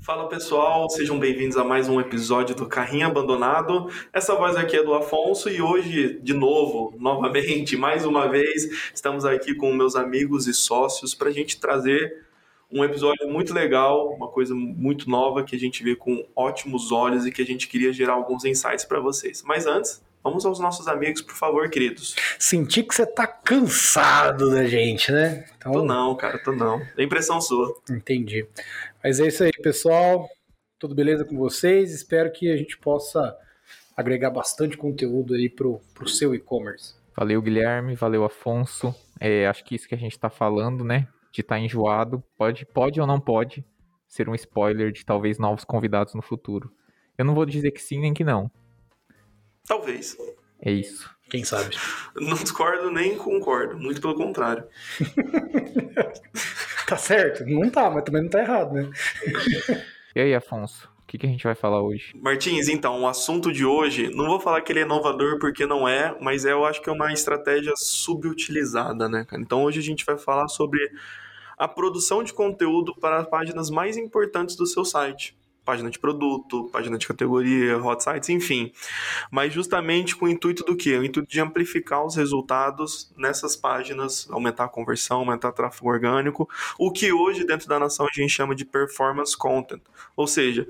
Fala 0.00 0.28
pessoal, 0.28 0.90
sejam 0.90 1.18
bem-vindos 1.18 1.56
a 1.56 1.62
mais 1.62 1.88
um 1.88 2.00
episódio 2.00 2.56
do 2.56 2.66
Carrinho 2.66 3.06
Abandonado. 3.06 3.88
Essa 4.12 4.34
voz 4.34 4.56
aqui 4.56 4.76
é 4.76 4.82
do 4.82 4.92
Afonso 4.94 5.48
e 5.48 5.62
hoje, 5.62 6.18
de 6.20 6.34
novo, 6.34 6.94
novamente, 6.98 7.76
mais 7.76 8.04
uma 8.04 8.28
vez, 8.28 8.90
estamos 8.92 9.24
aqui 9.24 9.54
com 9.54 9.72
meus 9.72 9.94
amigos 9.94 10.48
e 10.48 10.52
sócios 10.52 11.14
para 11.14 11.28
a 11.28 11.32
gente 11.32 11.60
trazer 11.60 12.26
um 12.70 12.82
episódio 12.82 13.28
muito 13.28 13.54
legal, 13.54 14.12
uma 14.12 14.28
coisa 14.28 14.54
muito 14.54 15.08
nova 15.08 15.44
que 15.44 15.54
a 15.54 15.58
gente 15.58 15.84
vê 15.84 15.94
com 15.94 16.26
ótimos 16.34 16.90
olhos 16.90 17.24
e 17.24 17.30
que 17.30 17.40
a 17.40 17.46
gente 17.46 17.68
queria 17.68 17.92
gerar 17.92 18.14
alguns 18.14 18.44
insights 18.44 18.84
para 18.84 18.98
vocês. 18.98 19.42
Mas 19.46 19.66
antes, 19.66 20.02
vamos 20.22 20.44
aos 20.44 20.58
nossos 20.58 20.88
amigos, 20.88 21.22
por 21.22 21.34
favor, 21.34 21.68
queridos. 21.70 22.14
Senti 22.38 22.82
que 22.82 22.94
você 22.94 23.06
tá 23.06 23.26
cansado 23.26 24.50
da 24.50 24.64
gente, 24.64 25.10
né? 25.10 25.44
Então... 25.56 25.72
Tô 25.72 25.84
não, 25.84 26.14
cara, 26.16 26.38
tô 26.38 26.52
não. 26.52 26.80
É 26.96 27.02
impressão 27.02 27.40
sua. 27.40 27.74
Entendi. 27.90 28.46
Mas 29.02 29.20
é 29.20 29.26
isso 29.26 29.44
aí, 29.44 29.52
pessoal. 29.62 30.28
Tudo 30.78 30.94
beleza 30.94 31.24
com 31.24 31.36
vocês? 31.36 31.92
Espero 31.92 32.32
que 32.32 32.50
a 32.50 32.56
gente 32.56 32.76
possa 32.78 33.36
agregar 33.96 34.30
bastante 34.30 34.76
conteúdo 34.76 35.34
aí 35.34 35.48
pro, 35.48 35.80
pro 35.94 36.08
seu 36.08 36.34
e-commerce. 36.34 36.94
Valeu, 37.16 37.40
Guilherme. 37.42 37.94
Valeu, 37.94 38.24
Afonso. 38.24 38.94
É, 39.20 39.46
acho 39.46 39.64
que 39.64 39.74
isso 39.74 39.86
que 39.86 39.94
a 39.94 39.98
gente 39.98 40.12
está 40.12 40.30
falando, 40.30 40.82
né? 40.82 41.06
de 41.32 41.40
estar 41.40 41.56
tá 41.56 41.60
enjoado, 41.60 42.22
pode, 42.36 42.66
pode 42.66 43.00
ou 43.00 43.06
não 43.06 43.18
pode 43.18 43.64
ser 44.06 44.28
um 44.28 44.34
spoiler 44.34 44.92
de 44.92 45.04
talvez 45.04 45.38
novos 45.38 45.64
convidados 45.64 46.14
no 46.14 46.20
futuro. 46.20 46.70
Eu 47.16 47.24
não 47.24 47.34
vou 47.34 47.46
dizer 47.46 47.70
que 47.70 47.80
sim 47.80 47.98
nem 47.98 48.12
que 48.12 48.22
não. 48.22 48.50
Talvez. 49.72 50.18
É 50.60 50.70
isso. 50.70 51.10
Quem 51.30 51.44
sabe? 51.44 51.74
Não 52.14 52.36
discordo 52.36 52.90
nem 52.90 53.16
concordo, 53.16 53.78
muito 53.78 54.02
pelo 54.02 54.14
contrário. 54.14 54.64
tá 56.86 56.98
certo? 56.98 57.46
Não 57.46 57.70
tá, 57.70 57.90
mas 57.90 58.04
também 58.04 58.20
não 58.20 58.28
tá 58.28 58.40
errado, 58.40 58.74
né? 58.74 58.90
e 60.14 60.20
aí, 60.20 60.34
Afonso? 60.34 60.90
O 61.02 61.06
que, 61.06 61.16
que 61.16 61.26
a 61.26 61.28
gente 61.28 61.44
vai 61.44 61.54
falar 61.54 61.80
hoje? 61.80 62.12
Martins, 62.14 62.68
então, 62.68 63.00
o 63.00 63.08
assunto 63.08 63.50
de 63.50 63.64
hoje, 63.64 64.10
não 64.14 64.26
vou 64.26 64.40
falar 64.40 64.60
que 64.60 64.72
ele 64.72 64.80
é 64.80 64.82
inovador 64.82 65.38
porque 65.38 65.64
não 65.64 65.88
é, 65.88 66.14
mas 66.20 66.44
é, 66.44 66.52
eu 66.52 66.66
acho 66.66 66.82
que 66.82 66.90
é 66.90 66.92
uma 66.92 67.10
estratégia 67.10 67.72
subutilizada, 67.74 69.08
né, 69.08 69.24
cara? 69.24 69.40
Então 69.40 69.64
hoje 69.64 69.80
a 69.80 69.82
gente 69.82 70.04
vai 70.04 70.18
falar 70.18 70.48
sobre 70.48 70.78
a 71.56 71.66
produção 71.66 72.22
de 72.22 72.34
conteúdo 72.34 72.94
para 72.94 73.20
as 73.20 73.28
páginas 73.28 73.70
mais 73.70 73.96
importantes 73.96 74.54
do 74.54 74.66
seu 74.66 74.84
site. 74.84 75.34
Página 75.64 75.90
de 75.90 75.98
produto, 75.98 76.68
página 76.72 76.98
de 76.98 77.06
categoria, 77.06 77.78
hot 77.78 78.02
sites, 78.02 78.28
enfim. 78.28 78.72
Mas 79.30 79.52
justamente 79.52 80.16
com 80.16 80.26
o 80.26 80.28
intuito 80.28 80.64
do 80.64 80.76
quê? 80.76 80.98
O 80.98 81.04
intuito 81.04 81.28
de 81.28 81.40
amplificar 81.40 82.04
os 82.04 82.16
resultados 82.16 83.12
nessas 83.16 83.54
páginas, 83.54 84.28
aumentar 84.30 84.64
a 84.64 84.68
conversão, 84.68 85.18
aumentar 85.18 85.50
o 85.50 85.52
tráfego 85.52 85.88
orgânico, 85.88 86.48
o 86.78 86.90
que 86.90 87.12
hoje 87.12 87.44
dentro 87.44 87.68
da 87.68 87.78
nação 87.78 88.06
a 88.06 88.20
gente 88.20 88.30
chama 88.30 88.54
de 88.54 88.64
performance 88.64 89.36
content. 89.36 89.80
Ou 90.16 90.26
seja, 90.26 90.66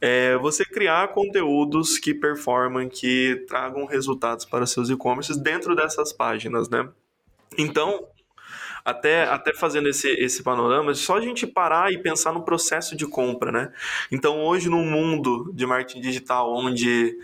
é 0.00 0.36
você 0.36 0.64
criar 0.64 1.08
conteúdos 1.08 1.98
que 1.98 2.14
performam, 2.14 2.88
que 2.88 3.44
tragam 3.48 3.84
resultados 3.84 4.44
para 4.44 4.66
seus 4.66 4.90
e-commerces 4.90 5.36
dentro 5.36 5.74
dessas 5.74 6.12
páginas, 6.12 6.68
né? 6.68 6.88
Então, 7.56 8.06
até, 8.84 9.24
até 9.24 9.54
fazendo 9.54 9.88
esse, 9.88 10.08
esse 10.08 10.42
panorama, 10.42 10.94
só 10.94 11.16
a 11.16 11.20
gente 11.20 11.46
parar 11.46 11.92
e 11.92 11.98
pensar 11.98 12.32
no 12.32 12.42
processo 12.42 12.96
de 12.96 13.06
compra, 13.06 13.52
né? 13.52 13.72
Então, 14.10 14.40
hoje, 14.40 14.68
no 14.68 14.78
mundo 14.78 15.52
de 15.54 15.66
marketing 15.66 16.00
digital, 16.00 16.54
onde 16.54 17.16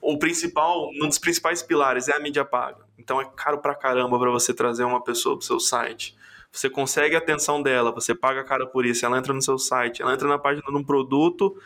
o 0.00 0.18
principal, 0.18 0.90
um 1.02 1.08
dos 1.08 1.18
principais 1.18 1.62
pilares 1.62 2.08
é 2.08 2.16
a 2.16 2.20
mídia 2.20 2.44
paga. 2.44 2.84
Então, 2.98 3.20
é 3.20 3.24
caro 3.36 3.58
pra 3.58 3.74
caramba 3.74 4.18
para 4.18 4.30
você 4.30 4.52
trazer 4.52 4.84
uma 4.84 5.02
pessoa 5.02 5.36
pro 5.36 5.46
seu 5.46 5.60
site. 5.60 6.16
Você 6.54 6.70
consegue 6.70 7.16
a 7.16 7.18
atenção 7.18 7.60
dela, 7.60 7.90
você 7.90 8.14
paga 8.14 8.44
cara 8.44 8.64
por 8.64 8.86
isso, 8.86 9.04
ela 9.04 9.18
entra 9.18 9.34
no 9.34 9.42
seu 9.42 9.58
site, 9.58 10.02
ela 10.02 10.14
entra 10.14 10.28
na 10.28 10.38
página 10.38 10.64
de 10.64 10.76
um 10.76 10.84
produto, 10.84 11.56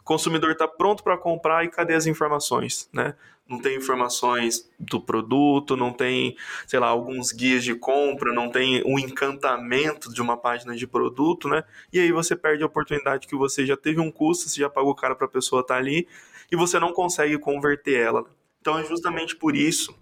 o 0.00 0.02
consumidor 0.02 0.52
está 0.52 0.66
pronto 0.66 1.02
para 1.04 1.18
comprar 1.18 1.64
e 1.66 1.68
cadê 1.68 1.92
as 1.92 2.06
informações, 2.06 2.88
né? 2.90 3.14
Não 3.48 3.58
tem 3.58 3.76
informações 3.76 4.68
do 4.78 5.00
produto, 5.00 5.76
não 5.76 5.92
tem, 5.92 6.36
sei 6.66 6.78
lá, 6.78 6.88
alguns 6.88 7.32
guias 7.32 7.64
de 7.64 7.74
compra, 7.74 8.34
não 8.34 8.50
tem 8.50 8.82
o 8.82 8.94
um 8.94 8.98
encantamento 8.98 10.12
de 10.12 10.20
uma 10.20 10.36
página 10.36 10.76
de 10.76 10.86
produto, 10.86 11.48
né? 11.48 11.64
E 11.92 11.98
aí 11.98 12.12
você 12.12 12.36
perde 12.36 12.62
a 12.62 12.66
oportunidade 12.66 13.26
que 13.26 13.34
você 13.34 13.64
já 13.64 13.76
teve 13.76 14.00
um 14.00 14.10
custo, 14.10 14.48
você 14.48 14.60
já 14.60 14.68
pagou 14.68 14.94
cara 14.94 15.14
para 15.14 15.26
a 15.26 15.30
pessoa 15.30 15.62
estar 15.62 15.74
tá 15.74 15.80
ali 15.80 16.06
e 16.52 16.56
você 16.56 16.78
não 16.78 16.92
consegue 16.92 17.38
converter 17.38 17.98
ela. 17.98 18.24
Então 18.60 18.78
é 18.78 18.84
justamente 18.84 19.34
por 19.34 19.56
isso 19.56 19.96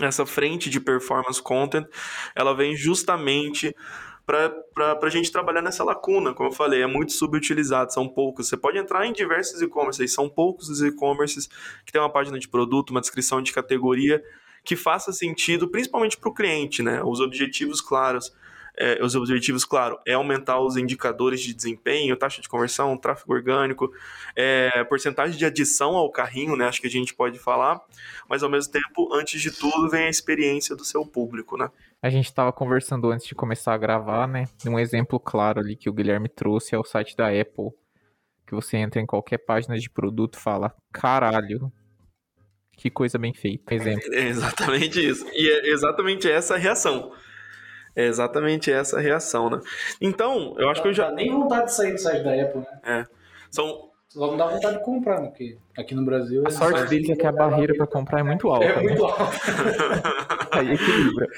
essa 0.00 0.24
frente 0.24 0.70
de 0.70 0.80
performance 0.80 1.42
content, 1.42 1.86
ela 2.34 2.54
vem 2.54 2.76
justamente 2.76 3.74
para 4.28 4.98
a 5.02 5.08
gente 5.08 5.32
trabalhar 5.32 5.62
nessa 5.62 5.82
lacuna, 5.82 6.34
como 6.34 6.50
eu 6.50 6.52
falei, 6.52 6.82
é 6.82 6.86
muito 6.86 7.12
subutilizado, 7.12 7.90
são 7.90 8.06
poucos. 8.06 8.46
Você 8.46 8.58
pode 8.58 8.76
entrar 8.76 9.06
em 9.06 9.12
diversos 9.14 9.62
e-commerces, 9.62 10.12
são 10.12 10.28
poucos 10.28 10.68
os 10.68 10.82
e-commerces 10.82 11.48
que 11.86 11.90
tem 11.90 11.98
uma 11.98 12.12
página 12.12 12.38
de 12.38 12.46
produto, 12.46 12.90
uma 12.90 13.00
descrição 13.00 13.40
de 13.40 13.52
categoria 13.52 14.22
que 14.62 14.76
faça 14.76 15.12
sentido, 15.14 15.66
principalmente 15.66 16.18
para 16.18 16.28
o 16.28 16.34
cliente, 16.34 16.82
né? 16.82 17.02
Os 17.02 17.20
objetivos 17.20 17.80
claros 17.80 18.30
é, 18.80 19.04
os 19.04 19.16
objetivos, 19.16 19.64
claro, 19.64 19.98
é 20.06 20.12
aumentar 20.12 20.60
os 20.60 20.76
indicadores 20.76 21.40
de 21.40 21.52
desempenho, 21.52 22.16
taxa 22.16 22.40
de 22.40 22.48
conversão, 22.48 22.96
tráfego 22.96 23.32
orgânico, 23.32 23.92
é, 24.36 24.84
porcentagem 24.84 25.36
de 25.36 25.44
adição 25.44 25.96
ao 25.96 26.08
carrinho, 26.10 26.54
né? 26.54 26.68
Acho 26.68 26.80
que 26.80 26.86
a 26.86 26.90
gente 26.90 27.12
pode 27.12 27.40
falar, 27.40 27.80
mas 28.28 28.44
ao 28.44 28.48
mesmo 28.48 28.72
tempo, 28.72 29.12
antes 29.12 29.42
de 29.42 29.50
tudo, 29.50 29.90
vem 29.90 30.04
a 30.04 30.08
experiência 30.08 30.76
do 30.76 30.84
seu 30.84 31.04
público, 31.04 31.56
né? 31.56 31.68
A 32.00 32.10
gente 32.10 32.26
estava 32.26 32.52
conversando 32.52 33.10
antes 33.10 33.26
de 33.26 33.34
começar 33.34 33.74
a 33.74 33.78
gravar, 33.78 34.28
né? 34.28 34.44
Um 34.66 34.78
exemplo 34.78 35.18
claro 35.18 35.58
ali 35.58 35.74
que 35.74 35.90
o 35.90 35.92
Guilherme 35.92 36.28
trouxe 36.28 36.74
é 36.74 36.78
o 36.78 36.84
site 36.84 37.16
da 37.16 37.28
Apple. 37.28 37.70
Que 38.46 38.54
você 38.54 38.76
entra 38.76 39.00
em 39.00 39.06
qualquer 39.06 39.38
página 39.38 39.76
de 39.76 39.90
produto 39.90 40.36
e 40.36 40.40
fala, 40.40 40.72
caralho, 40.92 41.72
que 42.78 42.88
coisa 42.88 43.18
bem 43.18 43.34
feita. 43.34 43.74
Exemplo. 43.74 44.14
É 44.14 44.28
exatamente 44.28 45.04
isso. 45.04 45.26
E 45.32 45.50
é 45.50 45.70
exatamente 45.70 46.30
essa 46.30 46.54
a 46.54 46.58
reação. 46.58 47.12
É 47.96 48.06
exatamente 48.06 48.70
essa 48.70 48.98
a 48.98 49.00
reação, 49.00 49.50
né? 49.50 49.60
Então, 50.00 50.54
eu 50.56 50.68
acho 50.68 50.80
que 50.80 50.88
eu 50.88 50.92
já. 50.92 51.08
Dá 51.08 51.16
nem 51.16 51.32
vontade 51.32 51.66
de 51.66 51.74
sair 51.74 51.92
do 51.92 51.98
site 51.98 52.22
da 52.22 52.40
Apple, 52.40 52.60
né? 52.60 52.80
É. 52.84 53.04
São. 53.50 53.87
Só 54.18 54.26
não 54.26 54.36
dá 54.36 54.48
vontade 54.48 54.78
de 54.78 54.84
comprar, 54.84 55.20
né? 55.20 55.28
Porque 55.28 55.56
aqui 55.76 55.94
no 55.94 56.04
Brasil. 56.04 56.42
A 56.44 56.50
sorte 56.50 56.88
dele 56.88 57.12
é 57.12 57.14
que 57.14 57.24
a 57.24 57.30
barreira 57.30 57.72
para 57.76 57.86
comprar 57.86 58.18
é 58.18 58.22
muito 58.24 58.48
alta. 58.48 58.64
É 58.64 58.76
né? 58.76 58.82
muito 58.82 59.04
alta. 59.04 59.30
Aí 60.50 60.72
equilibra. 60.72 61.28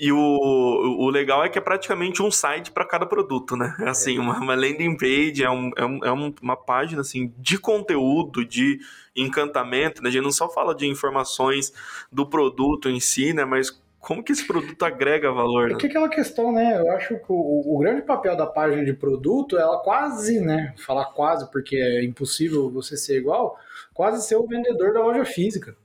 E 0.00 0.10
o, 0.10 0.16
o 0.18 1.10
legal 1.10 1.44
é 1.44 1.50
que 1.50 1.58
é 1.58 1.60
praticamente 1.60 2.22
um 2.22 2.30
site 2.30 2.70
para 2.70 2.86
cada 2.86 3.04
produto, 3.04 3.54
né? 3.54 3.76
É 3.80 3.88
assim, 3.90 4.18
uma, 4.18 4.38
uma 4.38 4.54
landing 4.54 4.96
page, 4.96 5.44
é, 5.44 5.50
um, 5.50 5.70
é, 5.76 5.84
um, 5.84 6.04
é 6.04 6.10
uma 6.10 6.56
página 6.56 7.02
assim, 7.02 7.30
de 7.36 7.58
conteúdo, 7.58 8.42
de 8.42 8.78
encantamento. 9.14 10.02
Né? 10.02 10.08
A 10.08 10.12
gente 10.12 10.24
não 10.24 10.32
só 10.32 10.48
fala 10.48 10.74
de 10.74 10.86
informações 10.86 11.70
do 12.10 12.26
produto 12.26 12.88
em 12.88 12.98
si, 12.98 13.34
né? 13.34 13.44
Mas 13.44 13.78
como 14.06 14.22
que 14.22 14.30
esse 14.30 14.46
produto 14.46 14.80
agrega 14.84 15.32
valor? 15.32 15.68
Né? 15.68 15.74
É 15.74 15.76
que 15.76 15.88
aquela 15.88 16.08
questão, 16.08 16.52
né? 16.52 16.78
Eu 16.78 16.92
acho 16.92 17.18
que 17.18 17.24
o, 17.28 17.74
o, 17.74 17.76
grande 17.78 18.02
papel 18.02 18.36
da 18.36 18.46
página 18.46 18.84
de 18.84 18.92
produto, 18.92 19.58
ela 19.58 19.82
quase, 19.82 20.38
né? 20.38 20.72
Falar 20.78 21.06
quase, 21.06 21.50
porque 21.50 21.74
é 21.74 22.04
impossível 22.04 22.70
você 22.70 22.96
ser 22.96 23.18
igual, 23.18 23.58
quase 23.92 24.24
ser 24.24 24.36
o 24.36 24.46
vendedor 24.46 24.92
da 24.92 25.00
loja 25.00 25.24
física. 25.24 25.76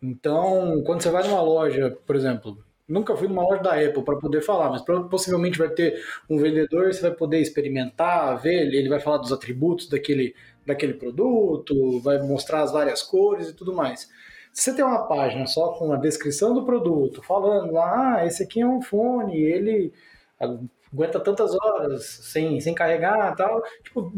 Então, 0.00 0.82
quando 0.86 1.02
você 1.02 1.10
vai 1.10 1.22
numa 1.28 1.42
loja, 1.42 1.94
por 2.06 2.16
exemplo, 2.16 2.56
nunca 2.88 3.14
fui 3.14 3.28
numa 3.28 3.42
loja 3.42 3.62
da 3.62 3.74
Apple 3.74 4.04
para 4.04 4.16
poder 4.16 4.40
falar, 4.40 4.70
mas 4.70 4.82
possivelmente 5.10 5.58
vai 5.58 5.68
ter 5.68 6.02
um 6.30 6.38
vendedor, 6.38 6.94
você 6.94 7.02
vai 7.02 7.10
poder 7.10 7.40
experimentar, 7.40 8.40
ver, 8.40 8.72
ele 8.72 8.88
vai 8.88 9.00
falar 9.00 9.18
dos 9.18 9.32
atributos 9.32 9.86
daquele, 9.86 10.34
daquele 10.64 10.94
produto, 10.94 12.00
vai 12.00 12.22
mostrar 12.22 12.62
as 12.62 12.72
várias 12.72 13.02
cores 13.02 13.50
e 13.50 13.54
tudo 13.54 13.74
mais. 13.74 14.08
Você 14.52 14.74
tem 14.74 14.84
uma 14.84 15.06
página 15.06 15.46
só 15.46 15.72
com 15.72 15.92
a 15.92 15.96
descrição 15.96 16.52
do 16.52 16.64
produto, 16.64 17.22
falando 17.22 17.72
lá, 17.72 18.16
ah, 18.16 18.26
esse 18.26 18.42
aqui 18.42 18.60
é 18.60 18.66
um 18.66 18.82
fone, 18.82 19.36
ele 19.36 19.92
aguenta 20.38 21.20
tantas 21.20 21.54
horas 21.54 22.04
sem, 22.04 22.60
sem 22.60 22.74
carregar 22.74 23.34
tal, 23.36 23.62
tipo, 23.82 24.12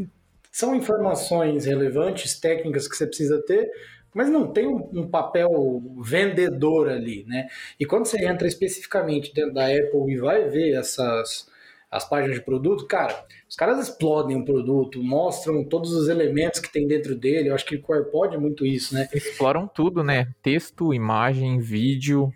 são 0.50 0.74
informações 0.74 1.64
relevantes, 1.64 2.38
técnicas 2.38 2.88
que 2.88 2.96
você 2.96 3.06
precisa 3.06 3.42
ter, 3.42 3.70
mas 4.14 4.28
não 4.28 4.52
tem 4.52 4.66
um, 4.66 4.88
um, 4.92 5.08
papel 5.08 5.82
vendedor 6.02 6.90
ali, 6.90 7.24
né? 7.26 7.48
E 7.80 7.86
quando 7.86 8.04
você 8.04 8.22
entra 8.26 8.46
especificamente 8.46 9.32
dentro 9.32 9.54
da 9.54 9.66
Apple 9.66 10.12
e 10.12 10.18
vai 10.18 10.48
ver 10.48 10.74
essas 10.74 11.50
as 11.92 12.08
páginas 12.08 12.38
de 12.38 12.42
produto, 12.42 12.86
cara, 12.86 13.14
os 13.46 13.54
caras 13.54 13.86
explodem 13.86 14.40
o 14.40 14.44
produto, 14.46 15.02
mostram 15.02 15.62
todos 15.62 15.92
os 15.92 16.08
elementos 16.08 16.58
que 16.58 16.72
tem 16.72 16.88
dentro 16.88 17.14
dele. 17.14 17.50
Eu 17.50 17.54
acho 17.54 17.66
que 17.66 17.76
o 17.76 17.92
AirPod 17.92 18.34
é 18.34 18.38
muito 18.38 18.64
isso, 18.64 18.94
né? 18.94 19.06
Exploram 19.12 19.68
tudo, 19.68 20.02
né? 20.02 20.28
Texto, 20.42 20.94
imagem, 20.94 21.60
vídeo. 21.60 22.32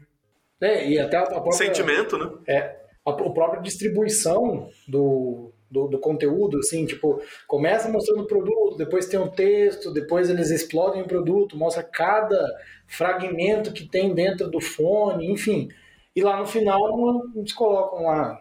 É, 0.61 0.87
e 0.87 0.99
até 0.99 1.17
a 1.17 1.23
própria. 1.23 1.53
Sentimento, 1.53 2.19
né? 2.19 2.31
É. 2.47 2.59
A, 3.03 3.11
a 3.11 3.31
própria 3.31 3.63
distribuição 3.63 4.69
do, 4.87 5.51
do, 5.71 5.89
do, 5.89 5.99
conteúdo, 5.99 6.59
assim, 6.59 6.85
tipo, 6.85 7.23
começa 7.49 7.89
mostrando 7.89 8.25
o 8.25 8.27
produto, 8.27 8.77
depois 8.77 9.07
tem 9.07 9.19
um 9.19 9.29
texto, 9.29 9.91
depois 9.91 10.29
eles 10.29 10.51
explodem 10.51 11.01
o 11.01 11.09
produto, 11.09 11.57
mostra 11.57 11.83
cada 11.83 12.47
fragmento 12.87 13.73
que 13.73 13.89
tem 13.89 14.13
dentro 14.13 14.51
do 14.51 14.61
fone, 14.61 15.33
enfim. 15.33 15.71
E 16.15 16.21
lá 16.23 16.39
no 16.39 16.47
final 16.47 17.23
eles 17.35 17.55
colocam 17.55 18.03
lá 18.03 18.39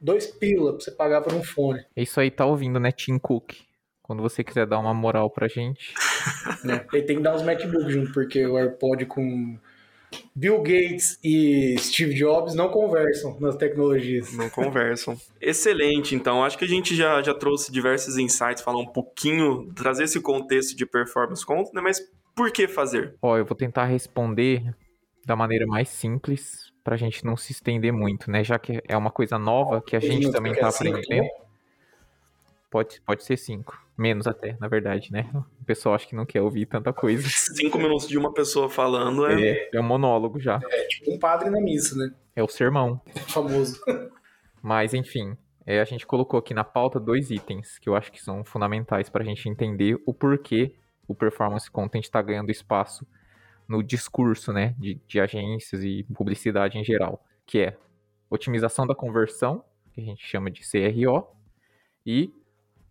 dois 0.00 0.26
pila 0.26 0.72
pra 0.72 0.80
você 0.80 0.90
pagar 0.90 1.20
por 1.22 1.34
um 1.34 1.42
fone. 1.42 1.84
É 1.94 2.02
isso 2.02 2.20
aí, 2.20 2.30
tá 2.30 2.46
ouvindo, 2.46 2.78
né, 2.78 2.90
Tim 2.92 3.18
Cook? 3.18 3.54
Quando 4.02 4.22
você 4.22 4.42
quiser 4.42 4.66
dar 4.66 4.78
uma 4.78 4.94
moral 4.94 5.30
pra 5.30 5.48
gente. 5.48 5.92
né? 6.64 6.86
Ele 6.92 7.02
tem 7.02 7.16
que 7.16 7.22
dar 7.22 7.34
uns 7.34 7.42
MacBooks 7.42 7.92
junto, 7.92 8.12
porque 8.12 8.44
o 8.46 8.56
AirPod 8.56 9.04
com 9.04 9.58
Bill 10.34 10.58
Gates 10.62 11.18
e 11.22 11.76
Steve 11.78 12.14
Jobs 12.14 12.54
não 12.54 12.70
conversam 12.70 13.38
nas 13.38 13.56
tecnologias. 13.56 14.32
Não 14.32 14.48
conversam. 14.48 15.14
Excelente, 15.40 16.14
então. 16.14 16.42
Acho 16.42 16.56
que 16.56 16.64
a 16.64 16.68
gente 16.68 16.96
já, 16.96 17.20
já 17.22 17.34
trouxe 17.34 17.70
diversos 17.70 18.16
insights, 18.16 18.62
falar 18.62 18.78
um 18.78 18.86
pouquinho, 18.86 19.70
trazer 19.74 20.04
esse 20.04 20.20
contexto 20.20 20.74
de 20.74 20.86
performance 20.86 21.44
content, 21.44 21.74
né? 21.74 21.82
Mas 21.82 22.00
por 22.34 22.50
que 22.50 22.66
fazer? 22.66 23.14
Ó, 23.20 23.36
eu 23.36 23.44
vou 23.44 23.56
tentar 23.56 23.84
responder 23.84 24.74
da 25.26 25.36
maneira 25.36 25.66
mais 25.66 25.90
simples 25.90 26.67
pra 26.88 26.96
gente 26.96 27.22
não 27.22 27.36
se 27.36 27.52
estender 27.52 27.92
muito, 27.92 28.30
né? 28.30 28.42
Já 28.42 28.58
que 28.58 28.82
é 28.88 28.96
uma 28.96 29.10
coisa 29.10 29.38
nova 29.38 29.82
que 29.82 29.94
a 29.94 30.00
gente 30.00 30.32
também 30.32 30.54
tá 30.54 30.70
aprendendo. 30.70 31.28
Pode, 32.70 32.98
pode 33.02 33.24
ser 33.24 33.36
cinco. 33.36 33.78
Menos 33.94 34.26
até, 34.26 34.56
na 34.58 34.68
verdade, 34.68 35.12
né? 35.12 35.28
O 35.60 35.64
pessoal 35.66 35.94
acha 35.94 36.06
que 36.06 36.16
não 36.16 36.24
quer 36.24 36.40
ouvir 36.40 36.64
tanta 36.64 36.90
coisa. 36.90 37.28
Cinco 37.28 37.76
minutos 37.76 38.08
de 38.08 38.16
uma 38.16 38.32
pessoa 38.32 38.70
falando 38.70 39.26
é. 39.26 39.50
É, 39.50 39.70
é 39.74 39.80
um 39.80 39.82
monólogo 39.82 40.40
já. 40.40 40.58
É 40.64 40.86
tipo 40.86 41.12
um 41.12 41.18
padre 41.18 41.50
na 41.50 41.60
missa, 41.60 41.94
né? 41.94 42.10
É 42.34 42.42
o 42.42 42.48
sermão. 42.48 42.98
famoso. 43.28 43.78
Mas, 44.62 44.94
enfim, 44.94 45.36
é, 45.66 45.82
a 45.82 45.84
gente 45.84 46.06
colocou 46.06 46.38
aqui 46.38 46.54
na 46.54 46.64
pauta 46.64 46.98
dois 46.98 47.30
itens 47.30 47.78
que 47.78 47.90
eu 47.90 47.96
acho 47.96 48.10
que 48.10 48.22
são 48.22 48.42
fundamentais 48.46 49.10
para 49.10 49.22
a 49.22 49.26
gente 49.26 49.46
entender 49.46 50.00
o 50.06 50.14
porquê 50.14 50.74
o 51.06 51.14
performance 51.14 51.70
content 51.70 52.04
está 52.04 52.22
ganhando 52.22 52.50
espaço 52.50 53.06
no 53.68 53.82
discurso 53.82 54.52
né, 54.52 54.74
de, 54.78 55.00
de 55.06 55.20
agências 55.20 55.84
e 55.84 56.04
publicidade 56.14 56.78
em 56.78 56.84
geral, 56.84 57.22
que 57.46 57.58
é 57.58 57.76
otimização 58.30 58.86
da 58.86 58.94
conversão, 58.94 59.64
que 59.92 60.00
a 60.00 60.04
gente 60.04 60.24
chama 60.24 60.50
de 60.50 60.62
CRO, 60.62 61.26
e 62.04 62.32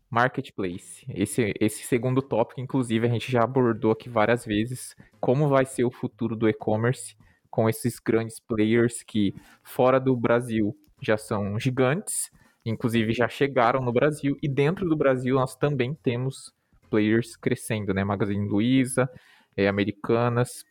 Marketplace. 0.10 1.06
Esse, 1.10 1.54
esse 1.60 1.84
segundo 1.84 2.22
tópico, 2.22 2.62
inclusive, 2.62 3.08
a 3.08 3.10
gente 3.10 3.32
já 3.32 3.44
abordou 3.44 3.92
aqui 3.92 4.10
várias 4.10 4.46
vezes 4.46 4.96
como 5.20 5.50
vai 5.50 5.66
ser 5.66 5.84
o 5.84 5.92
futuro 5.92 6.36
do 6.36 6.48
e-commerce 6.48 7.16
com 7.50 7.68
esses 7.68 8.00
grandes 8.00 8.40
players 8.40 9.02
que, 9.04 9.34
fora 9.64 10.00
do 10.00 10.16
Brasil, 10.16 10.78
já 11.02 11.18
são 11.18 11.60
gigantes, 11.60 12.32
inclusive 12.66 13.14
já 13.14 13.28
chegaram 13.28 13.82
no 13.82 13.92
Brasil, 13.92 14.38
e 14.42 14.48
dentro 14.48 14.88
do 14.88 14.96
Brasil 14.96 15.36
nós 15.36 15.56
também 15.56 15.94
temos 15.96 16.54
players 16.90 17.36
crescendo, 17.36 17.94
né? 17.94 18.04
Magazine 18.04 18.48
Luiza, 18.48 19.10
é, 19.58 19.68
Americanas. 19.68 20.64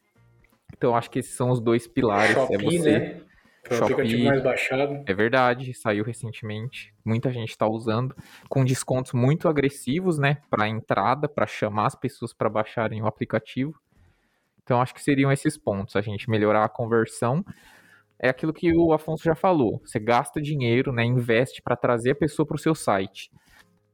Então, 0.76 0.96
acho 0.96 1.10
que 1.10 1.18
esses 1.18 1.34
são 1.34 1.50
os 1.50 1.60
dois 1.60 1.86
pilares. 1.86 2.32
Shopee, 2.32 2.54
é 2.54 2.58
você, 2.58 2.98
né? 2.98 3.26
Foi 3.66 3.78
o 3.80 3.82
aplicativo 3.82 4.24
mais 4.24 4.42
baixado. 4.42 5.02
É 5.06 5.12
verdade, 5.12 5.74
saiu 5.74 6.04
recentemente. 6.04 6.94
Muita 7.04 7.32
gente 7.32 7.50
está 7.50 7.66
usando 7.66 8.14
com 8.48 8.64
descontos 8.64 9.12
muito 9.12 9.48
agressivos, 9.48 10.18
né, 10.18 10.38
para 10.48 10.68
entrada, 10.68 11.28
para 11.28 11.46
chamar 11.46 11.86
as 11.86 11.94
pessoas 11.96 12.32
para 12.32 12.48
baixarem 12.48 13.02
o 13.02 13.06
aplicativo. 13.06 13.74
Então 14.62 14.80
acho 14.80 14.94
que 14.94 15.02
seriam 15.02 15.30
esses 15.32 15.58
pontos, 15.58 15.96
a 15.96 16.00
gente 16.00 16.30
melhorar 16.30 16.64
a 16.64 16.68
conversão. 16.68 17.44
É 18.18 18.28
aquilo 18.28 18.52
que 18.52 18.72
o 18.72 18.92
Afonso 18.92 19.24
já 19.24 19.34
falou. 19.34 19.80
Você 19.84 19.98
gasta 19.98 20.40
dinheiro, 20.40 20.92
né, 20.92 21.04
investe 21.04 21.60
para 21.60 21.76
trazer 21.76 22.12
a 22.12 22.16
pessoa 22.16 22.46
para 22.46 22.56
o 22.56 22.58
seu 22.58 22.74
site. 22.74 23.30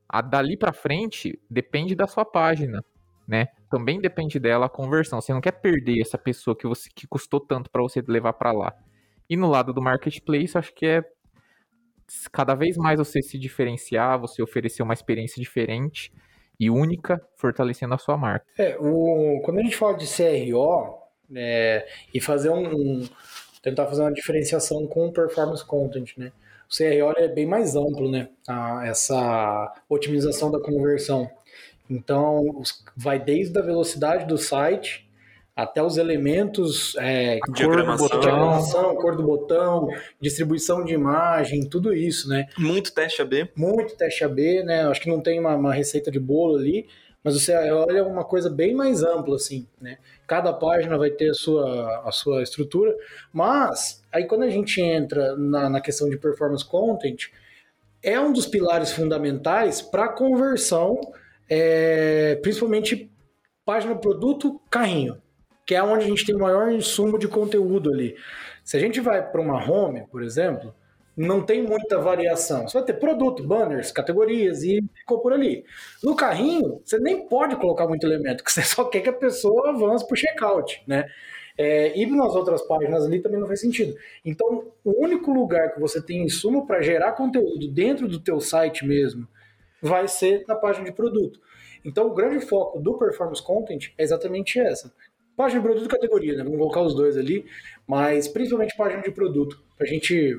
A 0.08 0.20
dali 0.20 0.56
para 0.56 0.72
frente 0.72 1.40
depende 1.48 1.94
da 1.94 2.06
sua 2.06 2.24
página, 2.24 2.84
né? 3.26 3.48
Também 3.72 3.98
depende 3.98 4.38
dela 4.38 4.66
a 4.66 4.68
conversão. 4.68 5.18
Você 5.18 5.32
não 5.32 5.40
quer 5.40 5.52
perder 5.52 5.98
essa 5.98 6.18
pessoa 6.18 6.54
que 6.54 6.66
você 6.66 6.90
que 6.94 7.06
custou 7.06 7.40
tanto 7.40 7.70
para 7.70 7.80
você 7.80 8.02
levar 8.06 8.34
para 8.34 8.52
lá. 8.52 8.74
E 9.30 9.34
no 9.34 9.48
lado 9.48 9.72
do 9.72 9.80
marketplace, 9.80 10.58
acho 10.58 10.74
que 10.74 10.84
é 10.84 11.02
cada 12.30 12.54
vez 12.54 12.76
mais 12.76 12.98
você 12.98 13.22
se 13.22 13.38
diferenciar, 13.38 14.20
você 14.20 14.42
oferecer 14.42 14.82
uma 14.82 14.92
experiência 14.92 15.40
diferente 15.40 16.12
e 16.60 16.68
única, 16.68 17.18
fortalecendo 17.34 17.94
a 17.94 17.98
sua 17.98 18.14
marca. 18.14 18.44
É, 18.58 18.76
o, 18.78 19.40
quando 19.42 19.60
a 19.60 19.62
gente 19.62 19.74
fala 19.74 19.96
de 19.96 20.04
CRO 20.06 20.98
é, 21.34 21.88
e 22.12 22.20
fazer 22.20 22.50
um, 22.50 22.74
um, 22.74 23.08
tentar 23.62 23.86
fazer 23.86 24.02
uma 24.02 24.12
diferenciação 24.12 24.86
com 24.86 25.06
o 25.06 25.12
performance 25.14 25.64
content, 25.64 26.12
né? 26.18 26.30
O 26.70 26.76
CRO 26.76 27.14
é 27.16 27.26
bem 27.26 27.46
mais 27.46 27.74
amplo, 27.74 28.10
né? 28.10 28.28
Essa 28.84 29.72
otimização 29.88 30.50
da 30.50 30.60
conversão. 30.60 31.30
Então, 31.88 32.62
vai 32.96 33.18
desde 33.18 33.58
a 33.58 33.62
velocidade 33.62 34.26
do 34.26 34.38
site 34.38 35.08
até 35.54 35.82
os 35.82 35.98
elementos, 35.98 36.96
é. 36.96 37.38
Cor, 37.40 37.54
diagramação, 37.54 38.96
cor 38.96 39.16
do 39.16 39.22
botão, 39.22 39.88
distribuição 40.20 40.82
de 40.84 40.94
imagem, 40.94 41.68
tudo 41.68 41.92
isso, 41.92 42.28
né? 42.28 42.46
Muito 42.58 42.92
teste 42.92 43.20
AB. 43.20 43.50
Muito 43.54 43.94
teste 43.94 44.24
AB, 44.24 44.62
né? 44.62 44.86
Acho 44.86 45.00
que 45.00 45.10
não 45.10 45.20
tem 45.20 45.38
uma, 45.38 45.54
uma 45.54 45.74
receita 45.74 46.10
de 46.10 46.18
bolo 46.18 46.56
ali, 46.56 46.86
mas 47.22 47.34
você 47.34 47.54
olha 47.70 48.02
uma 48.02 48.24
coisa 48.24 48.48
bem 48.48 48.74
mais 48.74 49.02
ampla, 49.02 49.36
assim, 49.36 49.66
né? 49.80 49.98
Cada 50.26 50.52
página 50.54 50.96
vai 50.96 51.10
ter 51.10 51.30
a 51.30 51.34
sua, 51.34 52.02
a 52.04 52.10
sua 52.10 52.42
estrutura, 52.42 52.96
mas 53.32 54.02
aí 54.10 54.24
quando 54.24 54.44
a 54.44 54.50
gente 54.50 54.80
entra 54.80 55.36
na, 55.36 55.68
na 55.68 55.80
questão 55.80 56.08
de 56.08 56.16
performance 56.16 56.64
content, 56.64 57.26
é 58.02 58.18
um 58.18 58.32
dos 58.32 58.46
pilares 58.46 58.90
fundamentais 58.90 59.82
para 59.82 60.08
conversão, 60.08 60.98
é, 61.48 62.36
principalmente 62.42 63.10
página 63.64 63.94
produto, 63.94 64.60
carrinho 64.70 65.20
que 65.66 65.74
é 65.74 65.82
onde 65.82 66.04
a 66.04 66.08
gente 66.08 66.26
tem 66.26 66.34
o 66.34 66.40
maior 66.40 66.70
insumo 66.70 67.18
de 67.18 67.28
conteúdo 67.28 67.92
ali. 67.92 68.16
Se 68.64 68.76
a 68.76 68.80
gente 68.80 69.00
vai 69.00 69.26
para 69.26 69.40
uma 69.40 69.56
home, 69.56 70.06
por 70.10 70.22
exemplo, 70.22 70.74
não 71.16 71.42
tem 71.42 71.62
muita 71.62 71.98
variação. 71.98 72.66
Você 72.68 72.78
vai 72.78 72.86
ter 72.86 72.94
produto, 72.94 73.46
banners, 73.46 73.92
categorias 73.92 74.62
e 74.62 74.82
ficou 74.94 75.20
por 75.20 75.32
ali. 75.32 75.64
No 76.02 76.16
carrinho, 76.16 76.80
você 76.84 76.98
nem 76.98 77.28
pode 77.28 77.56
colocar 77.56 77.86
muito 77.86 78.06
elemento, 78.06 78.38
porque 78.42 78.52
você 78.52 78.62
só 78.62 78.84
quer 78.84 79.00
que 79.00 79.08
a 79.08 79.14
pessoa 79.14 79.70
avance 79.70 80.06
para 80.06 80.14
o 80.14 80.16
checkout, 80.16 80.82
né? 80.86 81.06
É, 81.56 81.98
e 81.98 82.06
nas 82.06 82.34
outras 82.34 82.62
páginas 82.62 83.04
ali 83.04 83.20
também 83.20 83.38
não 83.38 83.46
faz 83.46 83.60
sentido. 83.60 83.94
Então, 84.24 84.72
o 84.82 85.04
único 85.04 85.30
lugar 85.30 85.74
que 85.74 85.80
você 85.80 86.00
tem 86.00 86.24
insumo 86.24 86.66
para 86.66 86.80
gerar 86.80 87.12
conteúdo 87.12 87.68
dentro 87.68 88.08
do 88.08 88.18
teu 88.18 88.40
site 88.40 88.86
mesmo 88.86 89.28
vai 89.82 90.06
ser 90.08 90.44
na 90.46 90.54
página 90.54 90.84
de 90.86 90.92
produto. 90.92 91.40
Então, 91.84 92.06
o 92.06 92.14
grande 92.14 92.46
foco 92.46 92.80
do 92.80 92.96
performance 92.96 93.42
content 93.42 93.92
é 93.98 94.02
exatamente 94.02 94.58
essa. 94.60 94.94
Página 95.36 95.60
de 95.60 95.66
produto 95.66 95.88
categoria, 95.88 96.36
né? 96.36 96.44
Vamos 96.44 96.58
colocar 96.58 96.82
os 96.82 96.94
dois 96.94 97.16
ali, 97.16 97.44
mas 97.86 98.28
principalmente 98.28 98.76
página 98.76 99.02
de 99.02 99.10
produto, 99.10 99.62
para 99.76 99.86
a 99.86 99.90
gente 99.90 100.36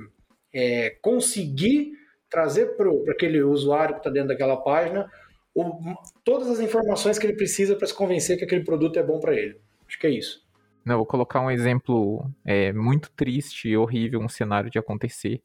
é, 0.54 0.92
conseguir 1.02 1.92
trazer 2.30 2.78
para 2.78 2.90
aquele 3.12 3.44
usuário 3.44 3.96
que 3.96 4.00
está 4.00 4.10
dentro 4.10 4.30
daquela 4.30 4.58
página 4.58 5.10
o, 5.54 5.96
todas 6.24 6.50
as 6.50 6.60
informações 6.60 7.20
que 7.20 7.26
ele 7.28 7.36
precisa 7.36 7.76
para 7.76 7.86
se 7.86 7.94
convencer 7.94 8.38
que 8.38 8.44
aquele 8.44 8.64
produto 8.64 8.98
é 8.98 9.04
bom 9.04 9.20
para 9.20 9.36
ele. 9.36 9.60
Acho 9.88 10.00
que 10.00 10.08
é 10.08 10.10
isso. 10.10 10.44
Não, 10.84 10.98
vou 10.98 11.06
colocar 11.06 11.40
um 11.40 11.52
exemplo 11.52 12.30
é, 12.44 12.74
muito 12.74 13.12
triste 13.12 13.70
e 13.70 13.78
horrível, 13.78 14.20
um 14.20 14.28
cenário 14.28 14.70
de 14.70 14.80
acontecer. 14.80 15.42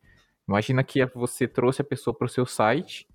Imagina 0.48 0.82
que 0.82 1.04
você 1.14 1.46
trouxe 1.46 1.82
a 1.82 1.84
pessoa 1.84 2.16
para 2.16 2.26
o 2.26 2.28
seu 2.28 2.46
site, 2.46 3.06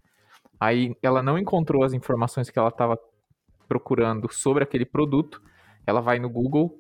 aí 0.64 0.96
ela 1.02 1.22
não 1.22 1.38
encontrou 1.38 1.84
as 1.84 1.94
informações 1.94 2.50
que 2.50 2.58
ela 2.58 2.70
estava 2.70 2.98
procurando 3.68 4.32
sobre 4.32 4.64
aquele 4.64 4.86
produto, 4.86 5.42
ela 5.86 6.00
vai 6.00 6.20
no 6.20 6.30
Google, 6.30 6.80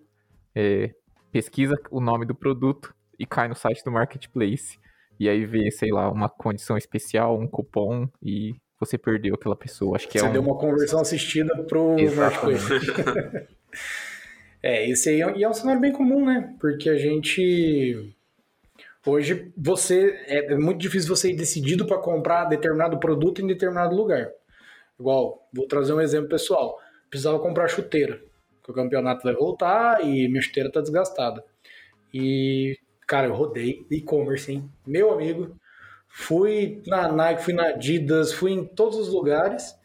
é, 0.55 0.93
pesquisa 1.31 1.75
o 1.91 1.99
nome 1.99 2.25
do 2.25 2.33
produto 2.33 2.95
e 3.19 3.25
cai 3.25 3.47
no 3.47 3.55
site 3.55 3.83
do 3.83 3.91
marketplace. 3.91 4.79
E 5.19 5.29
aí 5.29 5.45
vê, 5.45 5.69
sei 5.69 5.91
lá, 5.91 6.09
uma 6.09 6.29
condição 6.29 6.77
especial, 6.77 7.37
um 7.37 7.47
cupom 7.47 8.07
e 8.21 8.55
você 8.79 8.97
perdeu 8.97 9.35
aquela 9.35 9.55
pessoa. 9.55 9.95
Acho 9.97 10.07
que 10.07 10.17
você 10.17 10.25
é 10.25 10.29
um... 10.29 10.31
deu 10.31 10.41
uma 10.41 10.57
conversão 10.57 11.01
assistida 11.01 11.63
pro 11.63 11.95
marketplace. 12.15 13.47
é, 14.63 14.89
esse 14.89 15.09
aí 15.09 15.21
é, 15.21 15.37
e 15.37 15.43
é 15.43 15.49
um 15.49 15.53
cenário 15.53 15.81
bem 15.81 15.91
comum, 15.91 16.25
né? 16.25 16.55
Porque 16.59 16.89
a 16.89 16.97
gente 16.97 18.15
Hoje 19.05 19.51
você 19.57 20.23
é, 20.27 20.53
é 20.53 20.57
muito 20.57 20.79
difícil 20.79 21.13
você 21.13 21.31
ir 21.31 21.35
decidido 21.35 21.85
para 21.85 21.97
comprar 21.97 22.45
determinado 22.45 22.97
produto 22.99 23.41
em 23.41 23.47
determinado 23.47 23.95
lugar. 23.95 24.31
Igual, 24.97 25.49
vou 25.53 25.67
trazer 25.67 25.93
um 25.93 25.99
exemplo 25.99 26.29
pessoal. 26.29 26.79
Precisava 27.09 27.37
comprar 27.39 27.67
chuteira 27.67 28.21
que 28.63 28.71
o 28.71 28.73
campeonato 28.73 29.23
vai 29.23 29.33
voltar 29.33 30.01
e 30.05 30.29
minha 30.29 30.41
chuteira 30.41 30.71
tá 30.71 30.79
desgastada. 30.79 31.43
E, 32.13 32.77
cara, 33.05 33.27
eu 33.27 33.33
rodei 33.33 33.85
e-commerce, 33.91 34.49
hein? 34.49 34.69
Meu 34.87 35.11
amigo, 35.11 35.57
fui 36.07 36.81
na 36.87 37.11
Nike, 37.11 37.43
fui 37.43 37.53
na 37.53 37.69
Adidas, 37.69 38.31
fui 38.31 38.51
em 38.51 38.63
todos 38.63 38.97
os 38.97 39.09
lugares. 39.09 39.75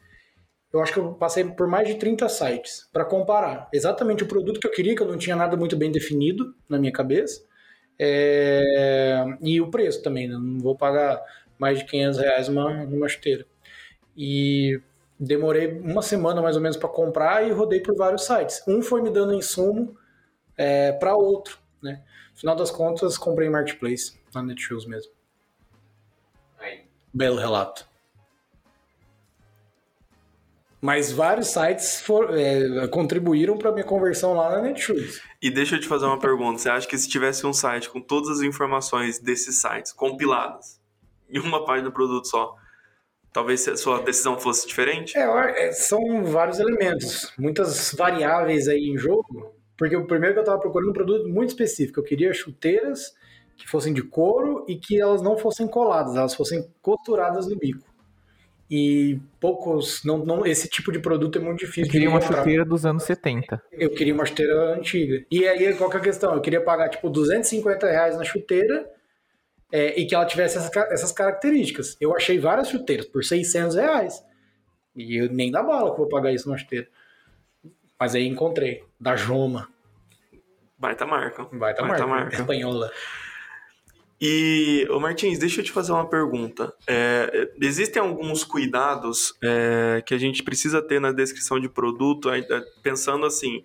Eu 0.73 0.81
acho 0.81 0.93
que 0.93 1.01
eu 1.01 1.15
passei 1.15 1.43
por 1.43 1.67
mais 1.67 1.89
de 1.89 1.97
30 1.97 2.29
sites 2.29 2.89
para 2.93 3.05
comparar 3.05 3.69
exatamente 3.73 4.23
o 4.23 4.29
produto 4.29 4.61
que 4.61 4.67
eu 4.67 4.71
queria, 4.71 4.95
que 4.95 5.03
eu 5.03 5.09
não 5.09 5.19
tinha 5.19 5.35
nada 5.35 5.57
muito 5.57 5.77
bem 5.77 5.91
definido 5.91 6.55
na 6.69 6.79
minha 6.79 6.93
cabeça. 6.93 7.49
É... 7.99 9.25
E 9.41 9.61
o 9.61 9.71
preço 9.71 10.03
também, 10.03 10.29
né? 10.29 10.35
não 10.35 10.61
vou 10.61 10.77
pagar 10.77 11.23
mais 11.59 11.79
de 11.79 11.85
500 11.87 12.19
reais 12.19 12.49
numa, 12.49 12.85
numa 12.85 13.09
chuteira. 13.09 13.45
E 14.17 14.81
demorei 15.19 15.79
uma 15.81 16.03
semana 16.03 16.41
mais 16.41 16.57
ou 16.57 16.63
menos 16.63 16.77
para 16.77 16.89
comprar 16.89 17.47
e 17.47 17.51
rodei 17.51 17.81
por 17.81 17.97
vários 17.97 18.25
sites. 18.25 18.63
Um 18.67 18.83
foi 18.83 19.03
me 19.03 19.11
dando 19.11 19.35
insumo 19.35 19.97
é, 20.57 20.93
para 20.93 21.17
outro. 21.17 21.59
né? 21.83 22.03
No 22.33 22.39
final 22.39 22.55
das 22.55 22.71
contas, 22.71 23.19
comprei 23.19 23.49
Marketplace, 23.49 24.19
na 24.35 24.43
Netshoes 24.43 24.87
mesmo. 24.87 25.13
Aí. 26.59 26.83
Belo 27.13 27.39
relato. 27.39 27.88
Mas 30.81 31.11
vários 31.11 31.49
sites 31.49 32.01
for, 32.01 32.39
é, 32.39 32.87
contribuíram 32.89 33.59
para 33.59 33.73
minha 33.73 33.85
conversão 33.85 34.35
lá 34.35 34.51
na 34.51 34.63
Netshoes. 34.63 35.21
E 35.43 35.51
deixa 35.51 35.75
eu 35.77 35.81
te 35.81 35.89
fazer 35.89 36.07
uma 36.07 36.19
pergunta. 36.19 36.59
Você 36.59 36.69
acha 36.69 36.87
que 36.87 36.97
se 36.97 37.09
tivesse 37.09 37.45
um 37.47 37.53
site 37.53 37.91
com 37.91 38.01
todas 38.01 38.29
as 38.29 38.41
informações 38.43 39.19
desses 39.19 39.61
sites 39.61 39.93
compiladas 39.93 40.81
em 41.29 41.41
uma 41.41 41.65
página 41.65 41.89
do 41.89 41.93
produto 41.93 42.29
só, 42.29 42.55
talvez 43.33 43.67
a 43.67 43.77
sua 43.77 44.01
decisão 44.03 44.39
fosse 44.39 44.69
diferente? 44.69 45.19
É, 45.19 45.69
é, 45.69 45.73
são 45.73 46.25
vários 46.25 46.61
elementos, 46.61 47.33
muitas 47.37 47.93
variáveis 47.93 48.69
aí 48.69 48.89
em 48.89 48.97
jogo. 48.97 49.59
Porque 49.77 49.97
o 49.97 50.07
primeiro 50.07 50.35
que 50.35 50.41
eu 50.41 50.43
estava 50.43 50.61
procurando 50.61 50.91
um 50.91 50.93
produto 50.93 51.29
muito 51.29 51.51
específico. 51.51 52.01
Eu 52.01 52.05
queria 52.05 52.35
chuteiras 52.35 53.15
que 53.57 53.69
fossem 53.69 53.95
de 53.95 54.03
couro 54.03 54.65
e 54.69 54.77
que 54.77 55.01
elas 55.01 55.23
não 55.23 55.37
fossem 55.37 55.67
coladas, 55.69 56.17
elas 56.17 56.35
fossem 56.35 56.69
costuradas 56.83 57.47
no 57.47 57.57
bico. 57.57 57.87
E 58.71 59.19
poucos. 59.41 60.05
Não, 60.05 60.19
não, 60.19 60.45
esse 60.45 60.69
tipo 60.69 60.93
de 60.93 60.99
produto 60.99 61.39
é 61.39 61.41
muito 61.41 61.61
difícil 61.61 61.85
Eu 61.85 61.91
queria 61.91 62.09
de 62.09 62.15
uma 62.15 62.21
chuteira 62.21 62.65
dos 62.65 62.85
anos 62.85 63.03
70. 63.05 63.63
Eu 63.73 63.91
queria 63.91 64.13
uma 64.13 64.27
chuteira 64.27 64.75
antiga. 64.75 65.25
E 65.31 65.47
aí, 65.49 65.75
qual 65.75 65.89
que 65.89 65.97
é 65.97 66.01
a 66.01 66.03
questão? 66.03 66.35
Eu 66.35 66.41
queria 66.43 66.61
pagar, 66.61 66.89
tipo, 66.91 67.09
250 67.09 67.87
reais 67.91 68.17
na 68.19 68.25
chuteira 68.25 68.87
é, 69.73 69.99
e 69.99 70.07
que 70.07 70.15
ela 70.15 70.27
tivesse 70.27 70.59
essa 70.59 70.71
ca- 70.71 70.89
essas 70.91 71.13
características. 71.13 71.97
Eu 71.99 72.15
achei 72.15 72.39
várias 72.39 72.69
chuteiras 72.69 73.07
por 73.07 73.25
600 73.25 73.75
reais. 73.77 74.23
E 74.95 75.17
eu 75.17 75.33
nem 75.33 75.51
dá 75.51 75.63
bala 75.63 75.87
que 75.87 75.93
eu 75.93 75.97
vou 76.05 76.09
pagar 76.09 76.31
isso 76.33 76.47
numa 76.49 76.59
chuteira. 76.59 76.89
Mas 77.99 78.15
aí 78.15 78.27
encontrei, 78.27 78.85
da 79.01 79.17
Joma. 79.17 79.69
Baita 80.79 81.07
marca. 81.07 81.45
Baita, 81.45 81.57
Baita 81.59 81.85
marca, 81.85 82.07
marca. 82.07 82.35
espanhola. 82.37 82.91
E, 84.21 84.87
ô 84.91 84.99
Martins, 84.99 85.39
deixa 85.39 85.61
eu 85.61 85.65
te 85.65 85.71
fazer 85.71 85.93
uma 85.93 86.09
pergunta. 86.09 86.73
É, 86.87 87.51
existem 87.61 88.03
alguns 88.03 88.43
cuidados 88.43 89.35
é, 89.43 90.03
que 90.05 90.13
a 90.13 90.19
gente 90.19 90.43
precisa 90.43 90.83
ter 90.83 91.01
na 91.01 91.13
descrição 91.13 91.61
de 91.61 91.69
produto, 91.69 92.29
aí, 92.29 92.45
é, 92.51 92.61
pensando 92.83 93.25
assim, 93.25 93.65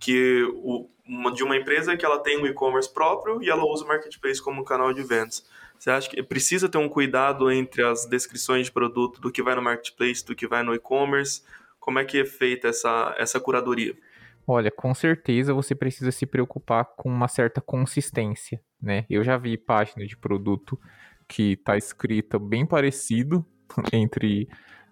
que 0.00 0.42
o- 0.54 0.88
uma- 1.06 1.30
de 1.32 1.42
uma 1.42 1.56
empresa 1.56 1.96
que 1.98 2.04
ela 2.04 2.18
tem 2.18 2.38
um 2.40 2.46
e-commerce 2.46 2.92
próprio 2.92 3.42
e 3.42 3.50
ela 3.50 3.62
usa 3.64 3.84
o 3.84 3.88
marketplace 3.88 4.40
como 4.40 4.64
canal 4.64 4.92
de 4.94 5.02
vendas. 5.02 5.44
Você 5.78 5.90
acha 5.90 6.08
que 6.08 6.22
precisa 6.22 6.66
ter 6.66 6.78
um 6.78 6.88
cuidado 6.88 7.50
entre 7.50 7.82
as 7.82 8.06
descrições 8.06 8.66
de 8.66 8.72
produto 8.72 9.20
do 9.20 9.30
que 9.30 9.42
vai 9.42 9.54
no 9.54 9.60
marketplace, 9.60 10.24
do 10.24 10.34
que 10.34 10.46
vai 10.46 10.62
no 10.62 10.74
e-commerce? 10.74 11.42
Como 11.78 11.98
é 11.98 12.04
que 12.06 12.18
é 12.20 12.24
feita 12.24 12.68
essa, 12.68 13.14
essa 13.18 13.38
curadoria? 13.38 13.94
Olha, 14.46 14.70
com 14.70 14.92
certeza 14.94 15.54
você 15.54 15.74
precisa 15.74 16.12
se 16.12 16.26
preocupar 16.26 16.84
com 16.96 17.08
uma 17.08 17.28
certa 17.28 17.60
consistência, 17.60 18.60
né? 18.80 19.06
Eu 19.08 19.24
já 19.24 19.38
vi 19.38 19.56
página 19.56 20.06
de 20.06 20.16
produto 20.16 20.78
que 21.26 21.56
tá 21.56 21.76
escrita 21.76 22.38
bem 22.38 22.66
parecido 22.66 23.44
entre 23.92 24.46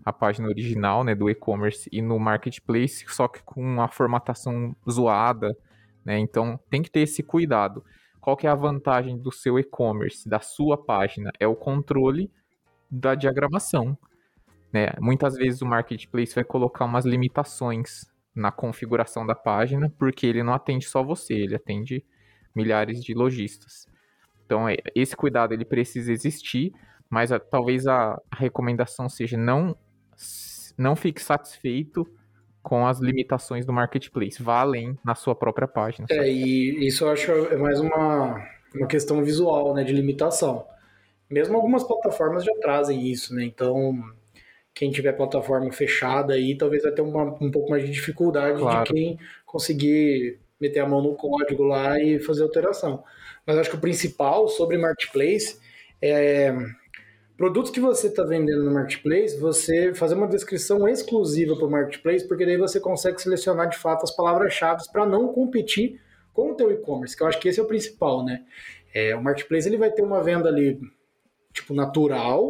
a 0.04 0.12
página 0.12 0.49
original, 0.49 1.04
né, 1.04 1.14
do 1.14 1.30
e-commerce 1.30 1.88
e 1.92 2.02
no 2.02 2.18
marketplace, 2.18 3.04
só 3.09 3.28
que 3.28 3.42
com 3.44 3.62
uma 3.62 3.88
formatação 3.88 4.75
zoada, 4.90 5.56
né? 6.04 6.18
Então 6.18 6.59
tem 6.71 6.82
que 6.82 6.90
ter 6.90 7.00
esse 7.00 7.23
cuidado. 7.23 7.85
Qual 8.21 8.37
que 8.37 8.47
é 8.47 8.50
a 8.50 8.54
vantagem 8.54 9.18
do 9.18 9.30
seu 9.30 9.59
e-commerce, 9.59 10.28
da 10.28 10.40
sua 10.40 10.78
página? 10.82 11.30
É 11.38 11.47
o 11.47 11.54
controle 11.54 12.30
da 12.90 13.14
diagramação, 13.14 13.99
né? 14.73 14.88
Muitas 15.00 15.35
vezes 15.37 15.62
o 15.62 15.66
marketplace 15.66 16.35
vai 16.35 16.44
colocar 16.44 16.87
umas 16.87 17.04
limitações 17.04 18.12
na 18.35 18.51
configuração 18.51 19.27
da 19.27 19.35
página, 19.35 19.93
porque 19.99 20.27
ele 20.27 20.43
não 20.43 20.55
atende 20.55 20.87
só 20.87 21.03
você, 21.03 21.35
ele 21.35 21.55
atende 21.55 22.05
milhares 22.55 23.03
de 23.03 23.15
lojistas. 23.15 23.87
Então, 24.45 24.69
é- 24.69 24.77
esse 24.95 25.17
cuidado 25.17 25.53
ele 25.53 25.65
precisa 25.65 26.12
existir, 26.12 26.73
mas 27.09 27.33
a- 27.33 27.39
talvez 27.39 27.87
a, 27.87 28.21
recomendação 28.33 29.09
seja 29.09 29.37
não, 29.37 29.77
não 30.77 30.97
fique 30.97 31.23
satisfeito 31.23 32.07
com 32.62 32.87
as 32.87 33.01
limitações 33.01 33.67
do 33.67 33.73
marketplace, 33.73 34.43
vá 34.43 34.61
além 34.61 34.97
na 35.05 35.15
sua 35.15 35.35
própria 35.35 35.67
página. 35.67 36.07
É, 36.11 36.31
e 36.31 36.87
isso 36.87 37.05
eu 37.05 37.11
acho 37.11 37.31
é 37.31 37.57
mais 37.57 37.81
uma, 37.81 38.47
uma 38.75 38.87
questão 38.87 39.23
visual, 39.25 39.75
né, 39.75 39.83
de 39.85 39.93
limitação. 39.93 40.67
Mesmo 41.29 41.57
algumas 41.57 41.83
plataformas 41.83 42.45
já 42.45 42.53
trazem 42.61 43.11
isso, 43.11 43.35
né? 43.35 43.45
Então, 43.45 43.99
quem 44.75 44.91
tiver 44.91 45.12
plataforma 45.12 45.71
fechada 45.73 46.35
aí, 46.35 46.57
talvez 46.57 46.83
vai 46.83 46.93
ter 46.93 47.02
uma- 47.02 47.37
um 47.41 47.50
pouco 47.50 47.71
mais 47.71 47.85
de 47.85 47.91
dificuldade 47.91 48.59
Claro. 48.59 48.85
de 48.85 48.93
quem 48.93 49.19
conseguir 49.45 50.38
meter 50.61 50.81
a 50.81 50.88
mão 50.88 51.02
no 51.02 51.14
código 51.14 51.62
lá 51.64 52.00
e 52.00 52.19
fazer 52.21 52.43
alteração. 52.43 53.02
Mas 53.47 53.59
acho 53.59 53.71
que 53.71 53.76
o 53.76 53.81
principal 53.81 54.49
sobre 54.49 54.79
marketplace 54.79 55.59
é 56.00 56.55
produtos 57.37 57.73
que 57.73 57.81
você 57.81 58.07
está 58.07 58.23
vendendo 58.23 58.62
no 58.62 58.71
marketplace, 58.73 59.37
você 59.38 59.93
fazer 59.95 60.14
uma 60.14 60.29
descrição 60.29 60.88
exclusiva 60.88 61.57
para 61.57 61.67
o 61.67 61.71
marketplace, 61.71 62.26
porque 62.29 62.47
daí 62.47 62.57
você 62.57 62.79
consegue 62.79 63.21
selecionar 63.21 63.69
de 63.69 63.76
fato 63.76 64.05
as 64.05 64.14
palavras-chave 64.14 64.83
para 64.93 65.05
não 65.05 65.29
competir 65.29 66.00
com 66.33 66.52
o 66.52 66.55
teu 66.55 66.71
e-commerce, 66.71 67.17
que 67.17 67.23
eu 67.23 67.26
acho 67.26 67.41
que 67.41 67.49
esse 67.49 67.59
é 67.59 67.62
o 67.62 67.67
principal, 67.67 68.25
né? 68.25 68.45
É, 68.95 69.14
o 69.17 69.23
marketplace 69.23 69.69
ele 69.69 69.76
vai 69.76 69.91
ter 69.91 70.02
uma 70.02 70.23
venda 70.23 70.49
ali 70.49 70.79
tipo 71.52 71.75
natural, 71.75 72.49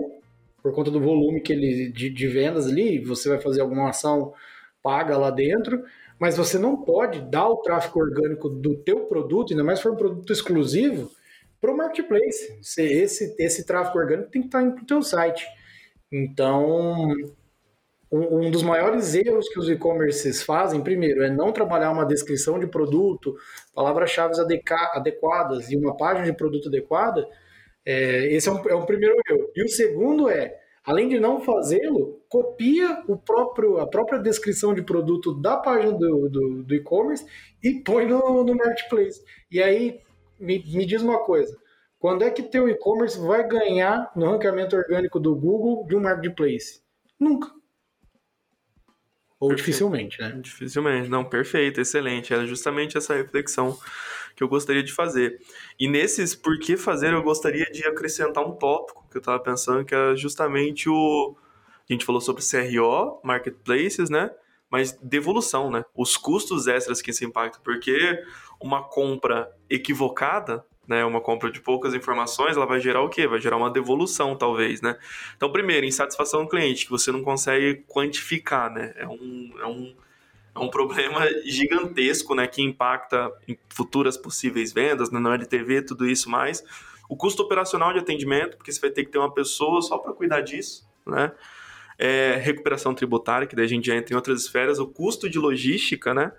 por 0.63 0.73
conta 0.73 0.91
do 0.91 1.01
volume 1.01 1.41
que 1.41 1.53
ele 1.53 1.91
de, 1.91 2.09
de 2.11 2.29
vendas 2.29 2.67
ali, 2.67 3.03
você 3.05 3.29
vai 3.29 3.41
fazer 3.41 3.61
alguma 3.61 3.91
ação 3.91 4.33
paga 4.83 5.17
lá 5.17 5.31
dentro, 5.31 5.83
mas 6.19 6.37
você 6.37 6.59
não 6.59 6.77
pode 6.77 7.21
dar 7.31 7.49
o 7.49 7.59
tráfego 7.59 8.01
orgânico 8.01 8.49
do 8.49 8.77
teu 8.77 9.07
produto, 9.07 9.53
ainda 9.53 9.65
mais 9.65 9.79
se 9.79 9.85
for 9.85 9.93
um 9.93 9.97
produto 9.97 10.33
exclusivo, 10.33 11.11
para 11.61 11.73
o 11.73 11.77
marketplace. 11.77 12.59
Esse, 12.77 13.35
esse 13.39 13.65
tráfego 13.65 13.99
orgânico 13.99 14.31
tem 14.31 14.43
que 14.43 14.49
estar 14.49 14.63
indo 14.63 14.75
para 14.75 14.83
o 14.83 14.87
teu 14.87 15.03
site. 15.03 15.47
Então, 16.11 17.15
um, 18.11 18.51
dos 18.51 18.63
maiores 18.63 19.15
erros 19.15 19.49
que 19.49 19.59
os 19.59 19.71
e-commerces 19.71 20.43
fazem, 20.43 20.83
primeiro, 20.83 21.23
é 21.23 21.31
não 21.31 21.53
trabalhar 21.53 21.93
uma 21.93 22.05
descrição 22.05 22.59
de 22.59 22.67
produto, 22.67 23.35
palavras-chave 23.75 24.35
adequadas 24.93 25.71
e 25.71 25.77
uma 25.77 25.97
página 25.97 26.27
de 26.27 26.37
produto 26.37 26.69
adequada. 26.69 27.27
É, 27.85 28.33
esse 28.33 28.49
é 28.49 28.53
um, 28.53 28.69
é 28.69 28.75
um 28.75 28.87
primeiro 28.87 29.17
erro. 29.29 29.51
E 29.55 29.65
o 29.65 29.69
segundo 29.69 30.29
é, 30.29 30.59
além 30.85 31.09
de 31.09 31.19
não 31.19 31.41
fazê-lo, 31.41 32.23
copia 32.29 33.03
o 33.07 33.17
próprio, 33.17 33.79
a 33.79 33.87
própria 33.87 34.19
descrição 34.19 34.75
de 34.75 34.83
produto 34.83 35.35
da 35.35 35.57
página 35.57 35.93
do, 35.93 36.29
do, 36.29 36.63
do 36.63 36.75
e-commerce 36.75 37.25
e 37.63 37.81
põe 37.81 38.07
no, 38.07 38.45
no 38.45 38.55
marketplace. 38.55 39.23
E 39.51 39.63
aí, 39.63 40.01
me, 40.39 40.59
me 40.59 40.87
diz 40.87 41.03
uma 41.03 41.19
coisa. 41.25 41.57
Quando 41.99 42.25
é 42.25 42.31
que 42.31 42.43
teu 42.43 42.69
e-commerce 42.69 43.19
vai 43.21 43.47
ganhar 43.47 44.11
no 44.17 44.27
ranqueamento 44.27 44.75
orgânico 44.75 45.21
do 45.21 45.37
Google 45.37 45.87
de 45.87 45.95
um 45.95 46.01
marketplace? 46.01 46.83
Nunca. 47.19 47.49
Ou 49.39 49.49
Perfeito. 49.49 49.67
dificilmente, 49.67 50.21
né? 50.21 50.39
Dificilmente, 50.41 51.09
não, 51.09 51.25
perfeito, 51.25 51.81
excelente. 51.81 52.33
Era 52.33 52.47
justamente 52.47 52.97
essa 52.97 53.15
reflexão 53.15 53.77
que 54.35 54.43
eu 54.43 54.49
gostaria 54.49 54.83
de 54.83 54.93
fazer. 54.93 55.41
E 55.79 55.89
nesses 55.89 56.35
por 56.35 56.59
que 56.59 56.77
fazer, 56.77 57.13
eu 57.13 57.23
gostaria 57.23 57.67
de 57.67 57.85
acrescentar 57.87 58.45
um 58.45 58.53
tópico 58.53 59.07
que 59.11 59.17
eu 59.17 59.21
estava 59.21 59.39
pensando, 59.39 59.85
que 59.85 59.95
é 59.95 60.17
justamente 60.17 60.89
o. 60.89 61.37
A 61.89 61.93
gente 61.93 62.05
falou 62.05 62.21
sobre 62.21 62.43
CRO, 62.43 63.21
marketplaces, 63.23 64.09
né? 64.09 64.31
Mas 64.71 64.93
devolução, 65.03 65.71
né? 65.71 65.85
Os 65.95 66.17
custos 66.17 66.67
extras 66.67 67.03
que 67.03 67.11
isso 67.11 67.25
impacta, 67.25 67.61
porque 67.63 68.23
uma 68.61 68.83
compra 68.83 69.51
equivocada, 69.69 70.65
né? 70.87 71.05
Uma 71.05 71.21
compra 71.21 71.51
de 71.51 71.61
poucas 71.61 71.95
informações, 71.95 72.57
ela 72.57 72.67
vai 72.67 72.81
gerar 72.81 73.03
o 73.03 73.09
quê? 73.09 73.27
Vai 73.27 73.41
gerar 73.41 73.57
uma 73.57 73.71
devolução, 73.71 74.37
talvez, 74.37 74.81
né? 74.81 74.97
Então, 75.37 75.53
primeiro, 75.53 75.87
insatisfação 75.87 76.45
do 76.45 76.49
cliente, 76.49 76.85
que 76.85 76.91
você 76.91 77.13
não 77.13 77.23
consegue 77.23 77.85
quantificar, 77.87 78.73
né? 78.73 78.95
É 78.97 79.07
um, 79.07 79.53
é 79.61 79.67
um, 79.67 79.95
é 80.55 80.59
um 80.59 80.69
problema 80.69 81.27
gigantesco, 81.45 82.35
né? 82.35 82.47
Que 82.47 82.63
impacta 82.63 83.33
em 83.49 83.59
futuras 83.69 84.17
possíveis 84.17 84.73
vendas, 84.73 85.11
né, 85.11 85.19
no 85.19 85.33
LTV, 85.33 85.83
tudo 85.83 86.07
isso 86.07 86.31
mais. 86.31 86.63
O 87.09 87.17
custo 87.17 87.43
operacional 87.43 87.93
de 87.93 87.99
atendimento, 87.99 88.57
porque 88.57 88.73
você 88.73 88.81
vai 88.81 88.91
ter 88.91 89.05
que 89.05 89.11
ter 89.11 89.19
uma 89.19 89.33
pessoa 89.33 89.81
só 89.83 89.99
para 89.99 90.13
cuidar 90.13 90.41
disso, 90.41 90.89
né? 91.07 91.33
É, 91.99 92.37
recuperação 92.37 92.95
tributária, 92.95 93.47
que 93.47 93.55
daí 93.55 93.67
a 93.67 93.69
gente 93.69 93.87
já 93.87 93.95
entra 93.95 94.13
em 94.15 94.17
outras 94.17 94.43
esferas, 94.43 94.79
o 94.79 94.87
custo 94.87 95.29
de 95.29 95.39
logística, 95.39 96.13
né? 96.15 96.33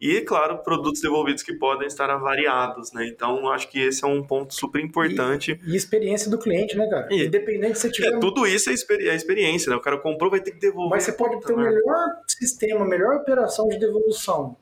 E, 0.00 0.20
claro, 0.20 0.58
produtos 0.58 1.00
devolvidos 1.00 1.42
que 1.42 1.54
podem 1.54 1.86
estar 1.86 2.10
avariados, 2.10 2.92
né? 2.92 3.06
Então, 3.06 3.48
acho 3.48 3.70
que 3.70 3.80
esse 3.80 4.04
é 4.04 4.06
um 4.06 4.22
ponto 4.22 4.52
super 4.54 4.82
importante. 4.82 5.58
E 5.66 5.74
experiência 5.76 6.30
do 6.30 6.38
cliente, 6.38 6.76
né, 6.76 6.86
cara? 6.88 7.08
E- 7.10 7.24
Independente 7.26 7.76
se 7.76 7.82
você 7.82 7.90
tiver 7.90 8.14
É, 8.14 8.18
tudo 8.18 8.46
isso 8.46 8.68
é, 8.68 8.72
experi- 8.72 9.08
é 9.08 9.14
experiência, 9.14 9.70
né? 9.70 9.76
O 9.76 9.80
cara 9.80 9.96
comprou, 9.98 10.30
vai 10.30 10.40
ter 10.40 10.50
que 10.52 10.58
devolver. 10.60 10.90
Mas 10.90 11.04
você 11.04 11.12
pode 11.12 11.40
ter 11.40 11.52
o 11.52 11.56
merda. 11.56 11.70
melhor 11.76 12.06
sistema, 12.26 12.84
a 12.84 12.88
melhor 12.88 13.16
operação 13.16 13.68
de 13.68 13.78
devolução. 13.78 14.56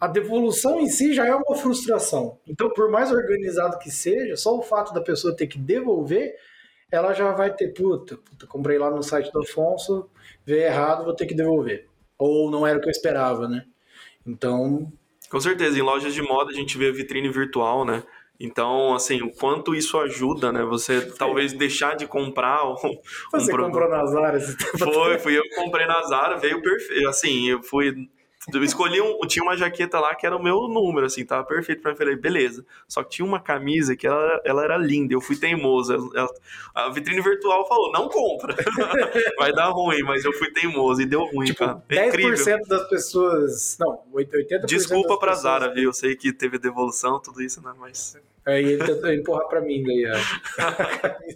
A 0.00 0.06
devolução 0.06 0.80
em 0.80 0.86
si 0.88 1.14
já 1.14 1.26
é 1.26 1.34
uma 1.34 1.56
frustração. 1.56 2.38
Então, 2.46 2.68
por 2.74 2.90
mais 2.90 3.10
organizado 3.10 3.78
que 3.78 3.90
seja, 3.90 4.36
só 4.36 4.58
o 4.58 4.62
fato 4.62 4.92
da 4.92 5.00
pessoa 5.00 5.34
ter 5.34 5.46
que 5.46 5.58
devolver, 5.58 6.34
ela 6.90 7.14
já 7.14 7.32
vai 7.32 7.54
ter, 7.54 7.68
puta, 7.68 8.16
puta 8.18 8.46
comprei 8.46 8.76
lá 8.76 8.90
no 8.90 9.02
site 9.02 9.32
do 9.32 9.40
Afonso, 9.40 10.10
veio 10.44 10.62
errado, 10.64 11.04
vou 11.04 11.14
ter 11.14 11.26
que 11.26 11.34
devolver. 11.34 11.86
Ou 12.18 12.50
não 12.50 12.66
era 12.66 12.76
o 12.78 12.80
que 12.82 12.88
eu 12.88 12.92
esperava, 12.92 13.48
né? 13.48 13.64
Então, 14.26 14.92
Com 15.30 15.40
certeza, 15.40 15.78
em 15.78 15.82
lojas 15.82 16.14
de 16.14 16.22
moda 16.22 16.50
a 16.50 16.54
gente 16.54 16.78
vê 16.78 16.92
vitrine 16.92 17.28
virtual, 17.28 17.84
né? 17.84 18.02
Então, 18.38 18.94
assim, 18.94 19.22
o 19.22 19.30
quanto 19.32 19.74
isso 19.74 19.98
ajuda, 19.98 20.52
né? 20.52 20.64
Você 20.64 21.12
talvez 21.12 21.52
deixar 21.52 21.96
de 21.96 22.06
comprar 22.06 22.68
um, 22.68 22.74
Você 23.32 23.54
um 23.54 23.56
comprou 23.56 23.88
nas 23.88 24.10
Zara? 24.10 24.40
Foi, 24.78 25.18
fui 25.18 25.38
eu 25.38 25.42
que 25.42 25.54
comprei 25.54 25.86
na 25.86 26.02
Zara, 26.02 26.36
veio 26.36 26.60
perfeito. 26.60 27.08
Assim, 27.08 27.48
eu 27.48 27.62
fui 27.62 27.94
escolhi 28.64 29.00
um. 29.00 29.18
Tinha 29.26 29.42
uma 29.42 29.56
jaqueta 29.56 29.98
lá 29.98 30.14
que 30.14 30.26
era 30.26 30.36
o 30.36 30.42
meu 30.42 30.68
número, 30.68 31.06
assim, 31.06 31.24
tava 31.24 31.44
perfeito 31.44 31.80
pra 31.82 31.92
mim. 31.92 31.96
Falei, 31.96 32.16
beleza. 32.16 32.64
Só 32.86 33.02
que 33.02 33.10
tinha 33.10 33.26
uma 33.26 33.40
camisa 33.40 33.96
que 33.96 34.06
ela, 34.06 34.40
ela 34.44 34.64
era 34.64 34.76
linda, 34.76 35.14
eu 35.14 35.20
fui 35.20 35.36
teimoso. 35.36 36.12
Ela, 36.14 36.28
a 36.74 36.90
vitrine 36.90 37.20
virtual 37.22 37.66
falou, 37.66 37.90
não 37.92 38.08
compra. 38.08 38.54
Vai 39.38 39.52
dar 39.52 39.68
ruim, 39.70 40.02
mas 40.02 40.24
eu 40.24 40.32
fui 40.32 40.50
teimoso 40.50 41.00
e 41.00 41.06
deu 41.06 41.24
ruim, 41.24 41.46
tipo, 41.46 41.60
cara. 41.60 41.82
É 41.88 42.08
10% 42.08 42.08
incrível. 42.08 42.58
das 42.68 42.88
pessoas. 42.88 43.76
Não, 43.80 44.02
80% 44.12 44.66
Desculpa 44.66 45.18
pra 45.18 45.32
pessoas- 45.32 45.42
Zara, 45.42 45.72
viu? 45.72 45.84
Eu 45.84 45.92
sei 45.92 46.14
que 46.14 46.32
teve 46.32 46.58
devolução, 46.58 47.20
tudo 47.20 47.40
isso, 47.42 47.62
né? 47.62 47.72
Mas. 47.78 48.16
Aí 48.46 48.62
ele 48.72 48.84
tentou 48.84 49.10
empurrar 49.10 49.48
pra 49.48 49.60
mim 49.62 49.82
daí. 49.82 50.04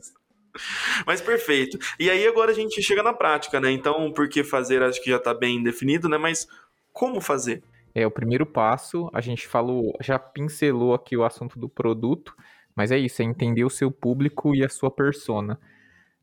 Mas 1.07 1.21
perfeito. 1.21 1.79
E 1.99 2.11
aí 2.11 2.27
agora 2.27 2.51
a 2.51 2.55
gente 2.55 2.83
chega 2.83 3.03
na 3.03 3.13
prática, 3.13 3.61
né? 3.61 3.71
Então, 3.71 4.13
por 4.13 4.29
que 4.29 4.43
fazer, 4.43 4.83
acho 4.83 5.03
que 5.03 5.11
já 5.11 5.19
tá 5.19 5.33
bem 5.33 5.63
definido, 5.63 6.09
né? 6.09 6.19
Mas 6.19 6.49
como 6.93 7.21
fazer? 7.21 7.63
É 7.95 8.07
o 8.07 8.11
primeiro 8.11 8.47
passo. 8.47 9.11
A 9.13 9.21
gente 9.21 9.47
falou, 9.47 9.97
já 10.01 10.19
pincelou 10.19 10.95
aqui 10.95 11.17
o 11.17 11.25
assunto 11.25 11.59
do 11.59 11.69
produto, 11.69 12.35
mas 12.75 12.91
é 12.91 12.99
isso, 12.99 13.23
é 13.23 13.25
entender 13.25 13.65
o 13.65 13.71
seu 13.71 13.91
público 13.91 14.55
e 14.55 14.65
a 14.65 14.69
sua 14.69 14.91
persona. 14.91 15.59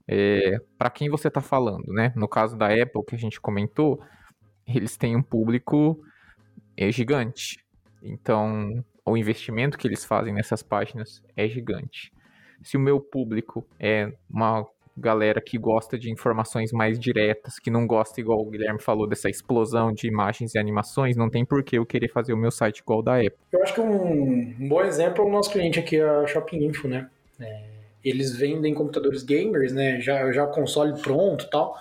É, 0.08 0.60
para 0.78 0.90
quem 0.90 1.10
você 1.10 1.28
está 1.28 1.42
falando, 1.42 1.92
né? 1.92 2.14
No 2.16 2.28
caso 2.28 2.56
da 2.56 2.68
Apple 2.68 3.04
que 3.08 3.16
a 3.16 3.20
gente 3.20 3.42
comentou, 3.42 4.02
eles 4.68 4.96
têm 4.98 5.16
um 5.16 5.24
público 5.24 6.00
é, 6.78 6.92
gigante. 6.92 7.64
Então, 8.02 8.84
o 9.06 9.18
investimento 9.18 9.78
que 9.78 9.88
eles 9.88 10.06
fazem 10.06 10.34
nessas 10.34 10.64
páginas 10.64 11.24
é 11.36 11.48
gigante. 11.48 12.12
Se 12.62 12.78
o 12.78 12.80
meu 12.80 13.00
público 13.00 13.68
é 13.80 14.14
uma 14.30 14.66
galera 14.98 15.42
que 15.42 15.58
gosta 15.58 15.98
de 16.00 16.10
informações 16.10 16.72
mais 16.72 16.98
diretas, 16.98 17.60
que 17.60 17.70
não 17.70 17.86
gosta, 17.86 18.22
igual 18.22 18.40
o 18.40 18.50
Guilherme 18.50 18.82
falou, 18.82 19.08
dessa 19.08 19.30
explosão 19.30 19.92
de 19.92 20.08
imagens 20.08 20.56
e 20.56 20.60
animações, 20.60 21.18
não 21.18 21.30
tem 21.30 21.46
por 21.46 21.64
que 21.64 21.78
eu 21.78 21.86
querer 21.86 22.08
fazer 22.08 22.34
o 22.34 22.38
meu 22.38 22.52
site 22.52 22.80
igual 22.80 23.02
da 23.02 23.18
Apple. 23.18 23.38
Eu 23.52 23.62
acho 23.62 23.74
que 23.74 23.82
um, 23.82 24.56
um 24.60 24.70
bom 24.70 24.82
exemplo 24.82 25.24
é 25.24 25.28
o 25.28 25.32
nosso 25.32 25.52
cliente 25.52 25.80
aqui, 25.80 26.00
a 26.00 26.26
Shopping 26.28 26.64
Info, 26.66 26.88
né? 26.88 27.10
É, 27.40 27.64
eles 28.04 28.36
vendem 28.36 28.74
computadores 28.74 29.24
gamers, 29.24 29.74
né? 29.74 30.00
Já, 30.00 30.32
já 30.32 30.48
console 30.48 31.00
pronto 31.02 31.46
e 31.46 31.50
tal. 31.50 31.78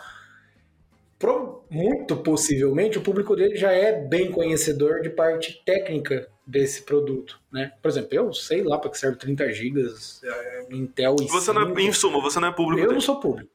Pro- 1.18 1.62
muito 1.70 2.16
possivelmente 2.16 2.98
o 2.98 3.00
público 3.00 3.34
dele 3.36 3.56
já 3.56 3.72
é 3.72 3.92
bem 3.92 4.30
conhecedor 4.30 5.00
de 5.00 5.10
parte 5.10 5.62
técnica 5.64 6.28
desse 6.46 6.82
produto, 6.82 7.40
né? 7.50 7.72
Por 7.80 7.88
exemplo, 7.88 8.08
eu 8.12 8.32
sei 8.32 8.62
lá 8.62 8.78
para 8.78 8.90
que 8.90 8.98
serve 8.98 9.18
30 9.18 9.52
GB, 9.52 9.80
é, 10.24 10.66
Intel 10.70 11.16
e 11.20 11.26
Você 11.26 11.52
não 11.52 11.62
é, 11.74 11.82
em 11.82 11.92
suma, 11.92 12.20
você 12.20 12.38
não 12.38 12.48
é 12.48 12.52
público 12.52 12.80
eu 12.80 12.84
dele. 12.84 12.94
não 12.94 13.00
sou 13.00 13.18
público. 13.18 13.50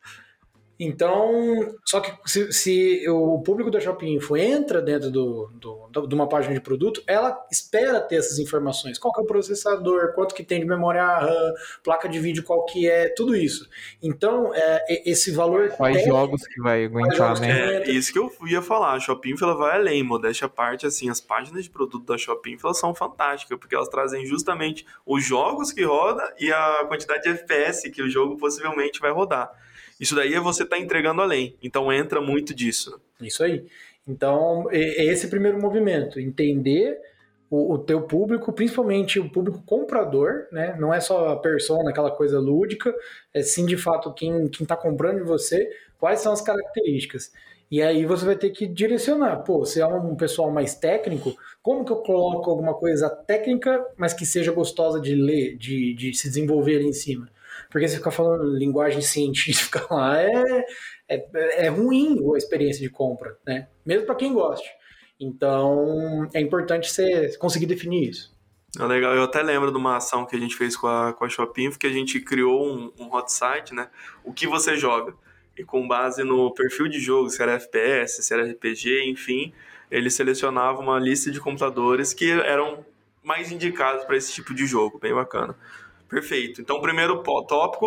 Então, 0.79 1.75
só 1.85 1.99
que 1.99 2.11
se, 2.25 2.53
se 2.53 3.09
o 3.09 3.41
público 3.41 3.69
da 3.69 3.81
Shopping 3.81 4.13
Info 4.15 4.37
entra 4.37 4.81
dentro 4.81 5.11
do, 5.11 5.51
do- 5.55 5.87
do- 5.91 6.07
de 6.07 6.15
uma 6.15 6.27
página 6.29 6.53
de 6.53 6.61
produto, 6.61 7.03
ela 7.05 7.37
espera 7.51 7.99
ter 7.99 8.15
essas 8.15 8.39
informações. 8.39 8.97
Qual 8.97 9.13
que 9.13 9.19
é 9.19 9.23
o 9.23 9.27
processador, 9.27 10.13
quanto 10.13 10.33
que 10.33 10.43
tem 10.43 10.59
de 10.61 10.65
memória 10.65 11.03
RAM, 11.05 11.53
placa 11.83 12.07
de 12.07 12.17
vídeo 12.19 12.43
qual 12.43 12.65
que 12.65 12.89
é, 12.89 13.09
tudo 13.09 13.35
isso. 13.35 13.67
Então, 14.01 14.55
é, 14.55 15.09
esse 15.09 15.31
valor... 15.31 15.69
Quais 15.71 15.97
técnico- 15.97 16.17
jogos 16.17 16.47
que 16.47 16.61
vai 16.61 16.85
aguentar, 16.85 17.39
né? 17.41 17.83
É 17.83 17.91
isso 17.91 18.13
que 18.13 18.19
eu 18.19 18.31
ia 18.47 18.61
falar. 18.61 18.93
A 18.93 18.99
Shopping 18.99 19.35
ela 19.41 19.55
vai 19.55 19.75
além, 19.75 20.01
modéstia 20.01 20.45
à 20.45 20.49
parte, 20.49 20.85
assim, 20.85 21.09
as 21.09 21.19
páginas 21.19 21.65
de 21.65 21.69
produto 21.69 22.05
da 22.05 22.17
Shopping 22.17 22.57
elas 22.63 22.77
são 22.79 22.95
fantásticas, 22.95 23.57
porque 23.59 23.75
elas 23.75 23.89
trazem 23.89 24.25
justamente 24.25 24.85
os 25.05 25.25
jogos 25.25 25.73
que 25.73 25.83
roda 25.83 26.33
e 26.39 26.51
a 26.51 26.85
quantidade 26.87 27.23
de 27.23 27.29
FPS 27.29 27.89
que 27.91 28.01
o 28.01 28.09
jogo 28.09 28.37
possivelmente 28.37 28.99
vai 29.01 29.11
rodar. 29.11 29.51
Isso 29.99 30.15
daí 30.15 30.33
é 30.33 30.39
você 30.39 30.65
tá 30.65 30.77
entregando 30.77 31.21
além. 31.21 31.55
Então 31.61 31.91
entra 31.91 32.21
muito 32.21 32.53
disso. 32.53 32.99
Isso 33.21 33.43
aí. 33.43 33.65
Então, 34.07 34.67
é 34.71 35.05
esse 35.05 35.27
primeiro 35.27 35.61
movimento, 35.61 36.19
entender 36.19 36.97
o, 37.49 37.73
o 37.73 37.77
teu 37.77 38.01
público, 38.01 38.51
principalmente 38.53 39.19
o 39.19 39.29
público 39.29 39.61
comprador, 39.65 40.47
né? 40.51 40.75
Não 40.79 40.93
é 40.93 40.99
só 40.99 41.29
a 41.29 41.37
persona, 41.37 41.89
aquela 41.89 42.11
coisa 42.11 42.39
lúdica, 42.39 42.93
é 43.33 43.41
sim 43.41 43.65
de 43.65 43.77
fato 43.77 44.13
quem 44.13 44.47
quem 44.47 44.63
está 44.63 44.75
comprando 44.75 45.17
de 45.17 45.23
você, 45.23 45.69
quais 45.99 46.21
são 46.21 46.31
as 46.31 46.41
características. 46.41 47.31
E 47.71 47.83
aí 47.83 48.03
você 48.03 48.25
vai 48.25 48.35
ter 48.35 48.49
que 48.49 48.67
direcionar. 48.67 49.43
Pô, 49.43 49.63
se 49.63 49.79
é 49.79 49.85
um 49.85 50.15
pessoal 50.15 50.51
mais 50.51 50.73
técnico, 50.73 51.35
como 51.61 51.85
que 51.85 51.91
eu 51.91 51.97
coloco 51.97 52.49
alguma 52.49 52.73
coisa 52.73 53.09
técnica, 53.09 53.85
mas 53.95 54.13
que 54.13 54.25
seja 54.25 54.51
gostosa 54.51 54.99
de 54.99 55.13
ler, 55.13 55.55
de, 55.55 55.93
de 55.93 56.13
se 56.15 56.27
desenvolver 56.29 56.77
ali 56.77 56.87
em 56.87 56.93
cima? 56.93 57.29
Porque 57.69 57.87
você 57.87 57.97
ficar 57.97 58.11
falando 58.11 58.43
linguagem 58.57 59.01
científica 59.01 59.85
lá 59.89 60.21
é, 60.21 60.65
é, 61.07 61.65
é 61.65 61.67
ruim 61.69 62.17
a 62.33 62.37
experiência 62.37 62.81
de 62.81 62.89
compra, 62.89 63.37
né? 63.45 63.67
Mesmo 63.85 64.05
para 64.05 64.15
quem 64.15 64.33
goste. 64.33 64.67
Então, 65.19 66.27
é 66.33 66.39
importante 66.39 66.89
você 66.89 67.37
conseguir 67.37 67.65
definir 67.65 68.09
isso. 68.09 68.33
É 68.79 68.85
legal, 68.85 69.15
eu 69.15 69.23
até 69.23 69.41
lembro 69.41 69.71
de 69.71 69.77
uma 69.77 69.97
ação 69.97 70.25
que 70.25 70.35
a 70.35 70.39
gente 70.39 70.55
fez 70.55 70.77
com 70.77 70.87
a, 70.87 71.11
com 71.13 71.25
a 71.25 71.29
Shopping, 71.29 71.71
que 71.71 71.87
a 71.87 71.91
gente 71.91 72.19
criou 72.19 72.65
um, 72.65 72.91
um 72.99 73.13
hot 73.13 73.31
site, 73.31 73.73
né? 73.73 73.89
O 74.23 74.31
que 74.31 74.47
você 74.47 74.77
joga. 74.77 75.13
E 75.57 75.63
com 75.63 75.87
base 75.87 76.23
no 76.23 76.53
perfil 76.53 76.87
de 76.87 76.99
jogo, 76.99 77.29
se 77.29 77.41
era 77.41 77.53
FPS, 77.53 78.23
se 78.23 78.33
era 78.33 78.43
RPG, 78.43 79.09
enfim, 79.09 79.51
ele 79.89 80.09
selecionava 80.09 80.79
uma 80.79 80.99
lista 80.99 81.31
de 81.31 81.39
computadores 81.39 82.13
que 82.13 82.31
eram 82.31 82.85
mais 83.23 83.51
indicados 83.51 84.05
para 84.05 84.15
esse 84.15 84.31
tipo 84.31 84.53
de 84.53 84.65
jogo. 84.65 84.99
Bem 84.99 85.13
bacana. 85.13 85.55
Perfeito. 86.09 86.59
Então, 86.59 86.81
primeiro 86.81 87.21
tópico, 87.23 87.85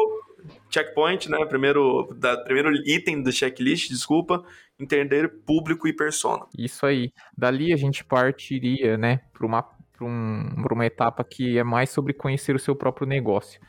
checkpoint, 0.70 1.28
né? 1.28 1.44
Primeiro, 1.46 2.08
da, 2.16 2.37
primeiro 2.38 2.72
item 2.87 3.20
do 3.20 3.32
checklist, 3.32 3.88
desculpa, 3.90 4.44
entender 4.78 5.28
público 5.44 5.88
e 5.88 5.92
persona. 5.92 6.46
Isso 6.56 6.87
aí. 6.87 7.12
Dali 7.37 7.72
a 7.72 7.76
gente 7.76 8.04
partiria, 8.04 8.96
né, 8.96 9.20
para 9.32 9.44
uma, 9.44 9.68
um, 10.00 10.64
uma 10.70 10.87
etapa 10.87 11.24
que 11.24 11.58
é 11.58 11.64
mais 11.64 11.90
sobre 11.90 12.12
conhecer 12.12 12.54
o 12.54 12.61
seu 12.61 12.76
próprio 12.76 13.06
negócio. 13.06 13.61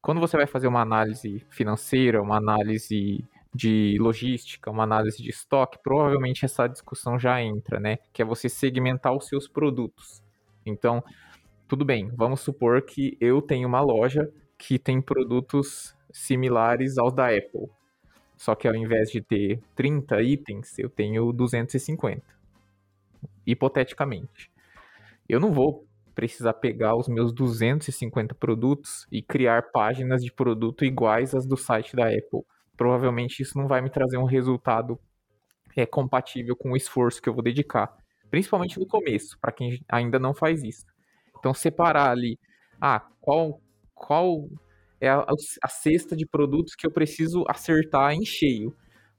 Quando 0.00 0.20
você 0.20 0.36
vai 0.36 0.46
fazer 0.46 0.66
uma 0.66 0.80
análise 0.80 1.46
financeira, 1.48 2.20
uma 2.20 2.36
análise 2.36 3.24
de 3.54 3.96
logística, 4.00 4.70
uma 4.70 4.82
análise 4.82 5.22
de 5.22 5.30
estoque, 5.30 5.78
provavelmente 5.82 6.44
essa 6.44 6.66
discussão 6.66 7.18
já 7.18 7.40
entra, 7.40 7.78
né? 7.78 7.98
Que 8.12 8.22
é 8.22 8.24
você 8.24 8.48
segmentar 8.48 9.14
os 9.14 9.28
seus 9.28 9.46
produtos. 9.46 10.20
Então, 10.66 11.04
tudo 11.72 11.86
bem, 11.86 12.10
vamos 12.14 12.42
supor 12.42 12.82
que 12.82 13.16
eu 13.18 13.40
tenho 13.40 13.66
uma 13.66 13.80
loja 13.80 14.30
que 14.58 14.78
tem 14.78 15.00
produtos 15.00 15.96
similares 16.12 16.98
aos 16.98 17.14
da 17.14 17.28
Apple. 17.28 17.70
Só 18.36 18.54
que 18.54 18.68
ao 18.68 18.74
invés 18.74 19.10
de 19.10 19.22
ter 19.22 19.58
30 19.74 20.20
itens, 20.20 20.78
eu 20.78 20.90
tenho 20.90 21.32
250. 21.32 22.22
Hipoteticamente. 23.46 24.52
Eu 25.26 25.40
não 25.40 25.50
vou 25.50 25.86
precisar 26.14 26.52
pegar 26.52 26.94
os 26.94 27.08
meus 27.08 27.32
250 27.32 28.34
produtos 28.34 29.06
e 29.10 29.22
criar 29.22 29.70
páginas 29.72 30.22
de 30.22 30.30
produto 30.30 30.84
iguais 30.84 31.34
às 31.34 31.46
do 31.46 31.56
site 31.56 31.96
da 31.96 32.08
Apple. 32.08 32.44
Provavelmente 32.76 33.42
isso 33.42 33.56
não 33.56 33.66
vai 33.66 33.80
me 33.80 33.88
trazer 33.88 34.18
um 34.18 34.26
resultado 34.26 35.00
é, 35.74 35.86
compatível 35.86 36.54
com 36.54 36.72
o 36.72 36.76
esforço 36.76 37.22
que 37.22 37.30
eu 37.30 37.34
vou 37.34 37.42
dedicar. 37.42 37.96
Principalmente 38.30 38.78
no 38.78 38.86
começo, 38.86 39.38
para 39.40 39.52
quem 39.52 39.82
ainda 39.88 40.18
não 40.18 40.34
faz 40.34 40.62
isso. 40.62 40.91
Então, 41.42 41.52
separar 41.52 42.12
ali, 42.12 42.38
ah, 42.80 43.04
qual, 43.20 43.60
qual 43.92 44.48
é 45.00 45.08
a, 45.08 45.26
a 45.60 45.68
cesta 45.68 46.14
de 46.14 46.24
produtos 46.24 46.76
que 46.76 46.86
eu 46.86 46.90
preciso 46.92 47.44
acertar 47.48 48.12
em 48.12 48.24
cheio, 48.24 48.72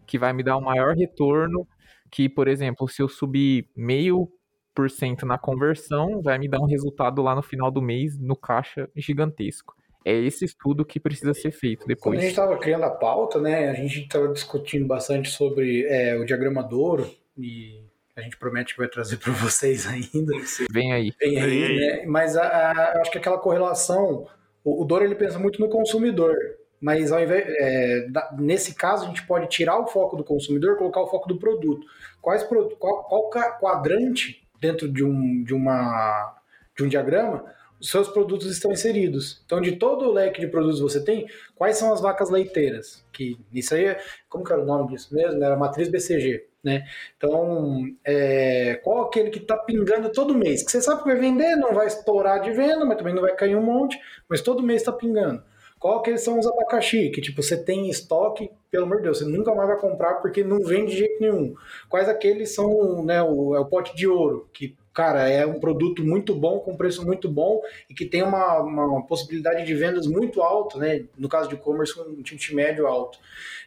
que 0.07 0.17
vai 0.17 0.31
me 0.31 0.41
dar 0.41 0.57
um 0.57 0.61
maior 0.61 0.95
retorno, 0.95 1.67
que, 2.09 2.29
por 2.29 2.47
exemplo, 2.47 2.87
se 2.87 3.01
eu 3.01 3.09
subir 3.09 3.67
meio 3.75 4.31
por 4.73 4.89
cento 4.89 5.25
na 5.25 5.37
conversão, 5.37 6.21
vai 6.21 6.39
me 6.39 6.47
dar 6.47 6.61
um 6.61 6.65
resultado 6.65 7.21
lá 7.21 7.35
no 7.35 7.43
final 7.43 7.69
do 7.69 7.81
mês 7.81 8.17
no 8.17 8.37
caixa 8.37 8.89
gigantesco. 8.95 9.75
É 10.05 10.13
esse 10.13 10.45
estudo 10.45 10.85
que 10.85 10.97
precisa 10.97 11.33
ser 11.33 11.51
feito 11.51 11.81
Quando 11.81 11.91
a 11.91 11.95
depois. 11.95 12.21
gente 12.21 12.29
estava 12.29 12.57
criando 12.57 12.85
a 12.85 12.89
pauta, 12.89 13.41
né, 13.41 13.69
a 13.69 13.73
gente 13.73 13.99
estava 13.99 14.29
discutindo 14.29 14.87
bastante 14.87 15.29
sobre 15.29 15.85
é, 15.87 16.17
o 16.17 16.25
diagrama 16.25 16.63
Douro 16.63 17.09
e 17.37 17.83
a 18.15 18.21
gente 18.21 18.37
promete 18.37 18.73
que 18.73 18.79
vai 18.79 18.87
trazer 18.87 19.17
para 19.17 19.33
vocês 19.33 19.85
ainda. 19.87 20.33
Vem 20.71 20.93
aí. 20.93 21.13
Vem 21.19 21.41
aí, 21.41 21.49
Vem 21.49 21.63
aí. 21.63 21.77
né? 21.99 22.05
Mas 22.05 22.35
a, 22.37 22.43
a- 22.43 22.93
eu 22.95 23.01
acho 23.01 23.11
que 23.11 23.17
aquela 23.17 23.37
correlação, 23.37 24.27
o, 24.63 24.81
o 24.81 24.85
Douro 24.85 25.03
ele 25.05 25.15
pensa 25.15 25.39
muito 25.39 25.59
no 25.59 25.69
consumidor, 25.69 26.35
mas 26.79 27.11
ao 27.11 27.21
invés, 27.21 27.45
é, 27.47 28.07
da- 28.09 28.35
nesse 28.37 28.75
caso 28.75 29.05
a 29.05 29.07
gente 29.07 29.25
pode 29.25 29.47
tirar 29.47 29.79
o 29.79 29.87
foco 29.87 30.15
do 30.17 30.23
consumidor, 30.23 30.75
e 30.75 30.77
colocar 30.77 31.01
o 31.01 31.07
foco 31.07 31.27
do 31.27 31.37
produto. 31.39 31.85
Quais 32.21 32.43
pro- 32.43 32.69
qual, 32.77 33.03
qual 33.05 33.29
quadrante 33.59 34.45
dentro 34.59 34.87
de 34.91 35.03
um, 35.03 35.43
de 35.43 35.53
uma 35.53 36.35
de 36.75 36.83
um 36.83 36.87
diagrama 36.87 37.45
seus 37.83 38.07
produtos 38.07 38.49
estão 38.49 38.71
inseridos. 38.71 39.41
Então, 39.45 39.59
de 39.59 39.73
todo 39.73 40.05
o 40.05 40.11
leque 40.11 40.39
de 40.39 40.47
produtos 40.47 40.77
que 40.77 40.83
você 40.83 41.03
tem, 41.03 41.27
quais 41.55 41.77
são 41.77 41.93
as 41.93 42.01
vacas 42.01 42.29
leiteiras? 42.29 43.05
Que 43.11 43.37
isso 43.53 43.75
aí, 43.75 43.85
é, 43.85 43.99
como 44.29 44.43
que 44.43 44.53
era 44.53 44.61
o 44.61 44.65
nome 44.65 44.89
disso 44.89 45.13
mesmo? 45.13 45.43
Era 45.43 45.57
matriz 45.57 45.89
BCG, 45.89 46.47
né? 46.63 46.83
Então, 47.17 47.85
é, 48.05 48.79
qual 48.83 49.03
aquele 49.03 49.29
que 49.29 49.39
está 49.39 49.57
pingando 49.57 50.09
todo 50.11 50.33
mês? 50.37 50.63
Que 50.63 50.71
você 50.71 50.81
sabe 50.81 51.03
que 51.03 51.09
vai 51.09 51.17
vender, 51.17 51.55
não 51.55 51.73
vai 51.73 51.87
estourar 51.87 52.41
de 52.41 52.51
venda, 52.51 52.85
mas 52.85 52.97
também 52.97 53.13
não 53.13 53.21
vai 53.21 53.35
cair 53.35 53.55
um 53.55 53.63
monte, 53.63 53.99
mas 54.29 54.41
todo 54.41 54.63
mês 54.63 54.81
está 54.81 54.91
pingando. 54.91 55.43
Qual 55.77 56.01
que 56.01 56.17
são 56.17 56.39
os 56.39 56.47
abacaxi? 56.47 57.09
Que 57.09 57.19
tipo, 57.19 57.43
você 57.43 57.61
tem 57.61 57.89
estoque, 57.89 58.49
pelo 58.71 58.85
amor 58.85 58.97
de 58.97 59.03
Deus, 59.03 59.17
você 59.17 59.25
nunca 59.25 59.53
mais 59.53 59.67
vai 59.67 59.77
comprar 59.77 60.13
porque 60.21 60.41
não 60.41 60.59
vende 60.59 60.91
de 60.91 60.99
jeito 60.99 61.19
nenhum. 61.19 61.53
Quais 61.89 62.07
aqueles 62.07 62.55
são, 62.55 63.03
né, 63.03 63.21
o, 63.21 63.53
é 63.53 63.59
o 63.59 63.65
pote 63.65 63.93
de 63.93 64.07
ouro, 64.07 64.47
que 64.53 64.77
cara, 64.93 65.27
é 65.29 65.45
um 65.45 65.59
produto 65.59 66.03
muito 66.03 66.35
bom, 66.35 66.59
com 66.59 66.77
preço 66.77 67.05
muito 67.05 67.27
bom 67.27 67.61
e 67.89 67.93
que 67.93 68.05
tem 68.05 68.21
uma, 68.21 68.59
uma 68.59 69.05
possibilidade 69.05 69.65
de 69.65 69.73
vendas 69.73 70.05
muito 70.05 70.41
alta, 70.41 70.77
né? 70.77 71.05
No 71.17 71.27
caso 71.27 71.49
de 71.49 71.55
e-commerce, 71.55 71.99
um 71.99 72.21
ticket 72.21 72.51
médio 72.51 72.85
alto. 72.85 73.17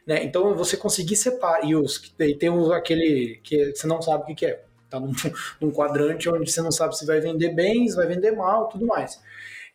Né? 0.07 0.23
Então, 0.23 0.55
você 0.55 0.77
conseguir 0.77 1.17
separar. 1.17 1.65
E, 1.65 1.75
os, 1.75 2.15
e 2.19 2.35
tem 2.35 2.51
aquele 2.73 3.41
que 3.43 3.75
você 3.75 3.87
não 3.87 4.01
sabe 4.01 4.33
o 4.33 4.37
que, 4.37 4.47
é. 4.47 4.63
Tá 4.89 5.01
num, 5.01 5.13
num 5.61 5.73
quadrante 5.73 6.29
onde 6.29 6.51
você 6.51 6.63
não 6.63 6.71
sabe 6.71 6.97
se 6.97 7.05
vai 7.05 7.21
vender 7.21 7.51
bem, 7.51 7.89
se 7.89 7.97
vai 7.97 8.07
vender 8.07 8.31
mal, 8.31 8.69
tudo 8.69 8.87
mais. 8.87 9.21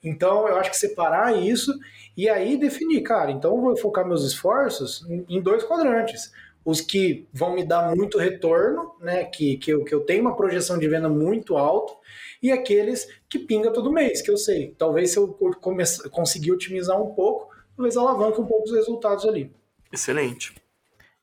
Então, 0.01 0.47
eu 0.47 0.55
acho 0.55 0.71
que 0.71 0.77
separar 0.77 1.37
isso 1.37 1.77
e 2.15 2.29
aí 2.29 2.57
definir, 2.57 3.01
cara, 3.01 3.31
então 3.31 3.55
eu 3.55 3.61
vou 3.61 3.77
focar 3.77 4.05
meus 4.05 4.25
esforços 4.25 5.05
em 5.29 5.41
dois 5.41 5.63
quadrantes 5.63 6.31
os 6.63 6.79
que 6.79 7.27
vão 7.33 7.55
me 7.55 7.63
dar 7.63 7.95
muito 7.95 8.17
retorno, 8.17 8.95
né, 8.99 9.25
que, 9.25 9.57
que, 9.57 9.71
eu, 9.71 9.83
que 9.83 9.93
eu 9.93 10.01
tenho 10.01 10.21
uma 10.21 10.35
projeção 10.35 10.77
de 10.77 10.87
venda 10.87 11.09
muito 11.09 11.57
alta, 11.57 11.93
e 12.41 12.51
aqueles 12.51 13.07
que 13.29 13.39
pinga 13.39 13.71
todo 13.71 13.91
mês, 13.91 14.21
que 14.21 14.31
eu 14.31 14.37
sei. 14.37 14.75
Talvez 14.77 15.11
se 15.11 15.17
eu 15.17 15.27
comece, 15.59 16.07
conseguir 16.09 16.51
otimizar 16.51 17.01
um 17.01 17.13
pouco, 17.13 17.53
talvez 17.75 17.97
alavanque 17.97 18.39
um 18.39 18.45
pouco 18.45 18.65
os 18.65 18.71
resultados 18.71 19.25
ali. 19.25 19.51
Excelente. 19.91 20.55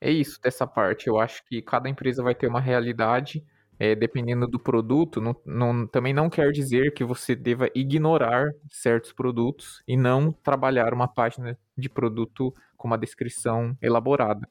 É 0.01 0.11
isso 0.11 0.41
dessa 0.41 0.67
parte. 0.67 1.09
Eu 1.09 1.19
acho 1.19 1.45
que 1.47 1.61
cada 1.61 1.89
empresa 1.89 2.23
vai 2.23 2.35
ter 2.35 2.47
uma 2.47 2.61
realidade, 2.61 3.45
é, 3.81 3.97
dependendo 3.97 4.47
do 4.47 4.59
produto. 4.59 5.21
Não, 5.21 5.35
não, 5.45 5.87
também 5.87 6.13
não 6.13 6.31
quer 6.31 6.53
dizer 6.53 6.95
que 6.95 7.03
você 7.03 7.35
deva 7.35 7.69
ignorar 7.75 8.53
certos 8.71 9.13
produtos 9.13 9.83
e 9.89 9.97
não 9.97 10.31
trabalhar 10.31 10.95
uma 10.95 11.09
página 11.09 11.59
de 11.77 11.89
produto 11.89 12.55
com 12.77 12.87
uma 12.87 12.99
descrição 12.99 13.77
elaborada 13.83 14.49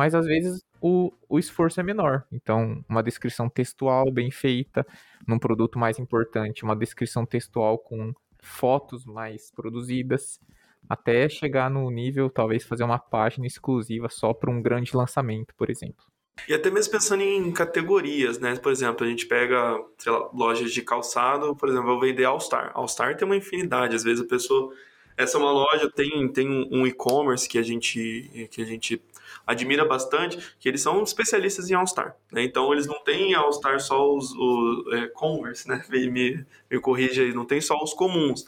mas 0.00 0.14
às 0.14 0.24
vezes 0.24 0.64
o, 0.80 1.12
o 1.28 1.38
esforço 1.38 1.78
é 1.78 1.82
menor. 1.82 2.24
Então, 2.32 2.82
uma 2.88 3.02
descrição 3.02 3.50
textual 3.50 4.10
bem 4.10 4.30
feita, 4.30 4.86
num 5.28 5.38
produto 5.38 5.78
mais 5.78 5.98
importante, 5.98 6.64
uma 6.64 6.74
descrição 6.74 7.26
textual 7.26 7.76
com 7.76 8.14
fotos 8.38 9.04
mais 9.04 9.50
produzidas, 9.50 10.40
até 10.88 11.28
chegar 11.28 11.68
no 11.68 11.90
nível, 11.90 12.30
talvez, 12.30 12.64
fazer 12.64 12.82
uma 12.82 12.98
página 12.98 13.46
exclusiva 13.46 14.08
só 14.08 14.32
para 14.32 14.50
um 14.50 14.62
grande 14.62 14.96
lançamento, 14.96 15.54
por 15.54 15.68
exemplo. 15.68 16.06
E 16.48 16.54
até 16.54 16.70
mesmo 16.70 16.92
pensando 16.92 17.22
em 17.22 17.52
categorias, 17.52 18.38
né? 18.38 18.56
Por 18.56 18.72
exemplo, 18.72 19.06
a 19.06 19.10
gente 19.10 19.26
pega, 19.26 19.78
sei 19.98 20.10
lá, 20.10 20.30
lojas 20.32 20.72
de 20.72 20.80
calçado, 20.80 21.54
por 21.54 21.68
exemplo, 21.68 21.90
eu 21.90 21.92
vou 21.92 22.00
vender 22.00 22.24
All 22.24 22.40
Star. 22.40 22.70
All 22.72 22.88
Star 22.88 23.18
tem 23.18 23.26
uma 23.28 23.36
infinidade, 23.36 23.94
às 23.94 24.02
vezes 24.02 24.24
a 24.24 24.26
pessoa 24.26 24.72
essa 25.14 25.36
é 25.36 25.40
uma 25.40 25.52
loja, 25.52 25.90
tem, 25.94 26.26
tem 26.32 26.48
um 26.48 26.86
e-commerce 26.86 27.46
que 27.46 27.58
a 27.58 27.62
gente 27.62 28.48
que 28.50 28.62
a 28.62 28.64
gente 28.64 29.02
admira 29.50 29.84
bastante, 29.84 30.38
que 30.58 30.68
eles 30.68 30.80
são 30.80 31.02
especialistas 31.02 31.68
em 31.70 31.74
All-Star. 31.74 32.16
Né? 32.32 32.44
Então, 32.44 32.72
eles 32.72 32.86
não 32.86 33.02
têm 33.02 33.34
All-Star 33.34 33.80
só 33.80 34.14
os, 34.14 34.32
os 34.32 34.92
é, 34.94 35.08
Converse, 35.08 35.68
né? 35.68 35.84
Me, 35.88 36.08
me, 36.08 36.46
me 36.70 36.80
corrija 36.80 37.22
aí, 37.22 37.34
não 37.34 37.44
tem 37.44 37.60
só 37.60 37.82
os 37.82 37.92
comuns. 37.92 38.44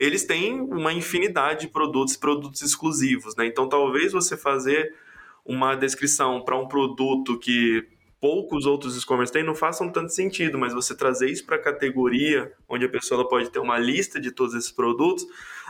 Eles 0.00 0.24
têm 0.24 0.60
uma 0.60 0.92
infinidade 0.92 1.62
de 1.62 1.68
produtos, 1.68 2.16
produtos 2.16 2.62
exclusivos. 2.62 3.36
Né? 3.36 3.46
Então, 3.46 3.68
talvez 3.68 4.12
você 4.12 4.36
fazer 4.36 4.94
uma 5.44 5.74
descrição 5.74 6.42
para 6.42 6.58
um 6.58 6.66
produto 6.66 7.38
que 7.38 7.86
poucos 8.20 8.66
outros 8.66 9.00
e-commerce 9.00 9.32
têm, 9.32 9.44
não 9.44 9.54
façam 9.54 9.90
tanto 9.90 10.12
sentido, 10.12 10.58
mas 10.58 10.72
você 10.72 10.96
trazer 10.96 11.30
isso 11.30 11.44
para 11.44 11.56
a 11.56 11.62
categoria, 11.62 12.50
onde 12.68 12.84
a 12.84 12.88
pessoa 12.88 13.28
pode 13.28 13.50
ter 13.50 13.58
uma 13.58 13.78
lista 13.78 14.20
de 14.20 14.30
todos 14.30 14.54
esses 14.54 14.72
produtos, 14.72 15.26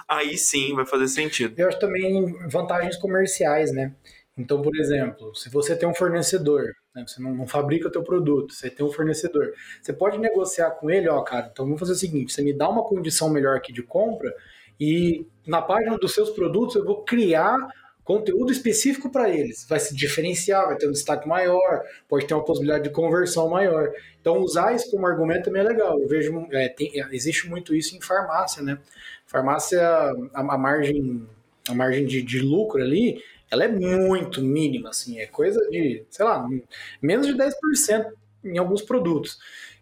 aí 0.08 0.38
sim 0.38 0.74
vai 0.74 0.86
fazer 0.86 1.08
sentido. 1.08 1.54
Eu 1.58 1.68
acho 1.68 1.78
também 1.78 2.32
vantagens 2.48 2.96
comerciais, 2.96 3.72
né? 3.72 3.92
Então, 4.38 4.60
por 4.60 4.76
exemplo, 4.76 5.34
se 5.34 5.48
você 5.48 5.74
tem 5.74 5.88
um 5.88 5.94
fornecedor, 5.94 6.74
né, 6.94 7.04
você 7.06 7.22
não, 7.22 7.34
não, 7.34 7.46
fabrica 7.46 7.88
o 7.88 7.90
teu 7.90 8.02
produto, 8.02 8.52
você 8.52 8.68
tem 8.68 8.84
um 8.84 8.92
fornecedor, 8.92 9.52
você 9.80 9.94
pode 9.94 10.18
negociar 10.18 10.72
com 10.72 10.90
ele, 10.90 11.08
ó, 11.08 11.22
cara, 11.22 11.48
então 11.50 11.64
vamos 11.64 11.80
fazer 11.80 11.92
o 11.92 11.96
seguinte, 11.96 12.32
você 12.32 12.42
me 12.42 12.52
dá 12.52 12.68
uma 12.68 12.84
condição 12.84 13.30
melhor 13.30 13.56
aqui 13.56 13.72
de 13.72 13.82
compra 13.82 14.34
e 14.78 15.26
na 15.46 15.62
página 15.62 15.96
dos 15.96 16.12
seus 16.12 16.28
produtos 16.30 16.76
eu 16.76 16.84
vou 16.84 17.02
criar 17.02 17.56
conteúdo 18.04 18.52
específico 18.52 19.10
para 19.10 19.28
eles. 19.28 19.66
Vai 19.68 19.80
se 19.80 19.94
diferenciar, 19.94 20.66
vai 20.66 20.76
ter 20.76 20.86
um 20.86 20.92
destaque 20.92 21.26
maior, 21.26 21.82
pode 22.08 22.24
ter 22.24 22.34
uma 22.34 22.44
possibilidade 22.44 22.84
de 22.84 22.90
conversão 22.90 23.48
maior. 23.48 23.90
Então, 24.20 24.38
usar 24.38 24.74
isso 24.76 24.88
como 24.92 25.06
argumento 25.06 25.46
também 25.46 25.60
é 25.60 25.64
legal. 25.64 26.00
Eu 26.00 26.06
vejo, 26.06 26.46
é, 26.52 26.68
tem, 26.68 26.92
existe 27.10 27.48
muito 27.48 27.74
isso 27.74 27.96
em 27.96 28.00
farmácia, 28.00 28.62
né? 28.62 28.78
Farmácia, 29.26 29.82
a, 29.82 30.40
a 30.40 30.56
margem, 30.56 31.26
a 31.68 31.74
margem 31.74 32.06
de, 32.06 32.22
de 32.22 32.38
lucro 32.38 32.80
ali 32.80 33.20
ela 33.56 33.64
é 33.64 33.68
muito 33.68 34.42
mínima, 34.42 34.90
assim, 34.90 35.18
é 35.18 35.26
coisa 35.26 35.60
de, 35.70 36.04
sei 36.10 36.24
lá, 36.24 36.46
menos 37.02 37.26
de 37.26 37.34
10% 37.34 38.06
em 38.44 38.58
alguns 38.58 38.82
produtos. 38.82 39.38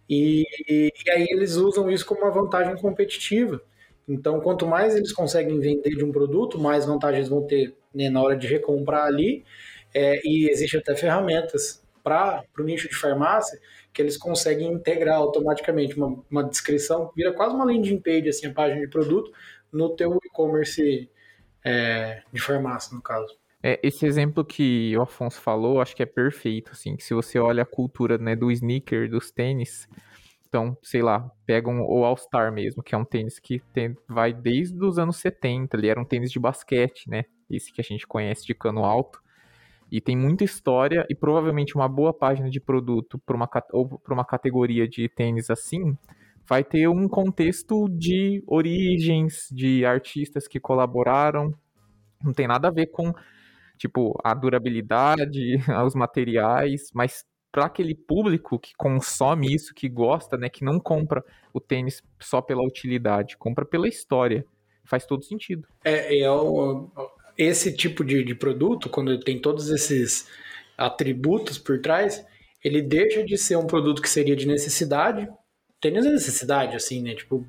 E, 0.08 0.44
e, 0.68 0.92
aí 1.10 1.26
eles 1.30 1.56
usam 1.56 1.90
isso 1.90 2.06
como 2.06 2.22
uma 2.22 2.30
vantagem 2.30 2.76
competitiva. 2.76 3.60
Então, 4.08 4.40
quanto 4.40 4.66
mais 4.66 4.94
eles 4.94 5.12
conseguem 5.12 5.58
vender 5.60 5.96
de 5.96 6.04
um 6.04 6.12
produto, 6.12 6.58
mais 6.58 6.84
vantagens 6.84 7.28
vão 7.28 7.46
ter 7.46 7.74
né, 7.94 8.10
na 8.10 8.22
hora 8.22 8.36
de 8.36 8.46
recomprar 8.46 9.06
ali. 9.06 9.44
É, 9.94 10.20
e 10.24 10.50
existem 10.50 10.80
até 10.80 10.94
ferramentas 10.96 11.82
para 12.02 12.44
o 12.58 12.62
nicho 12.62 12.88
de 12.88 12.96
farmácia 12.96 13.58
que 13.92 14.02
eles 14.02 14.16
conseguem 14.16 14.72
integrar 14.72 15.16
automaticamente 15.16 15.96
uma, 15.96 16.22
uma 16.28 16.44
descrição, 16.44 17.12
vira 17.16 17.32
quase 17.32 17.54
uma 17.54 17.64
landing 17.64 18.00
page, 18.00 18.28
assim, 18.28 18.46
a 18.48 18.52
página 18.52 18.80
de 18.80 18.88
produto, 18.88 19.30
no 19.72 19.94
teu 19.94 20.18
e-commerce 20.24 21.08
é, 21.64 22.22
de 22.32 22.40
farmácia, 22.40 22.94
no 22.94 23.00
caso. 23.00 23.34
É, 23.66 23.80
esse 23.82 24.04
exemplo 24.04 24.44
que 24.44 24.94
o 24.94 25.00
Afonso 25.00 25.40
falou, 25.40 25.80
acho 25.80 25.96
que 25.96 26.02
é 26.02 26.06
perfeito, 26.06 26.72
assim, 26.72 26.96
que 26.96 27.02
se 27.02 27.14
você 27.14 27.38
olha 27.38 27.62
a 27.62 27.66
cultura, 27.66 28.18
né, 28.18 28.36
do 28.36 28.50
sneaker, 28.50 29.08
dos 29.08 29.30
tênis, 29.30 29.88
então, 30.46 30.76
sei 30.82 31.00
lá, 31.00 31.30
pegam 31.46 31.80
o 31.80 32.04
All-Star 32.04 32.52
mesmo, 32.52 32.82
que 32.82 32.94
é 32.94 32.98
um 32.98 33.06
tênis 33.06 33.38
que 33.38 33.60
tem, 33.72 33.96
vai 34.06 34.34
desde 34.34 34.78
os 34.84 34.98
anos 34.98 35.16
70, 35.16 35.78
ele 35.78 35.88
era 35.88 35.98
um 35.98 36.04
tênis 36.04 36.30
de 36.30 36.38
basquete, 36.38 37.08
né, 37.08 37.24
esse 37.48 37.72
que 37.72 37.80
a 37.80 37.84
gente 37.84 38.06
conhece 38.06 38.44
de 38.44 38.54
cano 38.54 38.84
alto, 38.84 39.18
e 39.90 39.98
tem 39.98 40.14
muita 40.14 40.44
história 40.44 41.06
e 41.08 41.14
provavelmente 41.14 41.74
uma 41.74 41.88
boa 41.88 42.12
página 42.12 42.50
de 42.50 42.60
produto 42.60 43.18
uma, 43.30 43.48
ou 43.72 43.98
para 43.98 44.12
uma 44.12 44.26
categoria 44.26 44.86
de 44.86 45.08
tênis 45.08 45.48
assim, 45.48 45.96
vai 46.46 46.62
ter 46.62 46.86
um 46.86 47.08
contexto 47.08 47.88
de 47.88 48.44
origens, 48.46 49.48
de 49.50 49.86
artistas 49.86 50.46
que 50.46 50.60
colaboraram, 50.60 51.54
não 52.22 52.34
tem 52.34 52.46
nada 52.46 52.68
a 52.68 52.70
ver 52.70 52.88
com 52.88 53.10
tipo, 53.78 54.18
a 54.22 54.34
durabilidade, 54.34 55.56
os 55.84 55.94
materiais, 55.94 56.90
mas 56.94 57.24
para 57.50 57.66
aquele 57.66 57.94
público 57.94 58.58
que 58.58 58.72
consome 58.76 59.54
isso, 59.54 59.74
que 59.74 59.88
gosta, 59.88 60.36
né, 60.36 60.48
que 60.48 60.64
não 60.64 60.80
compra 60.80 61.24
o 61.52 61.60
tênis 61.60 62.02
só 62.20 62.42
pela 62.42 62.64
utilidade, 62.64 63.36
compra 63.36 63.64
pela 63.64 63.86
história, 63.86 64.44
faz 64.84 65.06
todo 65.06 65.24
sentido. 65.24 65.66
É, 65.84 66.18
é 66.18 66.30
o, 66.30 66.90
esse 67.38 67.72
tipo 67.72 68.04
de, 68.04 68.24
de 68.24 68.34
produto, 68.34 68.88
quando 68.88 69.18
tem 69.20 69.40
todos 69.40 69.70
esses 69.70 70.28
atributos 70.76 71.56
por 71.56 71.80
trás, 71.80 72.26
ele 72.62 72.82
deixa 72.82 73.24
de 73.24 73.38
ser 73.38 73.56
um 73.56 73.66
produto 73.66 74.02
que 74.02 74.08
seria 74.08 74.34
de 74.34 74.48
necessidade, 74.48 75.28
tênis 75.80 76.06
é 76.06 76.10
necessidade, 76.10 76.74
assim, 76.74 77.02
né, 77.02 77.14
tipo, 77.14 77.46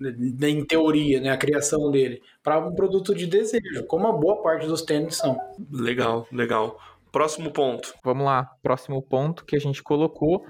em 0.00 0.64
teoria, 0.64 1.20
né, 1.20 1.30
a 1.30 1.36
criação 1.36 1.90
dele, 1.90 2.22
para 2.42 2.58
um 2.58 2.74
produto 2.74 3.14
de 3.14 3.26
desejo, 3.26 3.84
como 3.86 4.06
a 4.06 4.12
boa 4.12 4.42
parte 4.42 4.66
dos 4.66 4.82
tênis 4.82 5.16
são. 5.16 5.38
Legal, 5.70 6.26
legal. 6.32 6.78
Próximo 7.12 7.50
ponto. 7.50 7.92
Vamos 8.04 8.24
lá, 8.24 8.50
próximo 8.62 9.02
ponto 9.02 9.44
que 9.44 9.56
a 9.56 9.60
gente 9.60 9.82
colocou. 9.82 10.46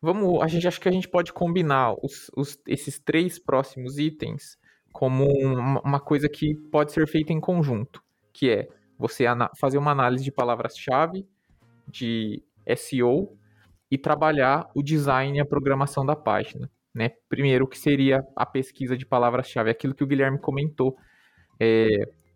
Vamos, 0.00 0.42
a 0.42 0.48
gente 0.48 0.66
acho 0.66 0.80
que 0.80 0.88
a 0.88 0.92
gente 0.92 1.08
pode 1.08 1.32
combinar 1.32 1.94
os, 2.02 2.30
os, 2.36 2.58
esses 2.66 2.98
três 2.98 3.38
próximos 3.38 3.98
itens 3.98 4.58
como 4.92 5.24
uma, 5.24 5.80
uma 5.80 6.00
coisa 6.00 6.28
que 6.28 6.54
pode 6.70 6.92
ser 6.92 7.06
feita 7.08 7.32
em 7.32 7.40
conjunto, 7.40 8.02
que 8.32 8.50
é 8.50 8.68
você 8.98 9.24
fazer 9.58 9.78
uma 9.78 9.92
análise 9.92 10.22
de 10.22 10.30
palavras-chave, 10.30 11.26
de 11.88 12.42
SEO 12.76 13.36
e 13.90 13.96
trabalhar 13.96 14.70
o 14.74 14.82
design 14.82 15.38
e 15.38 15.40
a 15.40 15.46
programação 15.46 16.04
da 16.04 16.16
página. 16.16 16.70
Né? 16.94 17.10
Primeiro, 17.28 17.66
que 17.66 17.78
seria 17.78 18.22
a 18.36 18.44
pesquisa 18.44 18.96
de 18.96 19.06
palavras-chave, 19.06 19.70
aquilo 19.70 19.94
que 19.94 20.04
o 20.04 20.06
Guilherme 20.06 20.38
comentou. 20.38 20.96
É, 21.58 21.86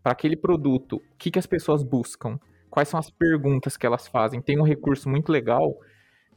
para 0.03 0.13
aquele 0.13 0.37
produto, 0.37 0.97
o 0.97 1.17
que, 1.19 1.31
que 1.31 1.39
as 1.39 1.47
pessoas 1.47 1.83
buscam? 1.83 2.39
Quais 2.71 2.89
são 2.89 2.99
as 2.99 3.11
perguntas 3.11 3.77
que 3.77 3.87
elas 3.87 4.07
fazem? 4.07 4.41
Tem 4.41 4.59
um 4.59 4.65
recurso 4.65 5.09
muito 5.09 5.33
legal 5.33 5.77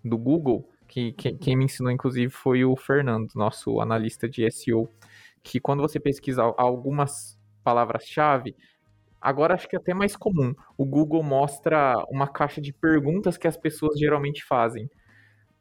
do 0.04 0.18
Google, 0.18 0.68
que, 0.88 1.14
que 1.14 1.34
quem 1.34 1.56
me 1.56 1.66
ensinou, 1.66 1.92
inclusive, 1.92 2.32
foi 2.32 2.66
o 2.66 2.76
Fernando, 2.76 3.30
nosso 3.36 3.80
analista 3.80 4.28
de 4.28 4.50
SEO, 4.52 4.90
que 5.44 5.60
quando 5.60 5.82
você 5.82 6.00
pesquisa 6.00 6.42
algumas 6.58 7.40
palavras-chave, 7.64 8.56
agora 9.22 9.54
acho 9.54 9.68
que 9.68 9.76
é 9.76 9.80
até 9.80 9.94
mais 9.94 10.16
comum, 10.16 10.54
o 10.78 10.86
Google 10.86 11.22
mostra 11.22 11.94
uma 12.10 12.28
caixa 12.28 12.60
de 12.60 12.74
perguntas 12.74 13.38
que 13.38 13.48
as 13.48 13.56
pessoas 13.56 14.00
geralmente 14.00 14.44
fazem, 14.46 14.90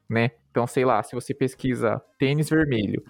né? 0.09 0.31
Então, 0.49 0.65
sei 0.65 0.83
lá, 0.85 1.01
se 1.03 1.13
você 1.13 1.33
pesquisa 1.33 2.01
tênis 2.17 2.49
vermelho, 2.49 3.03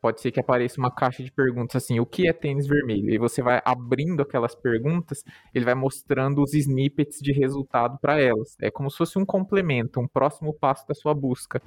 pode 0.00 0.20
ser 0.20 0.30
que 0.30 0.38
apareça 0.38 0.78
uma 0.78 0.90
caixa 0.90 1.24
de 1.24 1.32
perguntas 1.32 1.82
assim, 1.82 1.98
o 1.98 2.04
que 2.04 2.28
é 2.28 2.32
tênis 2.32 2.66
vermelho? 2.66 3.10
E 3.10 3.18
você 3.18 3.42
vai 3.42 3.62
abrindo 3.64 4.20
aquelas 4.22 4.54
perguntas, 4.54 5.24
ele 5.54 5.64
vai 5.64 5.74
mostrando 5.74 6.42
os 6.42 6.52
snippets 6.52 7.18
de 7.20 7.32
resultado 7.32 7.98
para 8.00 8.20
elas. 8.20 8.54
É 8.60 8.70
como 8.70 8.90
se 8.90 8.98
fosse 8.98 9.18
um 9.18 9.24
complemento, 9.24 9.98
um 9.98 10.06
próximo 10.06 10.52
passo 10.52 10.86
da 10.86 10.94
sua 10.94 11.14
busca. 11.14 11.60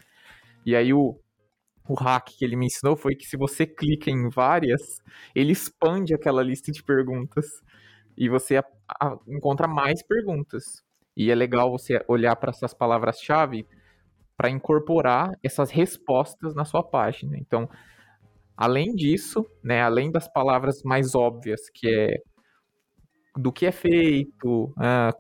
E 0.65 0.75
aí 0.75 0.93
o, 0.93 1.19
o 1.89 1.93
hack 1.95 2.29
que 2.37 2.45
ele 2.45 2.55
me 2.55 2.67
ensinou 2.67 2.95
foi 2.95 3.15
que 3.15 3.25
se 3.25 3.35
você 3.35 3.65
clica 3.65 4.11
em 4.11 4.29
várias, 4.29 5.01
ele 5.33 5.51
expande 5.51 6.13
aquela 6.13 6.43
lista 6.43 6.71
de 6.71 6.83
perguntas 6.83 7.45
e 8.15 8.29
você 8.29 8.57
a, 8.57 8.63
a, 8.99 9.17
encontra 9.27 9.67
mais 9.67 10.03
perguntas. 10.03 10.83
E 11.15 11.31
é 11.31 11.35
legal 11.35 11.71
você 11.71 12.03
olhar 12.07 12.35
para 12.35 12.51
essas 12.51 12.73
palavras-chave 12.73 13.65
para 14.37 14.49
incorporar 14.49 15.31
essas 15.43 15.71
respostas 15.71 16.53
na 16.53 16.63
sua 16.63 16.83
página. 16.83 17.37
Então, 17.37 17.67
Além 18.57 18.95
disso, 18.95 19.45
né, 19.63 19.83
além 19.83 20.09
das 20.11 20.27
palavras 20.27 20.81
mais 20.81 21.13
óbvias, 21.13 21.69
que 21.71 21.87
é 21.87 22.17
do 23.35 23.51
que 23.53 23.67
é 23.67 23.71
feito, 23.71 24.63
uh, 24.63 25.13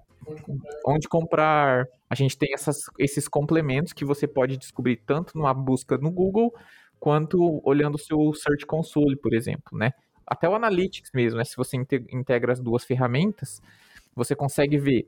onde 0.87 1.07
comprar, 1.07 1.85
a 2.09 2.15
gente 2.15 2.35
tem 2.35 2.51
essas, 2.51 2.77
esses 2.97 3.27
complementos 3.27 3.93
que 3.93 4.03
você 4.03 4.27
pode 4.27 4.57
descobrir 4.57 4.97
tanto 5.05 5.37
numa 5.37 5.53
busca 5.53 5.99
no 5.99 6.09
Google, 6.09 6.51
quanto 6.99 7.61
olhando 7.63 7.93
o 7.93 7.99
seu 7.99 8.33
Search 8.33 8.65
Console, 8.65 9.15
por 9.15 9.35
exemplo, 9.35 9.77
né? 9.77 9.91
Até 10.25 10.49
o 10.49 10.55
Analytics 10.55 11.11
mesmo, 11.13 11.37
né? 11.37 11.45
Se 11.45 11.55
você 11.55 11.77
integra 11.77 12.51
as 12.51 12.59
duas 12.59 12.83
ferramentas, 12.83 13.61
você 14.15 14.35
consegue 14.35 14.79
ver 14.79 15.07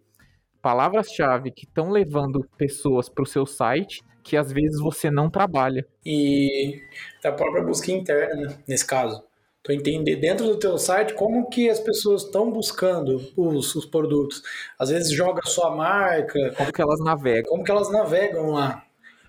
palavras-chave 0.62 1.52
que 1.52 1.66
estão 1.66 1.90
levando 1.90 2.46
pessoas 2.58 3.10
para 3.10 3.24
o 3.24 3.28
seu 3.28 3.46
site 3.46 4.04
que 4.24 4.38
às 4.38 4.52
vezes 4.52 4.80
você 4.80 5.10
não 5.10 5.30
trabalha. 5.30 5.86
E 6.06 6.80
a 7.24 7.32
própria 7.32 7.64
busca 7.64 7.92
interna, 7.92 8.50
né, 8.50 8.58
nesse 8.68 8.86
caso. 8.86 9.24
Tu 9.64 9.72
entender 9.72 10.16
dentro 10.18 10.46
do 10.46 10.58
teu 10.58 10.78
site 10.78 11.14
como 11.16 11.50
que 11.50 11.70
as 11.70 11.80
pessoas 11.80 12.24
estão 12.24 12.52
buscando 12.52 13.22
os, 13.36 13.76
os 13.76 13.86
produtos. 13.86 14.42
Às 14.78 14.90
vezes 14.90 15.12
joga 15.12 15.42
a 15.44 15.50
sua 15.50 15.76
marca. 15.76 16.54
Como 16.56 16.72
que 16.72 16.82
elas 16.82 17.00
navegam. 17.00 17.50
Como 17.50 17.64
que 17.64 17.72
elas 17.72 17.92
navegam 17.92 18.52
lá. 18.52 18.86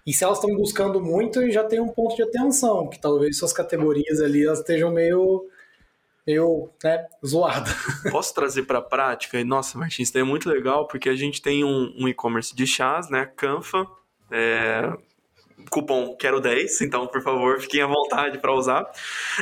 E 0.07 0.12
se 0.12 0.23
elas 0.23 0.38
estão 0.38 0.55
buscando 0.55 1.01
muito, 1.01 1.51
já 1.51 1.64
tem 1.64 1.81
um 1.81 1.88
ponto 1.88 2.14
de 2.14 2.23
atenção, 2.23 2.88
que 2.88 3.01
talvez 3.01 3.38
suas 3.38 3.53
categorias 3.53 4.21
ali 4.21 4.45
elas 4.45 4.61
estejam 4.61 4.90
meio 4.90 5.47
meio 6.26 6.70
né, 6.83 7.06
zoada. 7.24 7.70
Posso 8.11 8.35
trazer 8.35 8.62
para 8.62 8.78
a 8.78 8.83
prática? 8.83 9.42
Nossa, 9.44 9.78
Martins, 9.78 10.09
isso 10.09 10.18
é 10.18 10.22
muito 10.22 10.48
legal 10.48 10.87
porque 10.87 11.09
a 11.09 11.16
gente 11.16 11.40
tem 11.40 11.64
um, 11.64 11.94
um 11.98 12.09
e-commerce 12.09 12.54
de 12.54 12.66
chás, 12.66 13.11
né? 13.11 13.26
Canfa, 13.37 13.87
é, 14.30 14.92
cupom 15.70 16.16
quero 16.16 16.40
10, 16.40 16.81
então 16.83 17.07
por 17.07 17.23
favor 17.23 17.61
fiquem 17.61 17.83
à 17.83 17.87
vontade 17.87 18.38
para 18.38 18.53
usar. 18.53 18.90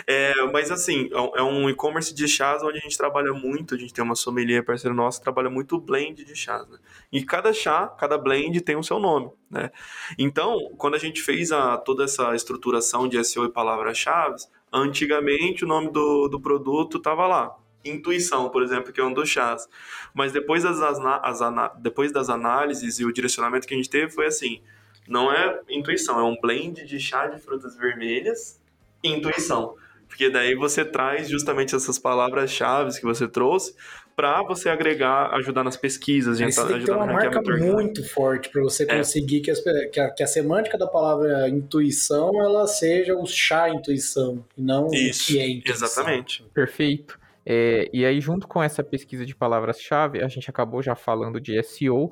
É, 0.07 0.35
mas 0.53 0.71
assim, 0.71 1.09
é 1.13 1.43
um 1.43 1.69
é 1.69 1.73
e-commerce 1.73 2.15
de 2.15 2.27
chás 2.27 2.63
onde 2.63 2.79
a 2.79 2.81
gente 2.81 2.97
trabalha 2.97 3.33
muito, 3.33 3.75
a 3.75 3.79
gente 3.79 3.93
tem 3.93 4.03
uma 4.03 4.15
sommelier 4.15 4.65
parceiro 4.65 4.95
nosso 4.95 5.19
que 5.19 5.25
trabalha 5.25 5.51
muito 5.51 5.79
blend 5.79 6.25
de 6.25 6.35
chás, 6.35 6.69
né? 6.69 6.79
E 7.13 7.25
cada 7.25 7.53
chá, 7.53 7.87
cada 7.99 8.19
blend 8.19 8.61
tem 8.61 8.77
o 8.77 8.83
seu 8.83 8.99
nome, 8.99 9.31
né? 9.51 9.71
Então, 10.19 10.57
quando 10.77 10.95
a 10.95 10.99
gente 10.99 11.23
fez 11.23 11.53
a, 11.53 11.77
toda 11.77 12.05
essa 12.05 12.35
estruturação 12.35 13.09
de 13.09 13.23
SEO 13.25 13.45
e 13.45 13.51
palavras-chave, 13.51 14.37
antigamente 14.73 15.65
o 15.65 15.69
nome 15.69 15.91
do, 15.91 16.29
do 16.29 16.41
produto 16.41 16.99
estava 16.99 17.27
lá, 17.27 17.57
intuição, 17.85 18.49
por 18.51 18.63
exemplo, 18.63 18.93
que 18.93 19.01
é 19.01 19.05
um 19.05 19.13
dos 19.13 19.29
chás. 19.29 19.69
Mas 20.15 20.33
depois 20.33 20.63
das, 20.63 20.81
as, 20.81 20.99
as, 21.01 21.73
depois 21.79 22.13
das 22.13 22.29
análises 22.29 22.99
e 22.99 23.05
o 23.05 23.13
direcionamento 23.13 23.67
que 23.67 23.75
a 23.75 23.77
gente 23.77 23.91
teve 23.91 24.13
foi 24.13 24.27
assim: 24.27 24.61
não 25.09 25.33
é 25.33 25.61
intuição, 25.69 26.19
é 26.19 26.23
um 26.23 26.39
blend 26.41 26.85
de 26.85 27.01
chá 27.01 27.27
de 27.27 27.41
frutas 27.41 27.77
vermelhas 27.77 28.61
e 29.03 29.09
intuição. 29.09 29.75
Porque 30.09 30.31
daí 30.31 30.55
você 30.55 30.85
traz 30.85 31.29
justamente 31.29 31.75
essas 31.75 31.99
palavras-chave 31.99 32.99
que 32.99 33.05
você 33.05 33.29
trouxe 33.29 33.75
para 34.17 34.43
você 34.43 34.69
agregar, 34.69 35.33
ajudar 35.35 35.63
nas 35.63 35.77
pesquisas, 35.77 36.41
Aí 36.41 36.51
você 36.51 36.67
tem 36.67 36.81
que 36.81 36.87
ter 36.87 36.91
uma 36.91 37.07
marca 37.07 37.41
muito 37.41 38.03
forte 38.09 38.49
para 38.49 38.61
você 38.63 38.83
é. 38.83 38.97
conseguir 38.97 39.41
que, 39.43 39.51
as, 39.51 39.61
que, 39.61 40.01
a, 40.01 40.11
que, 40.11 40.23
a, 40.25 40.27
semântica 40.27 40.77
da 40.77 40.89
palavra 40.89 41.49
intuição 41.49 42.33
ela 42.43 42.67
seja 42.67 43.15
o 43.15 43.25
chá 43.27 43.71
intuição 43.71 44.45
e 44.57 44.63
não 44.63 44.89
Isso, 44.93 45.23
o 45.23 45.27
que 45.27 45.41
é 45.41 45.49
intuição. 45.49 45.87
Exatamente. 45.87 46.43
Perfeito. 46.53 47.17
É, 47.47 47.89
e 47.93 48.05
aí, 48.05 48.21
junto 48.21 48.49
com 48.49 48.61
essa 48.61 48.83
pesquisa 48.83 49.25
de 49.25 49.37
palavras-chave, 49.37 50.21
a 50.21 50.27
gente 50.27 50.51
acabou 50.51 50.83
já 50.83 50.97
falando 50.97 51.41
de 51.41 51.63
SEO, 51.63 52.11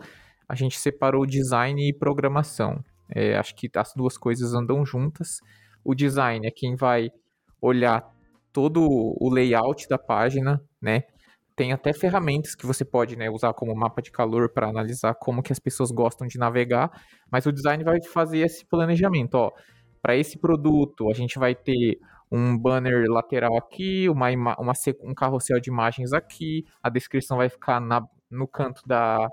a 0.48 0.54
gente 0.54 0.78
separou 0.78 1.26
design 1.26 1.88
e 1.88 1.92
programação. 1.92 2.82
É, 3.08 3.36
acho 3.36 3.54
que 3.54 3.70
as 3.76 3.92
duas 3.94 4.16
coisas 4.16 4.54
andam 4.54 4.84
juntas. 4.84 5.40
O 5.84 5.94
design 5.94 6.46
é 6.46 6.50
quem 6.50 6.76
vai 6.76 7.10
olhar 7.60 8.04
todo 8.52 8.88
o 8.88 9.28
layout 9.30 9.88
da 9.88 9.98
página, 9.98 10.62
né? 10.80 11.04
Tem 11.54 11.72
até 11.72 11.92
ferramentas 11.92 12.54
que 12.54 12.66
você 12.66 12.84
pode 12.84 13.16
né, 13.16 13.30
usar 13.30 13.54
como 13.54 13.74
mapa 13.74 14.02
de 14.02 14.10
calor 14.10 14.50
para 14.52 14.68
analisar 14.68 15.14
como 15.14 15.42
que 15.42 15.52
as 15.52 15.58
pessoas 15.58 15.90
gostam 15.90 16.26
de 16.26 16.38
navegar, 16.38 16.90
mas 17.30 17.46
o 17.46 17.52
design 17.52 17.82
vai 17.82 18.02
fazer 18.02 18.40
esse 18.40 18.66
planejamento. 18.66 19.34
Ó, 19.36 19.52
para 20.02 20.16
esse 20.16 20.38
produto, 20.38 21.10
a 21.10 21.14
gente 21.14 21.38
vai 21.38 21.54
ter 21.54 21.98
um 22.30 22.58
banner 22.58 23.04
lateral 23.08 23.56
aqui, 23.56 24.08
uma, 24.08 24.30
uma, 24.30 24.72
um 25.02 25.14
carrossel 25.14 25.60
de 25.60 25.70
imagens 25.70 26.12
aqui, 26.12 26.64
a 26.82 26.90
descrição 26.90 27.38
vai 27.38 27.48
ficar 27.48 27.80
na, 27.80 28.02
no 28.30 28.46
canto 28.46 28.82
da, 28.86 29.28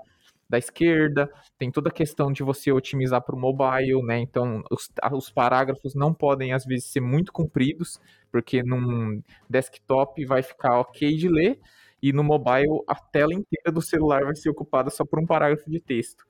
da 0.48 0.58
esquerda, 0.58 1.30
tem 1.58 1.70
toda 1.70 1.88
a 1.88 1.92
questão 1.92 2.32
de 2.32 2.42
você 2.42 2.70
otimizar 2.70 3.22
para 3.22 3.34
o 3.34 3.38
mobile, 3.38 4.02
né? 4.02 4.18
Então, 4.18 4.62
os, 4.70 4.90
os, 5.12 5.30
parágrafos 5.30 5.94
não 5.94 6.12
podem, 6.12 6.52
às 6.52 6.64
vezes, 6.64 6.90
ser 6.90 7.00
muito 7.00 7.32
compridos, 7.32 8.00
porque 8.30 8.62
num 8.62 9.22
desktop 9.48 10.24
vai 10.26 10.42
ficar 10.42 10.80
ok 10.80 11.16
de 11.16 11.28
ler, 11.28 11.58
e 12.02 12.12
no 12.12 12.22
mobile 12.22 12.82
a 12.86 12.94
tela 12.94 13.32
inteira 13.32 13.72
do 13.72 13.80
celular 13.80 14.24
vai 14.24 14.34
ser 14.34 14.50
ocupada 14.50 14.90
só 14.90 15.04
por 15.04 15.18
um 15.18 15.26
parágrafo 15.26 15.70
de 15.70 15.80
texto. 15.80 16.24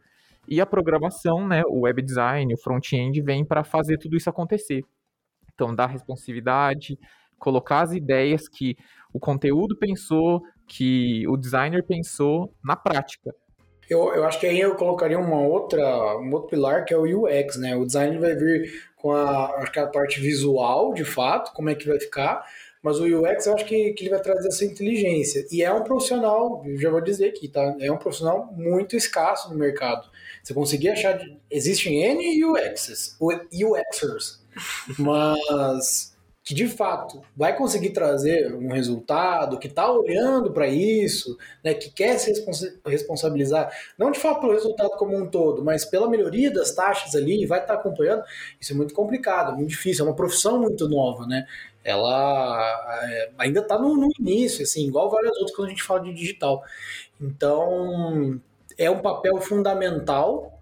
E 0.46 0.60
a 0.60 0.66
programação, 0.66 1.46
né, 1.48 1.62
o 1.66 1.80
web 1.80 2.02
design, 2.02 2.52
o 2.54 2.58
front-end, 2.58 3.20
vem 3.22 3.44
para 3.44 3.64
fazer 3.64 3.98
tudo 3.98 4.16
isso 4.16 4.30
acontecer. 4.30 4.84
Então, 5.52 5.74
dar 5.74 5.86
responsividade, 5.86 6.98
colocar 7.38 7.82
as 7.82 7.92
ideias 7.92 8.48
que 8.48 8.76
o 9.12 9.18
conteúdo 9.18 9.76
pensou, 9.76 10.42
que 10.66 11.26
o 11.28 11.36
designer 11.36 11.84
pensou 11.84 12.54
na 12.62 12.76
prática. 12.76 13.34
Eu, 13.88 14.12
eu 14.14 14.24
acho 14.24 14.40
que 14.40 14.46
aí 14.46 14.60
eu 14.60 14.74
colocaria 14.74 15.18
uma 15.18 15.40
outra, 15.40 16.18
um 16.18 16.32
outro 16.32 16.48
pilar 16.48 16.84
que 16.84 16.94
é 16.94 16.96
o 16.96 17.24
UX, 17.24 17.56
né? 17.56 17.76
O 17.76 17.84
design 17.84 18.18
vai 18.18 18.34
vir 18.34 18.70
com 18.96 19.12
a, 19.12 19.56
acho 19.56 19.72
que 19.72 19.78
a 19.78 19.86
parte 19.86 20.20
visual, 20.20 20.94
de 20.94 21.04
fato, 21.04 21.52
como 21.52 21.68
é 21.68 21.74
que 21.74 21.86
vai 21.86 22.00
ficar, 22.00 22.44
mas 22.82 22.98
o 22.98 23.04
UX 23.04 23.46
eu 23.46 23.54
acho 23.54 23.64
que, 23.64 23.92
que 23.92 24.04
ele 24.04 24.10
vai 24.10 24.20
trazer 24.20 24.48
essa 24.48 24.64
inteligência. 24.64 25.46
E 25.50 25.62
é 25.62 25.72
um 25.72 25.82
profissional, 25.82 26.62
já 26.76 26.90
vou 26.90 27.00
dizer 27.00 27.28
aqui, 27.28 27.48
tá? 27.48 27.76
É 27.80 27.90
um 27.90 27.96
profissional 27.96 28.52
muito 28.56 28.96
escasso 28.96 29.50
no 29.50 29.58
mercado. 29.58 30.08
Você 30.42 30.52
conseguir 30.52 30.90
achar. 30.90 31.18
Existem 31.50 32.02
N 32.02 32.44
UXs, 32.44 33.16
UXers, 33.20 34.42
mas 34.98 36.13
que 36.44 36.52
de 36.52 36.68
fato 36.68 37.22
vai 37.34 37.56
conseguir 37.56 37.90
trazer 37.90 38.54
um 38.54 38.70
resultado, 38.70 39.58
que 39.58 39.66
está 39.66 39.90
olhando 39.90 40.52
para 40.52 40.68
isso, 40.68 41.38
né, 41.64 41.72
que 41.72 41.90
quer 41.90 42.18
se 42.18 42.44
responsabilizar, 42.84 43.72
não 43.96 44.10
de 44.10 44.20
fato 44.20 44.42
pelo 44.42 44.52
resultado 44.52 44.90
como 44.90 45.16
um 45.16 45.26
todo, 45.26 45.64
mas 45.64 45.86
pela 45.86 46.08
melhoria 46.08 46.52
das 46.52 46.72
taxas 46.72 47.14
ali, 47.14 47.46
vai 47.46 47.60
estar 47.60 47.74
tá 47.74 47.80
acompanhando, 47.80 48.22
isso 48.60 48.74
é 48.74 48.76
muito 48.76 48.92
complicado, 48.92 49.56
muito 49.56 49.70
difícil, 49.70 50.04
é 50.04 50.08
uma 50.08 50.14
profissão 50.14 50.60
muito 50.60 50.86
nova, 50.86 51.26
né? 51.26 51.46
Ela 51.82 53.00
é, 53.04 53.30
ainda 53.38 53.60
está 53.60 53.78
no, 53.78 53.96
no, 53.96 54.08
início, 54.18 54.62
assim, 54.62 54.86
igual 54.86 55.10
várias 55.10 55.36
outras 55.36 55.56
quando 55.56 55.68
a 55.68 55.70
gente 55.70 55.82
fala 55.82 56.00
de 56.00 56.14
digital. 56.14 56.62
Então, 57.20 58.40
é 58.76 58.90
um 58.90 59.00
papel 59.00 59.38
fundamental, 59.38 60.58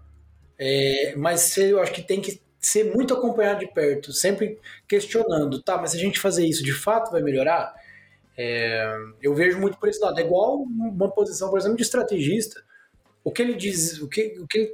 é, 0.57 1.13
mas 1.17 1.57
eu 1.57 1.81
acho 1.81 1.93
que 1.93 2.01
tem 2.01 2.21
que 2.21 2.41
ser 2.67 2.95
muito 2.95 3.13
acompanhado 3.13 3.59
de 3.59 3.67
perto, 3.67 4.13
sempre 4.13 4.59
questionando, 4.87 5.61
tá, 5.61 5.77
mas 5.77 5.91
se 5.91 5.97
a 5.97 5.99
gente 5.99 6.19
fazer 6.19 6.45
isso 6.45 6.63
de 6.63 6.73
fato 6.73 7.11
vai 7.11 7.21
melhorar? 7.21 7.73
É, 8.37 8.97
eu 9.21 9.35
vejo 9.35 9.59
muito 9.59 9.77
por 9.77 9.89
esse 9.89 9.99
lado. 9.99 10.19
É 10.19 10.23
igual 10.23 10.61
uma 10.61 11.11
posição, 11.11 11.49
por 11.49 11.59
exemplo, 11.59 11.77
de 11.77 11.83
estrategista. 11.83 12.63
O 13.23 13.31
que 13.31 13.41
ele 13.41 13.53
diz, 13.53 14.01
o 14.01 14.07
que, 14.07 14.35
o 14.39 14.47
que 14.47 14.57
ele 14.57 14.73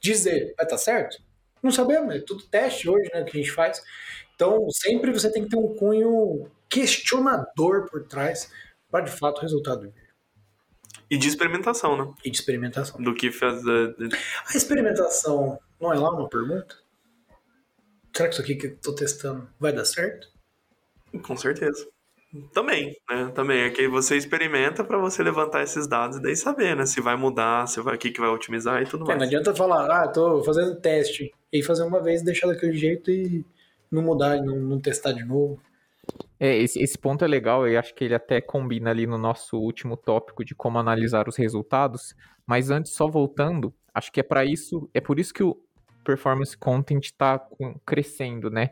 dizer 0.00 0.54
vai 0.56 0.64
estar 0.64 0.66
tá 0.66 0.78
certo? 0.78 1.16
Não 1.62 1.72
sabemos, 1.72 2.14
é 2.14 2.20
tudo 2.20 2.44
teste 2.44 2.88
hoje, 2.88 3.10
né, 3.12 3.24
que 3.24 3.36
a 3.36 3.40
gente 3.40 3.50
faz. 3.50 3.82
Então, 4.34 4.68
sempre 4.70 5.10
você 5.12 5.30
tem 5.30 5.44
que 5.44 5.50
ter 5.50 5.56
um 5.56 5.74
cunho 5.74 6.50
questionador 6.68 7.88
por 7.90 8.06
trás 8.06 8.50
para 8.90 9.04
de 9.04 9.10
fato 9.10 9.38
o 9.38 9.40
resultado 9.40 9.82
vir. 9.82 10.04
E 11.10 11.16
de 11.16 11.28
experimentação, 11.28 11.96
né? 11.96 12.12
E 12.24 12.30
de 12.30 12.36
experimentação. 12.36 13.00
Do 13.00 13.14
que 13.14 13.30
fazer. 13.30 13.94
A 14.52 14.56
experimentação 14.56 15.58
não 15.80 15.92
é 15.92 15.98
lá 15.98 16.10
uma 16.10 16.28
pergunta? 16.28 16.83
Será 18.14 18.28
que 18.28 18.34
isso 18.34 18.42
aqui 18.42 18.54
que 18.56 18.66
eu 18.66 18.76
tô 18.76 18.94
testando 18.94 19.48
vai 19.58 19.72
dar 19.72 19.84
certo? 19.84 20.28
Com 21.22 21.36
certeza. 21.36 21.86
Também, 22.52 22.96
né? 23.08 23.30
Também. 23.34 23.60
É 23.62 23.70
que 23.70 23.86
você 23.86 24.16
experimenta 24.16 24.82
para 24.82 24.98
você 24.98 25.22
levantar 25.22 25.62
esses 25.62 25.86
dados 25.86 26.16
e 26.16 26.22
daí 26.22 26.34
saber, 26.34 26.74
né? 26.76 26.84
Se 26.84 27.00
vai 27.00 27.16
mudar, 27.16 27.66
se 27.68 27.80
vai, 27.80 27.94
o 27.94 27.98
que, 27.98 28.10
que 28.10 28.20
vai 28.20 28.30
otimizar 28.30 28.82
e 28.82 28.86
tudo 28.86 29.04
É, 29.04 29.08
mais. 29.08 29.18
não 29.18 29.26
adianta 29.26 29.54
falar, 29.54 29.86
ah, 29.88 30.08
tô 30.08 30.42
fazendo 30.42 30.74
teste. 30.80 31.32
E 31.52 31.62
fazer 31.62 31.84
uma 31.84 32.02
vez, 32.02 32.22
deixar 32.22 32.48
daquele 32.48 32.76
jeito 32.76 33.10
e 33.10 33.44
não 33.90 34.02
mudar, 34.02 34.36
e 34.36 34.40
não, 34.40 34.56
não 34.56 34.80
testar 34.80 35.12
de 35.12 35.24
novo. 35.24 35.60
É, 36.40 36.56
esse, 36.58 36.82
esse 36.82 36.98
ponto 36.98 37.24
é 37.24 37.28
legal, 37.28 37.66
eu 37.66 37.78
acho 37.78 37.94
que 37.94 38.04
ele 38.04 38.14
até 38.14 38.40
combina 38.40 38.90
ali 38.90 39.06
no 39.06 39.16
nosso 39.16 39.56
último 39.56 39.96
tópico 39.96 40.44
de 40.44 40.54
como 40.54 40.78
analisar 40.78 41.28
os 41.28 41.36
resultados, 41.36 42.14
mas 42.44 42.70
antes, 42.70 42.92
só 42.92 43.06
voltando, 43.06 43.72
acho 43.94 44.10
que 44.10 44.18
é 44.20 44.22
para 44.22 44.44
isso, 44.44 44.90
é 44.92 45.00
por 45.00 45.20
isso 45.20 45.32
que 45.32 45.42
o 45.42 45.56
performance 46.04 46.56
content 46.56 47.04
está 47.04 47.40
crescendo, 47.84 48.50
né? 48.50 48.70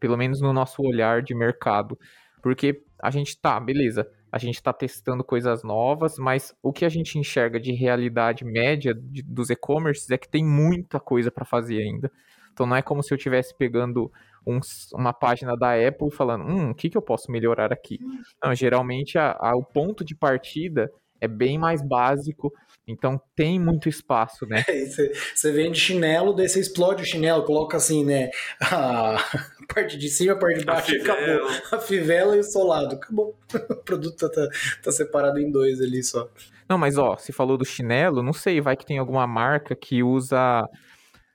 Pelo 0.00 0.16
menos 0.16 0.40
no 0.40 0.52
nosso 0.52 0.82
olhar 0.82 1.22
de 1.22 1.34
mercado. 1.34 1.98
Porque 2.42 2.82
a 3.02 3.10
gente 3.10 3.38
tá, 3.38 3.60
beleza, 3.60 4.10
a 4.32 4.38
gente 4.38 4.62
tá 4.62 4.72
testando 4.72 5.22
coisas 5.22 5.62
novas, 5.62 6.18
mas 6.18 6.54
o 6.62 6.72
que 6.72 6.84
a 6.84 6.88
gente 6.88 7.18
enxerga 7.18 7.60
de 7.60 7.72
realidade 7.72 8.44
média 8.44 8.94
de- 8.94 9.22
dos 9.22 9.50
e-commerces 9.50 10.10
é 10.10 10.16
que 10.18 10.28
tem 10.28 10.44
muita 10.44 10.98
coisa 10.98 11.30
para 11.30 11.44
fazer 11.44 11.82
ainda. 11.82 12.10
Então 12.52 12.66
não 12.66 12.76
é 12.76 12.82
como 12.82 13.02
se 13.02 13.12
eu 13.12 13.16
estivesse 13.16 13.54
pegando 13.56 14.10
um- 14.46 14.60
uma 14.94 15.12
página 15.12 15.56
da 15.56 15.74
Apple 15.74 16.08
e 16.08 16.14
falando, 16.14 16.44
hum, 16.44 16.70
o 16.70 16.74
que, 16.74 16.88
que 16.88 16.96
eu 16.96 17.02
posso 17.02 17.30
melhorar 17.30 17.72
aqui? 17.72 17.98
Não, 18.42 18.54
geralmente 18.54 19.18
a- 19.18 19.36
a- 19.38 19.56
o 19.56 19.62
ponto 19.64 20.04
de 20.04 20.14
partida 20.14 20.90
é 21.20 21.28
bem 21.28 21.58
mais 21.58 21.82
básico, 21.86 22.52
então 22.90 23.20
tem 23.34 23.58
muito 23.58 23.88
espaço, 23.88 24.46
né? 24.46 24.64
Você, 25.34 25.52
vende 25.52 25.78
chinelo, 25.78 26.34
daí 26.34 26.48
você 26.48 26.60
explode 26.60 27.02
o 27.02 27.06
chinelo, 27.06 27.44
coloca 27.44 27.76
assim, 27.76 28.04
né? 28.04 28.30
A 28.60 29.16
parte 29.72 29.96
de 29.96 30.08
cima, 30.08 30.32
a 30.32 30.36
parte 30.36 30.58
de 30.58 30.68
A 30.68 30.74
baixo, 30.74 30.94
e 30.94 31.00
acabou. 31.00 31.48
A 31.72 31.78
fivela 31.78 32.36
e 32.36 32.40
o 32.40 32.44
solado, 32.44 32.96
acabou. 32.96 33.36
O 33.70 33.76
produto 33.76 34.16
tá, 34.16 34.28
tá- 34.28 34.48
tá 34.82 34.92
separado 34.92 35.38
em 35.38 35.50
dois 35.50 35.80
ali 35.80 36.02
só. 36.02 36.28
Não, 36.68 36.78
mas 36.78 36.96
ó, 36.98 37.16
você 37.16 37.32
falou 37.32 37.56
do 37.58 37.64
chinelo, 37.64 38.22
não 38.22 38.32
sei, 38.32 38.60
vai 38.60 38.76
que 38.76 38.86
tem 38.86 38.98
alguma 38.98 39.26
marca 39.26 39.74
que 39.74 40.02
usa, 40.02 40.64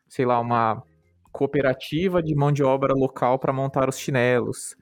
sei 0.07 0.25
lá, 0.25 0.39
uma 0.39 0.81
cooperativa 1.31 2.23
de 2.23 2.33
mão 2.33 2.51
de 2.51 2.63
obra 2.63 2.93
local 2.93 3.37
para 3.37 3.51
montar 3.51 3.89
os 3.89 3.99
chinelos. 3.99 4.75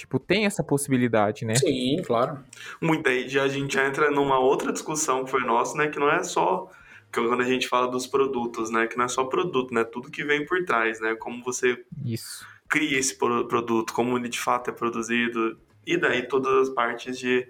Tipo, 0.00 0.18
tem 0.18 0.46
essa 0.46 0.64
possibilidade, 0.64 1.44
né? 1.44 1.54
Sim, 1.56 2.00
claro. 2.06 2.38
Muita 2.80 3.10
aí 3.10 3.28
já 3.28 3.42
a 3.42 3.48
gente 3.48 3.74
já 3.74 3.86
entra 3.86 4.10
numa 4.10 4.38
outra 4.38 4.72
discussão 4.72 5.24
que 5.24 5.30
foi 5.30 5.42
nossa, 5.44 5.76
né? 5.76 5.88
Que 5.88 5.98
não 5.98 6.10
é 6.10 6.22
só 6.24 6.68
que 7.12 7.20
quando 7.20 7.42
a 7.42 7.44
gente 7.44 7.68
fala 7.68 7.86
dos 7.86 8.06
produtos, 8.06 8.70
né? 8.70 8.86
Que 8.86 8.96
não 8.96 9.04
é 9.04 9.08
só 9.08 9.24
produto, 9.24 9.74
né? 9.74 9.84
Tudo 9.84 10.10
que 10.10 10.24
vem 10.24 10.46
por 10.46 10.64
trás, 10.64 10.98
né? 11.00 11.14
Como 11.16 11.44
você 11.44 11.84
Isso. 12.02 12.46
cria 12.66 12.98
esse 12.98 13.14
pro- 13.18 13.46
produto, 13.46 13.92
como 13.92 14.16
ele 14.16 14.30
de 14.30 14.38
fato 14.40 14.70
é 14.70 14.72
produzido, 14.72 15.58
e 15.86 15.98
daí 15.98 16.22
todas 16.26 16.68
as 16.68 16.74
partes 16.74 17.18
de 17.18 17.46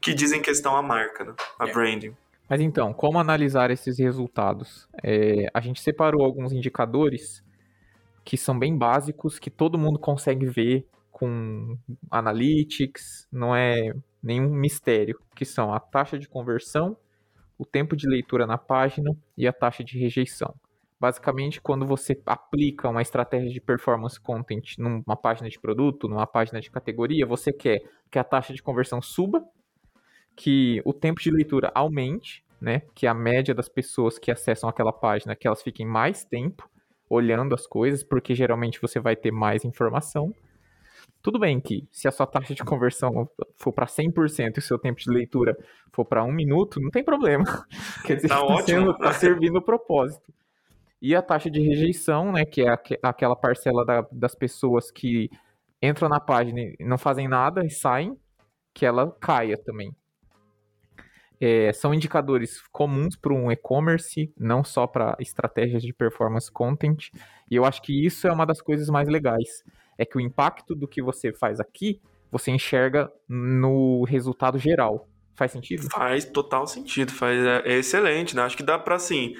que 0.00 0.14
dizem 0.14 0.40
questão 0.40 0.74
a 0.74 0.82
marca, 0.82 1.24
né? 1.24 1.34
A 1.58 1.68
É. 1.68 1.72
branding. 1.72 2.16
Mas 2.48 2.62
então, 2.62 2.94
como 2.94 3.18
analisar 3.18 3.70
esses 3.70 3.98
resultados? 3.98 4.88
É, 5.04 5.48
a 5.52 5.60
gente 5.60 5.82
separou 5.82 6.24
alguns 6.24 6.50
indicadores 6.52 7.44
que 8.24 8.38
são 8.38 8.58
bem 8.58 8.74
básicos, 8.76 9.38
que 9.38 9.50
todo 9.50 9.76
mundo 9.78 9.98
consegue 9.98 10.46
ver 10.46 10.86
com 11.10 11.76
analytics, 12.10 13.28
não 13.30 13.54
é 13.54 13.92
nenhum 14.22 14.50
mistério, 14.50 15.18
que 15.34 15.44
são 15.44 15.72
a 15.72 15.80
taxa 15.80 16.18
de 16.18 16.28
conversão, 16.28 16.96
o 17.58 17.64
tempo 17.64 17.96
de 17.96 18.08
leitura 18.08 18.46
na 18.46 18.56
página 18.56 19.16
e 19.36 19.46
a 19.46 19.52
taxa 19.52 19.84
de 19.84 19.98
rejeição. 19.98 20.54
Basicamente, 20.98 21.60
quando 21.60 21.86
você 21.86 22.20
aplica 22.26 22.88
uma 22.88 23.00
estratégia 23.00 23.50
de 23.50 23.60
performance 23.60 24.20
content 24.20 24.76
numa 24.78 25.16
página 25.16 25.48
de 25.48 25.58
produto, 25.58 26.06
numa 26.06 26.26
página 26.26 26.60
de 26.60 26.70
categoria, 26.70 27.26
você 27.26 27.52
quer 27.52 27.80
que 28.10 28.18
a 28.18 28.24
taxa 28.24 28.52
de 28.52 28.62
conversão 28.62 29.00
suba, 29.00 29.42
que 30.36 30.82
o 30.84 30.92
tempo 30.92 31.20
de 31.20 31.30
leitura 31.30 31.72
aumente, 31.74 32.44
né? 32.60 32.82
Que 32.94 33.06
a 33.06 33.14
média 33.14 33.54
das 33.54 33.68
pessoas 33.68 34.18
que 34.18 34.30
acessam 34.30 34.68
aquela 34.68 34.92
página, 34.92 35.34
que 35.34 35.46
elas 35.46 35.62
fiquem 35.62 35.86
mais 35.86 36.24
tempo 36.24 36.68
olhando 37.08 37.54
as 37.54 37.66
coisas, 37.66 38.04
porque 38.04 38.34
geralmente 38.34 38.80
você 38.80 39.00
vai 39.00 39.16
ter 39.16 39.32
mais 39.32 39.64
informação. 39.64 40.34
Tudo 41.22 41.38
bem 41.38 41.60
que 41.60 41.86
se 41.92 42.08
a 42.08 42.10
sua 42.10 42.26
taxa 42.26 42.54
de 42.54 42.64
conversão 42.64 43.28
for 43.56 43.72
para 43.72 43.86
100% 43.86 44.56
e 44.56 44.58
o 44.58 44.62
seu 44.62 44.78
tempo 44.78 44.98
de 45.00 45.10
leitura 45.10 45.56
for 45.92 46.04
para 46.04 46.24
um 46.24 46.32
minuto, 46.32 46.80
não 46.80 46.90
tem 46.90 47.04
problema. 47.04 47.44
Quer 48.06 48.16
dizer, 48.16 48.28
Tá 48.28 48.36
tá, 48.36 48.42
ótimo. 48.44 48.62
sendo- 48.66 48.98
tá 48.98 49.12
servindo 49.12 49.56
o 49.56 49.62
propósito. 49.62 50.32
E 51.02 51.14
a 51.14 51.20
taxa 51.22 51.50
de 51.50 51.60
rejeição, 51.60 52.32
né, 52.32 52.44
que 52.44 52.62
é 52.62 52.68
aque- 52.68 52.98
aquela 53.02 53.36
parcela 53.36 53.84
da- 53.84 54.06
das 54.10 54.34
pessoas 54.34 54.90
que 54.90 55.28
entram 55.82 56.08
na 56.08 56.20
página 56.20 56.60
e 56.60 56.76
não 56.80 56.96
fazem 56.98 57.26
nada 57.28 57.64
e 57.64 57.70
saem, 57.70 58.16
que 58.74 58.86
ela 58.86 59.10
caia 59.20 59.56
também. 59.58 59.94
É, 61.42 61.72
são 61.72 61.94
indicadores 61.94 62.60
comuns 62.70 63.16
para 63.16 63.32
um 63.32 63.50
e-commerce, 63.50 64.30
não 64.38 64.62
só 64.62 64.86
para 64.86 65.16
estratégias 65.18 65.82
de 65.82 65.92
performance 65.92 66.52
content. 66.52 67.08
E 67.50 67.56
eu 67.56 67.64
acho 67.64 67.80
que 67.80 68.04
isso 68.06 68.28
é 68.28 68.32
uma 68.32 68.44
das 68.44 68.60
coisas 68.60 68.88
mais 68.90 69.08
legais. 69.08 69.48
É 70.00 70.06
que 70.06 70.16
o 70.16 70.20
impacto 70.20 70.74
do 70.74 70.88
que 70.88 71.02
você 71.02 71.32
faz 71.32 71.60
aqui, 71.60 72.00
você 72.30 72.50
enxerga 72.50 73.12
no 73.28 74.02
resultado 74.04 74.58
geral. 74.58 75.06
Faz 75.34 75.52
sentido? 75.52 75.88
Faz 75.90 76.24
total 76.24 76.66
sentido, 76.66 77.12
faz, 77.12 77.38
é, 77.44 77.62
é 77.64 77.78
excelente, 77.78 78.34
né? 78.36 78.42
Acho 78.42 78.56
que 78.56 78.62
dá 78.62 78.78
pra, 78.78 78.96
assim, 78.96 79.34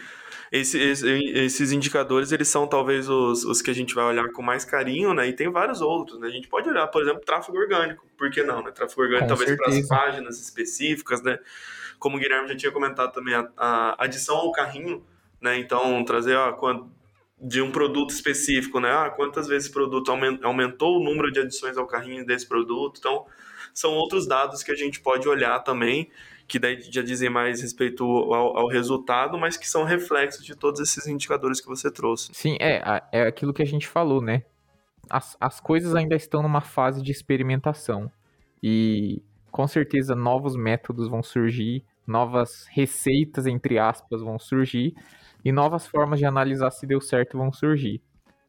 esse- 0.50 0.78
esse- 0.78 1.24
esses 1.34 1.72
indicadores, 1.72 2.32
eles 2.32 2.48
são 2.48 2.66
talvez 2.66 3.08
os, 3.08 3.44
os 3.44 3.62
que 3.62 3.70
a 3.70 3.74
gente 3.74 3.94
vai 3.94 4.04
olhar 4.04 4.30
com 4.32 4.42
mais 4.42 4.64
carinho, 4.64 5.12
né? 5.14 5.28
E 5.28 5.32
tem 5.32 5.48
vários 5.50 5.80
outros, 5.80 6.18
né? 6.18 6.26
A 6.28 6.30
gente 6.30 6.48
pode 6.48 6.68
olhar, 6.68 6.86
por 6.88 7.02
exemplo, 7.02 7.20
tráfego 7.24 7.56
orgânico, 7.58 8.06
por 8.18 8.30
que 8.30 8.42
não, 8.42 8.62
né? 8.62 8.70
Tráfego 8.70 9.02
orgânico 9.02 9.28
Com 9.28 9.36
talvez 9.36 9.56
para 9.56 9.68
as 9.68 9.88
páginas 9.88 10.40
específicas, 10.40 11.22
né? 11.22 11.38
Como 11.98 12.16
o 12.16 12.20
Guilherme 12.20 12.48
já 12.48 12.56
tinha 12.56 12.72
comentado 12.72 13.12
também, 13.12 13.34
a, 13.34 13.48
a 13.56 14.04
adição 14.04 14.36
ao 14.36 14.52
carrinho, 14.52 15.04
né? 15.40 15.58
Então, 15.58 16.02
trazer 16.04 16.34
ó, 16.34 16.52
quan- 16.52 16.88
de 17.40 17.62
um 17.62 17.70
produto 17.70 18.10
específico, 18.10 18.78
né? 18.80 18.90
Ah, 18.90 19.10
quantas 19.10 19.48
vezes 19.48 19.64
esse 19.64 19.72
produto 19.72 20.10
aumen- 20.10 20.38
aumentou 20.42 20.98
o 20.98 21.02
número 21.02 21.32
de 21.32 21.40
adições 21.40 21.76
ao 21.76 21.86
carrinho 21.86 22.24
desse 22.26 22.46
produto. 22.46 22.98
Então, 22.98 23.24
são 23.72 23.92
outros 23.92 24.26
dados 24.26 24.62
que 24.62 24.70
a 24.70 24.74
gente 24.74 25.00
pode 25.00 25.26
olhar 25.26 25.58
também, 25.60 26.10
que 26.46 26.58
daí 26.58 26.80
já 26.82 27.02
dizem 27.02 27.30
mais 27.30 27.62
respeito 27.62 28.04
ao, 28.04 28.58
ao 28.58 28.68
resultado, 28.68 29.38
mas 29.38 29.56
que 29.56 29.68
são 29.68 29.84
reflexos 29.84 30.44
de 30.44 30.54
todos 30.54 30.80
esses 30.80 31.06
indicadores 31.06 31.60
que 31.60 31.68
você 31.68 31.90
trouxe. 31.90 32.30
Sim, 32.32 32.56
é, 32.60 33.02
é 33.12 33.22
aquilo 33.22 33.54
que 33.54 33.62
a 33.62 33.66
gente 33.66 33.88
falou, 33.88 34.20
né? 34.20 34.42
As, 35.08 35.36
as 35.40 35.60
coisas 35.60 35.94
ainda 35.94 36.14
estão 36.14 36.42
numa 36.42 36.60
fase 36.60 37.02
de 37.02 37.10
experimentação. 37.10 38.10
E 38.62 39.22
com 39.50 39.66
certeza 39.66 40.14
novos 40.14 40.54
métodos 40.56 41.08
vão 41.08 41.22
surgir, 41.22 41.84
novas 42.06 42.66
receitas, 42.70 43.46
entre 43.46 43.78
aspas, 43.78 44.20
vão 44.20 44.38
surgir, 44.38 44.94
e 45.44 45.52
novas 45.52 45.86
formas 45.86 46.18
de 46.18 46.26
analisar 46.26 46.70
se 46.70 46.86
deu 46.86 47.00
certo 47.00 47.38
vão 47.38 47.52
surgir. 47.52 48.02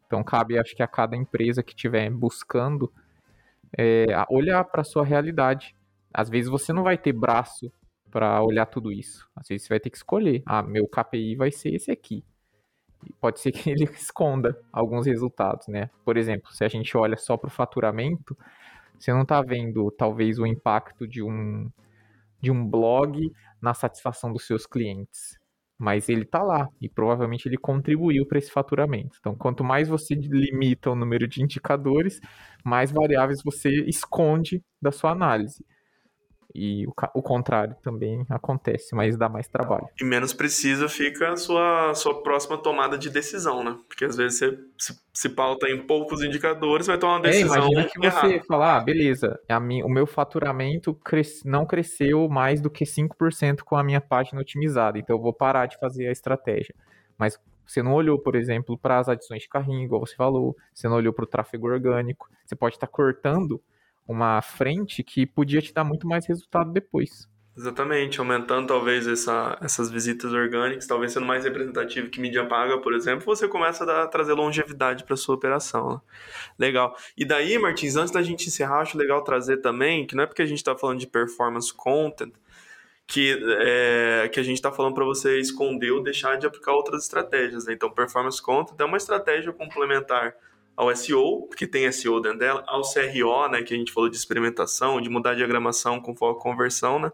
Então 0.07 0.23
cabe, 0.23 0.59
acho 0.59 0.75
que 0.75 0.83
a 0.83 0.87
cada 0.87 1.15
empresa 1.15 1.63
que 1.63 1.73
estiver 1.73 2.09
buscando 2.09 2.91
é, 3.77 4.05
olhar 4.29 4.63
para 4.65 4.83
sua 4.83 5.05
realidade. 5.05 5.75
Às 6.13 6.29
vezes 6.29 6.49
você 6.49 6.73
não 6.73 6.83
vai 6.83 6.97
ter 6.97 7.13
braço 7.13 7.71
para 8.09 8.43
olhar 8.43 8.65
tudo 8.65 8.91
isso. 8.91 9.29
Às 9.35 9.47
vezes 9.47 9.65
você 9.65 9.69
vai 9.69 9.79
ter 9.79 9.89
que 9.89 9.97
escolher. 9.97 10.43
Ah, 10.45 10.61
meu 10.61 10.87
KPI 10.87 11.35
vai 11.35 11.51
ser 11.51 11.73
esse 11.73 11.89
aqui. 11.89 12.25
E 13.05 13.13
pode 13.13 13.39
ser 13.39 13.51
que 13.51 13.69
ele 13.71 13.85
esconda 13.85 14.59
alguns 14.71 15.05
resultados, 15.05 15.67
né? 15.67 15.89
Por 16.03 16.17
exemplo, 16.17 16.51
se 16.51 16.63
a 16.63 16.67
gente 16.67 16.95
olha 16.97 17.17
só 17.17 17.37
para 17.37 17.47
o 17.47 17.51
faturamento, 17.51 18.37
você 18.99 19.11
não 19.13 19.21
está 19.21 19.41
vendo 19.41 19.89
talvez 19.91 20.37
o 20.37 20.45
impacto 20.45 21.07
de 21.07 21.23
um 21.23 21.69
de 22.39 22.49
um 22.49 22.67
blog 22.67 23.31
na 23.61 23.71
satisfação 23.75 24.33
dos 24.33 24.47
seus 24.47 24.65
clientes, 24.65 25.39
mas 25.81 26.07
ele 26.09 26.21
está 26.21 26.43
lá 26.43 26.69
e 26.79 26.87
provavelmente 26.87 27.47
ele 27.47 27.57
contribuiu 27.57 28.23
para 28.27 28.37
esse 28.37 28.51
faturamento. 28.51 29.17
Então, 29.19 29.35
quanto 29.35 29.63
mais 29.63 29.87
você 29.89 30.13
limita 30.13 30.91
o 30.91 30.95
número 30.95 31.27
de 31.27 31.41
indicadores, 31.41 32.21
mais 32.63 32.91
variáveis 32.91 33.41
você 33.43 33.83
esconde 33.87 34.63
da 34.79 34.91
sua 34.91 35.09
análise. 35.09 35.65
E 36.53 36.85
o, 36.87 36.93
o 37.15 37.21
contrário 37.21 37.75
também 37.81 38.25
acontece, 38.29 38.95
mas 38.95 39.17
dá 39.17 39.29
mais 39.29 39.47
trabalho. 39.47 39.87
E 39.99 40.03
menos 40.03 40.33
precisa 40.33 40.89
fica 40.89 41.31
a 41.31 41.37
sua, 41.37 41.93
sua 41.93 42.21
próxima 42.23 42.57
tomada 42.57 42.97
de 42.97 43.09
decisão, 43.09 43.63
né? 43.63 43.77
Porque 43.87 44.05
às 44.05 44.15
vezes 44.15 44.39
você 44.39 44.59
se, 44.77 44.99
se 45.13 45.29
pauta 45.29 45.69
em 45.69 45.85
poucos 45.85 46.21
indicadores, 46.23 46.87
vai 46.87 46.97
tomar 46.97 47.13
uma 47.17 47.21
É, 47.23 47.29
decisão 47.29 47.67
imagina 47.67 47.83
que 47.85 48.03
errada. 48.03 48.33
você 48.33 48.41
fala, 48.47 48.77
ah, 48.77 48.79
beleza, 48.79 49.39
a 49.47 49.57
o 49.59 49.89
meu 49.89 50.07
faturamento 50.07 50.93
cres- 50.95 51.43
não 51.45 51.65
cresceu 51.65 52.27
mais 52.27 52.59
do 52.59 52.69
que 52.69 52.85
5% 52.85 53.63
com 53.63 53.75
a 53.75 53.83
minha 53.83 54.01
página 54.01 54.41
otimizada, 54.41 54.97
então 54.97 55.15
eu 55.15 55.21
vou 55.21 55.33
parar 55.33 55.67
de 55.67 55.77
fazer 55.77 56.07
a 56.07 56.11
estratégia. 56.11 56.73
Mas 57.17 57.37
você 57.65 57.83
não 57.83 57.93
olhou, 57.93 58.17
por 58.19 58.35
exemplo, 58.35 58.77
para 58.77 58.97
as 58.97 59.07
adições 59.07 59.43
de 59.43 59.49
carrinho, 59.49 59.83
igual 59.85 60.01
você 60.05 60.15
falou, 60.15 60.55
você 60.73 60.87
não 60.89 60.95
olhou 60.95 61.13
para 61.13 61.23
o 61.23 61.27
tráfego 61.27 61.67
orgânico, 61.67 62.27
você 62.45 62.55
pode 62.55 62.75
estar 62.75 62.87
cortando 62.87 63.61
uma 64.07 64.41
frente 64.41 65.03
que 65.03 65.25
podia 65.25 65.61
te 65.61 65.73
dar 65.73 65.83
muito 65.83 66.07
mais 66.07 66.25
resultado 66.25 66.71
depois. 66.71 67.29
Exatamente, 67.55 68.17
aumentando 68.19 68.67
talvez 68.67 69.05
essa, 69.05 69.57
essas 69.61 69.91
visitas 69.91 70.31
orgânicas, 70.31 70.87
talvez 70.87 71.11
sendo 71.11 71.25
mais 71.25 71.43
representativo 71.43 72.09
que 72.09 72.19
mídia 72.19 72.45
paga, 72.45 72.77
por 72.77 72.93
exemplo, 72.93 73.25
você 73.25 73.45
começa 73.45 73.83
a 73.83 73.87
dar, 73.87 74.07
trazer 74.07 74.33
longevidade 74.33 75.03
para 75.03 75.17
sua 75.17 75.35
operação. 75.35 75.89
Né? 75.89 75.99
Legal. 76.57 76.95
E 77.17 77.25
daí, 77.25 77.59
Martins, 77.59 77.97
antes 77.97 78.11
da 78.11 78.21
gente 78.21 78.47
encerrar, 78.47 78.79
acho 78.79 78.97
legal 78.97 79.21
trazer 79.21 79.57
também 79.57 80.07
que 80.07 80.15
não 80.15 80.23
é 80.23 80.27
porque 80.27 80.41
a 80.41 80.45
gente 80.45 80.59
está 80.59 80.77
falando 80.77 80.99
de 80.99 81.07
performance 81.07 81.73
content 81.73 82.33
que, 83.05 83.37
é, 83.59 84.29
que 84.29 84.39
a 84.39 84.43
gente 84.43 84.55
está 84.55 84.71
falando 84.71 84.95
para 84.95 85.03
você 85.03 85.37
esconder 85.37 85.91
ou 85.91 86.01
deixar 86.01 86.37
de 86.37 86.47
aplicar 86.47 86.71
outras 86.71 87.03
estratégias. 87.03 87.65
Né? 87.65 87.73
Então, 87.73 87.91
performance 87.91 88.41
content 88.41 88.79
é 88.79 88.85
uma 88.85 88.95
estratégia 88.95 89.51
complementar 89.51 90.33
ao 90.81 90.95
SEO, 90.95 91.47
que 91.55 91.67
tem 91.67 91.91
SEO 91.91 92.19
dentro 92.19 92.39
dela, 92.39 92.63
ao 92.65 92.81
CRO, 92.81 93.47
né, 93.49 93.61
que 93.61 93.71
a 93.71 93.77
gente 93.77 93.91
falou 93.91 94.09
de 94.09 94.17
experimentação, 94.17 94.99
de 94.99 95.11
mudar 95.11 95.31
a 95.31 95.35
diagramação 95.35 96.01
com 96.01 96.15
foco 96.15 96.39
em 96.39 96.43
conversão, 96.43 96.97
né? 96.97 97.11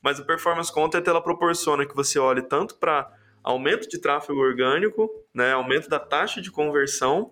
Mas 0.00 0.18
o 0.18 0.24
performance 0.24 0.72
content 0.72 1.06
ela 1.06 1.20
proporciona 1.20 1.84
que 1.84 1.94
você 1.94 2.18
olhe 2.18 2.40
tanto 2.40 2.76
para 2.76 3.12
aumento 3.44 3.86
de 3.86 3.98
tráfego 3.98 4.40
orgânico, 4.40 5.10
né, 5.34 5.52
aumento 5.52 5.90
da 5.90 5.98
taxa 5.98 6.40
de 6.40 6.50
conversão, 6.50 7.30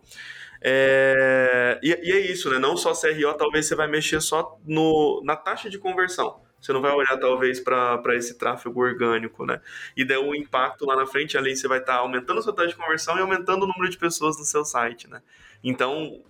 é... 0.60 1.80
E, 1.82 1.88
e, 1.88 2.12
é 2.12 2.20
isso, 2.30 2.50
né? 2.50 2.58
Não 2.58 2.76
só 2.76 2.92
CRO, 2.92 3.32
talvez 3.38 3.64
você 3.64 3.74
vai 3.74 3.86
mexer 3.86 4.20
só 4.20 4.60
no, 4.66 5.22
na 5.24 5.34
taxa 5.34 5.70
de 5.70 5.78
conversão. 5.78 6.42
Você 6.60 6.74
não 6.74 6.82
vai 6.82 6.92
olhar, 6.92 7.16
talvez, 7.18 7.58
para 7.58 8.14
esse 8.16 8.36
tráfego 8.36 8.82
orgânico, 8.82 9.46
né? 9.46 9.62
E 9.96 10.04
daí 10.04 10.18
o 10.18 10.34
impacto 10.34 10.84
lá 10.84 10.94
na 10.94 11.06
frente, 11.06 11.38
além 11.38 11.56
você 11.56 11.66
vai 11.66 11.78
estar 11.78 11.94
tá 11.94 11.98
aumentando 12.00 12.40
a 12.40 12.42
sua 12.42 12.52
taxa 12.52 12.68
de 12.68 12.76
conversão 12.76 13.16
e 13.16 13.20
aumentando 13.22 13.62
o 13.62 13.66
número 13.66 13.88
de 13.88 13.96
pessoas 13.96 14.38
no 14.38 14.44
seu 14.44 14.62
site, 14.62 15.08
né? 15.08 15.22
Então, 15.62 16.20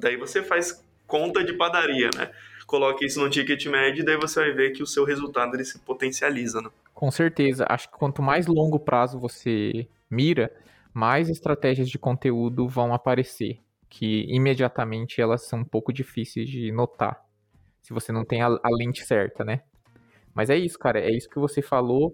daí 0.00 0.16
você 0.16 0.42
faz 0.42 0.84
conta 1.06 1.44
de 1.44 1.52
padaria, 1.52 2.10
né? 2.16 2.30
Coloque 2.66 3.06
isso 3.06 3.20
no 3.20 3.30
ticket 3.30 3.64
médio 3.66 4.02
e 4.02 4.04
daí 4.04 4.16
você 4.16 4.40
vai 4.40 4.52
ver 4.52 4.72
que 4.72 4.82
o 4.82 4.86
seu 4.86 5.04
resultado 5.04 5.54
ele 5.54 5.64
se 5.64 5.78
potencializa, 5.78 6.60
né? 6.60 6.68
Com 6.92 7.10
certeza. 7.10 7.64
Acho 7.68 7.88
que 7.88 7.96
quanto 7.96 8.22
mais 8.22 8.46
longo 8.46 8.78
prazo 8.80 9.20
você 9.20 9.86
mira, 10.10 10.52
mais 10.92 11.28
estratégias 11.28 11.88
de 11.88 11.98
conteúdo 11.98 12.68
vão 12.68 12.92
aparecer, 12.92 13.60
que 13.88 14.26
imediatamente 14.28 15.20
elas 15.20 15.46
são 15.46 15.60
um 15.60 15.64
pouco 15.64 15.92
difíceis 15.92 16.48
de 16.50 16.72
notar 16.72 17.26
se 17.86 17.92
você 17.92 18.10
não 18.10 18.24
tem 18.24 18.42
a, 18.42 18.48
a 18.48 18.68
lente 18.68 19.06
certa, 19.06 19.44
né? 19.44 19.60
Mas 20.34 20.50
é 20.50 20.56
isso, 20.56 20.76
cara, 20.76 20.98
é 20.98 21.08
isso 21.08 21.30
que 21.30 21.38
você 21.38 21.62
falou. 21.62 22.08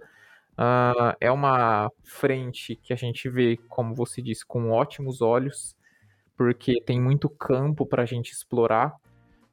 Uh, 0.53 1.17
é 1.19 1.31
uma 1.31 1.91
frente 2.05 2.77
que 2.77 2.93
a 2.93 2.97
gente 2.97 3.27
vê, 3.31 3.57
como 3.71 3.95
você 3.95 4.21
disse, 4.21 4.45
com 4.45 4.71
ótimos 4.71 5.23
olhos, 5.23 5.75
porque 6.37 6.83
tem 6.85 7.01
muito 7.01 7.29
campo 7.29 7.87
para 7.87 8.03
a 8.03 8.07
gente 8.07 8.33
explorar. 8.33 8.95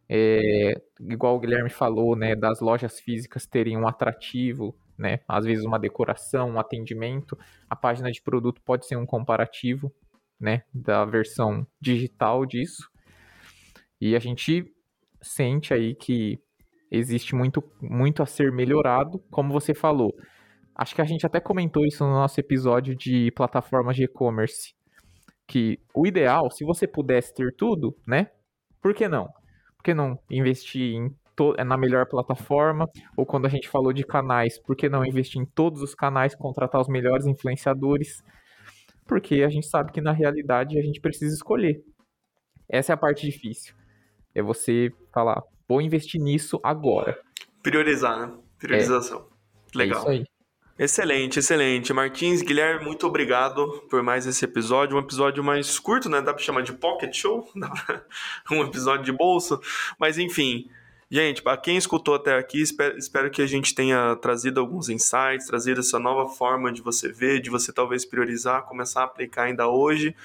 É, 0.07 0.73
igual 0.99 1.35
o 1.35 1.39
Guilherme 1.39 1.69
falou, 1.69 2.15
né, 2.15 2.35
das 2.35 2.59
lojas 2.59 2.99
físicas 2.99 3.45
terem 3.45 3.77
um 3.77 3.87
atrativo, 3.87 4.75
né, 4.97 5.19
às 5.27 5.45
vezes 5.45 5.63
uma 5.63 5.77
decoração, 5.77 6.51
um 6.51 6.59
atendimento. 6.59 7.37
A 7.69 7.75
página 7.75 8.11
de 8.11 8.21
produto 8.21 8.61
pode 8.63 8.87
ser 8.87 8.95
um 8.97 9.05
comparativo, 9.05 9.93
né, 10.39 10.63
da 10.73 11.05
versão 11.05 11.65
digital 11.79 12.45
disso. 12.45 12.89
E 14.01 14.15
a 14.15 14.19
gente 14.19 14.65
sente 15.21 15.73
aí 15.73 15.93
que 15.93 16.39
existe 16.89 17.35
muito, 17.35 17.63
muito 17.81 18.23
a 18.23 18.25
ser 18.25 18.51
melhorado, 18.51 19.19
como 19.29 19.53
você 19.53 19.73
falou. 19.73 20.13
Acho 20.73 20.95
que 20.95 21.01
a 21.01 21.05
gente 21.05 21.25
até 21.25 21.39
comentou 21.39 21.85
isso 21.85 22.03
no 22.05 22.11
nosso 22.11 22.39
episódio 22.39 22.95
de 22.95 23.31
plataformas 23.31 23.95
de 23.95 24.05
e-commerce. 24.05 24.73
Que 25.49 25.79
o 25.95 26.05
ideal, 26.05 26.51
se 26.51 26.63
você 26.63 26.85
pudesse 26.85 27.33
ter 27.33 27.55
tudo, 27.55 27.97
né? 28.05 28.29
Por 28.79 28.93
que 28.93 29.07
não? 29.07 29.25
Por 29.75 29.83
que 29.83 29.95
não 29.95 30.19
investir 30.29 30.93
em 30.93 31.09
na 31.65 31.75
melhor 31.75 32.05
plataforma? 32.05 32.87
Ou 33.17 33.25
quando 33.25 33.47
a 33.47 33.49
gente 33.49 33.67
falou 33.67 33.91
de 33.91 34.05
canais, 34.05 34.59
por 34.59 34.75
que 34.75 34.87
não 34.87 35.03
investir 35.03 35.41
em 35.41 35.45
todos 35.45 35.81
os 35.81 35.95
canais, 35.95 36.35
contratar 36.35 36.79
os 36.79 36.87
melhores 36.87 37.25
influenciadores? 37.25 38.21
Porque 39.07 39.41
a 39.41 39.49
gente 39.49 39.65
sabe 39.65 39.91
que 39.91 40.01
na 40.01 40.11
realidade 40.11 40.77
a 40.77 40.81
gente 40.83 41.01
precisa 41.01 41.33
escolher. 41.33 41.81
Essa 42.67 42.93
é 42.93 42.95
a 42.95 42.97
parte 42.97 43.25
difícil. 43.25 43.73
É 44.35 44.43
você 44.43 44.91
falar, 45.11 45.41
vou 45.67 45.81
investir 45.81 46.21
nisso 46.21 46.59
agora. 46.61 47.19
Priorizar, 47.63 48.19
né? 48.27 48.37
Priorização. 48.59 49.27
É. 49.73 49.77
Legal. 49.77 49.97
É 49.97 50.01
isso 50.01 50.09
aí. 50.09 50.38
Excelente, 50.79 51.39
excelente. 51.39 51.91
Martins, 51.91 52.41
Guilherme, 52.41 52.85
muito 52.85 53.05
obrigado 53.05 53.83
por 53.89 54.01
mais 54.01 54.25
esse 54.25 54.45
episódio. 54.45 54.95
Um 54.95 55.01
episódio 55.01 55.43
mais 55.43 55.77
curto, 55.77 56.07
né? 56.07 56.21
Dá 56.21 56.33
pra 56.33 56.41
chamar 56.41 56.61
de 56.61 56.71
pocket 56.71 57.13
show? 57.13 57.51
um 58.49 58.63
episódio 58.63 59.03
de 59.03 59.11
bolso. 59.11 59.59
Mas 59.99 60.17
enfim, 60.17 60.69
gente, 61.11 61.41
para 61.41 61.57
quem 61.57 61.75
escutou 61.75 62.15
até 62.15 62.37
aqui, 62.37 62.61
espero, 62.61 62.97
espero 62.97 63.29
que 63.29 63.41
a 63.41 63.45
gente 63.45 63.75
tenha 63.75 64.15
trazido 64.21 64.61
alguns 64.61 64.87
insights, 64.87 65.47
trazido 65.47 65.81
essa 65.81 65.99
nova 65.99 66.29
forma 66.29 66.71
de 66.71 66.81
você 66.81 67.11
ver, 67.11 67.41
de 67.41 67.49
você 67.49 67.73
talvez 67.73 68.05
priorizar, 68.05 68.63
começar 68.63 69.01
a 69.01 69.03
aplicar 69.03 69.43
ainda 69.43 69.67
hoje. 69.67 70.15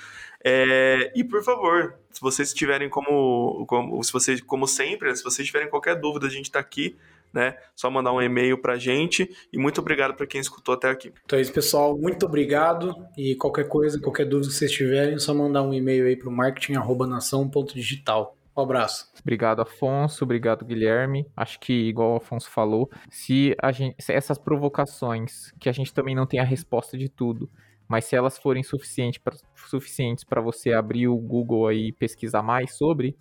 É, 0.44 1.10
e 1.16 1.24
por 1.24 1.42
favor, 1.42 1.96
se 2.12 2.20
vocês 2.20 2.54
tiverem 2.54 2.88
como, 2.88 3.66
como, 3.66 4.00
se 4.04 4.12
vocês, 4.12 4.40
como 4.40 4.68
sempre, 4.68 5.08
né, 5.08 5.16
se 5.16 5.24
vocês 5.24 5.44
tiverem 5.44 5.68
qualquer 5.68 5.96
dúvida, 5.96 6.28
a 6.28 6.30
gente 6.30 6.44
está 6.44 6.60
aqui, 6.60 6.94
né? 7.34 7.56
Só 7.74 7.90
mandar 7.90 8.12
um 8.12 8.22
e-mail 8.22 8.56
para 8.56 8.74
a 8.74 8.78
gente 8.78 9.28
e 9.52 9.58
muito 9.58 9.80
obrigado 9.80 10.14
para 10.14 10.26
quem 10.26 10.40
escutou 10.40 10.74
até 10.74 10.88
aqui. 10.88 11.12
Então 11.24 11.38
é 11.38 11.42
isso, 11.42 11.52
pessoal. 11.52 11.98
Muito 11.98 12.24
obrigado 12.24 12.94
e 13.18 13.34
qualquer 13.34 13.68
coisa, 13.68 14.00
qualquer 14.00 14.26
dúvida 14.26 14.48
que 14.48 14.54
vocês 14.54 14.70
tiverem, 14.70 15.14
é 15.14 15.18
só 15.18 15.34
mandar 15.34 15.62
um 15.62 15.74
e-mail 15.74 16.06
aí 16.06 16.16
para 16.16 16.28
o 16.28 16.32
marketing@nação.digital. 16.32 18.36
Um 18.56 18.62
abraço. 18.62 19.10
Obrigado, 19.20 19.62
Afonso. 19.62 20.22
Obrigado, 20.22 20.64
Guilherme. 20.64 21.26
Acho 21.36 21.58
que, 21.58 21.72
igual 21.72 22.12
o 22.12 22.16
Afonso 22.16 22.48
falou, 22.48 22.88
se, 23.10 23.52
a 23.60 23.72
gente, 23.72 23.96
se 23.98 24.12
essas 24.12 24.38
provocações, 24.38 25.52
que 25.58 25.68
a 25.68 25.72
gente 25.72 25.92
também 25.92 26.14
não 26.14 26.24
tem 26.24 26.38
a 26.38 26.44
resposta 26.44 26.96
de 26.96 27.08
tudo, 27.08 27.50
mas 27.88 28.04
se 28.04 28.14
elas 28.14 28.38
forem 28.38 28.62
suficiente 28.62 29.18
pra, 29.18 29.34
suficientes 29.56 30.22
para 30.22 30.40
você 30.40 30.72
abrir 30.72 31.08
o 31.08 31.16
Google 31.16 31.66
aí 31.66 31.88
e 31.88 31.92
pesquisar 31.92 32.42
mais 32.42 32.76
sobre, 32.76 33.16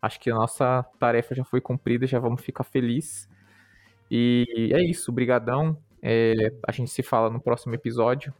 acho 0.00 0.18
que 0.18 0.30
a 0.30 0.34
nossa 0.34 0.82
tarefa 0.98 1.34
já 1.34 1.44
foi 1.44 1.60
cumprida, 1.60 2.06
já 2.06 2.18
vamos 2.18 2.42
ficar 2.42 2.64
felizes. 2.64 3.28
E 4.10 4.70
é 4.74 4.82
isso, 4.82 5.12
brigadão. 5.12 5.76
É, 6.02 6.52
a 6.66 6.72
gente 6.72 6.90
se 6.90 7.02
fala 7.02 7.30
no 7.30 7.40
próximo 7.40 7.74
episódio, 7.74 8.34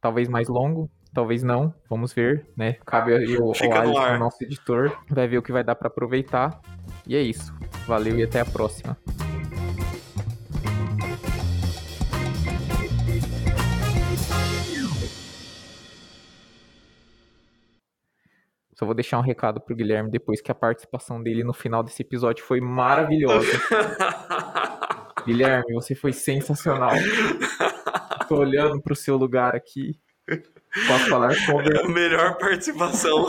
talvez 0.00 0.28
mais 0.28 0.48
longo, 0.48 0.90
talvez 1.14 1.42
não, 1.42 1.72
vamos 1.88 2.12
ver, 2.12 2.46
né? 2.56 2.74
Cabe 2.84 3.14
aí 3.14 3.36
o, 3.36 3.52
o 3.52 4.18
nosso 4.18 4.42
editor, 4.42 4.96
vai 5.08 5.28
ver 5.28 5.38
o 5.38 5.42
que 5.42 5.52
vai 5.52 5.62
dar 5.64 5.76
para 5.76 5.88
aproveitar. 5.88 6.60
E 7.06 7.16
é 7.16 7.22
isso. 7.22 7.54
Valeu 7.86 8.18
e 8.18 8.24
até 8.24 8.40
a 8.40 8.44
próxima. 8.44 8.96
Só 18.74 18.84
vou 18.84 18.96
deixar 18.96 19.16
um 19.18 19.22
recado 19.22 19.60
pro 19.60 19.76
Guilherme 19.76 20.10
depois 20.10 20.40
que 20.40 20.50
a 20.50 20.54
participação 20.56 21.22
dele 21.22 21.44
no 21.44 21.52
final 21.52 21.84
desse 21.84 22.02
episódio 22.02 22.44
foi 22.44 22.60
maravilhosa. 22.60 23.46
Guilherme, 25.26 25.74
você 25.74 25.94
foi 25.94 26.12
sensacional. 26.12 26.92
Tô 28.28 28.36
olhando 28.36 28.80
pro 28.80 28.96
seu 28.96 29.16
lugar 29.16 29.54
aqui. 29.54 29.98
Posso 30.86 31.08
falar? 31.08 31.32
É 31.32 31.84
a 31.84 31.88
melhor 31.88 32.38
participação. 32.38 33.26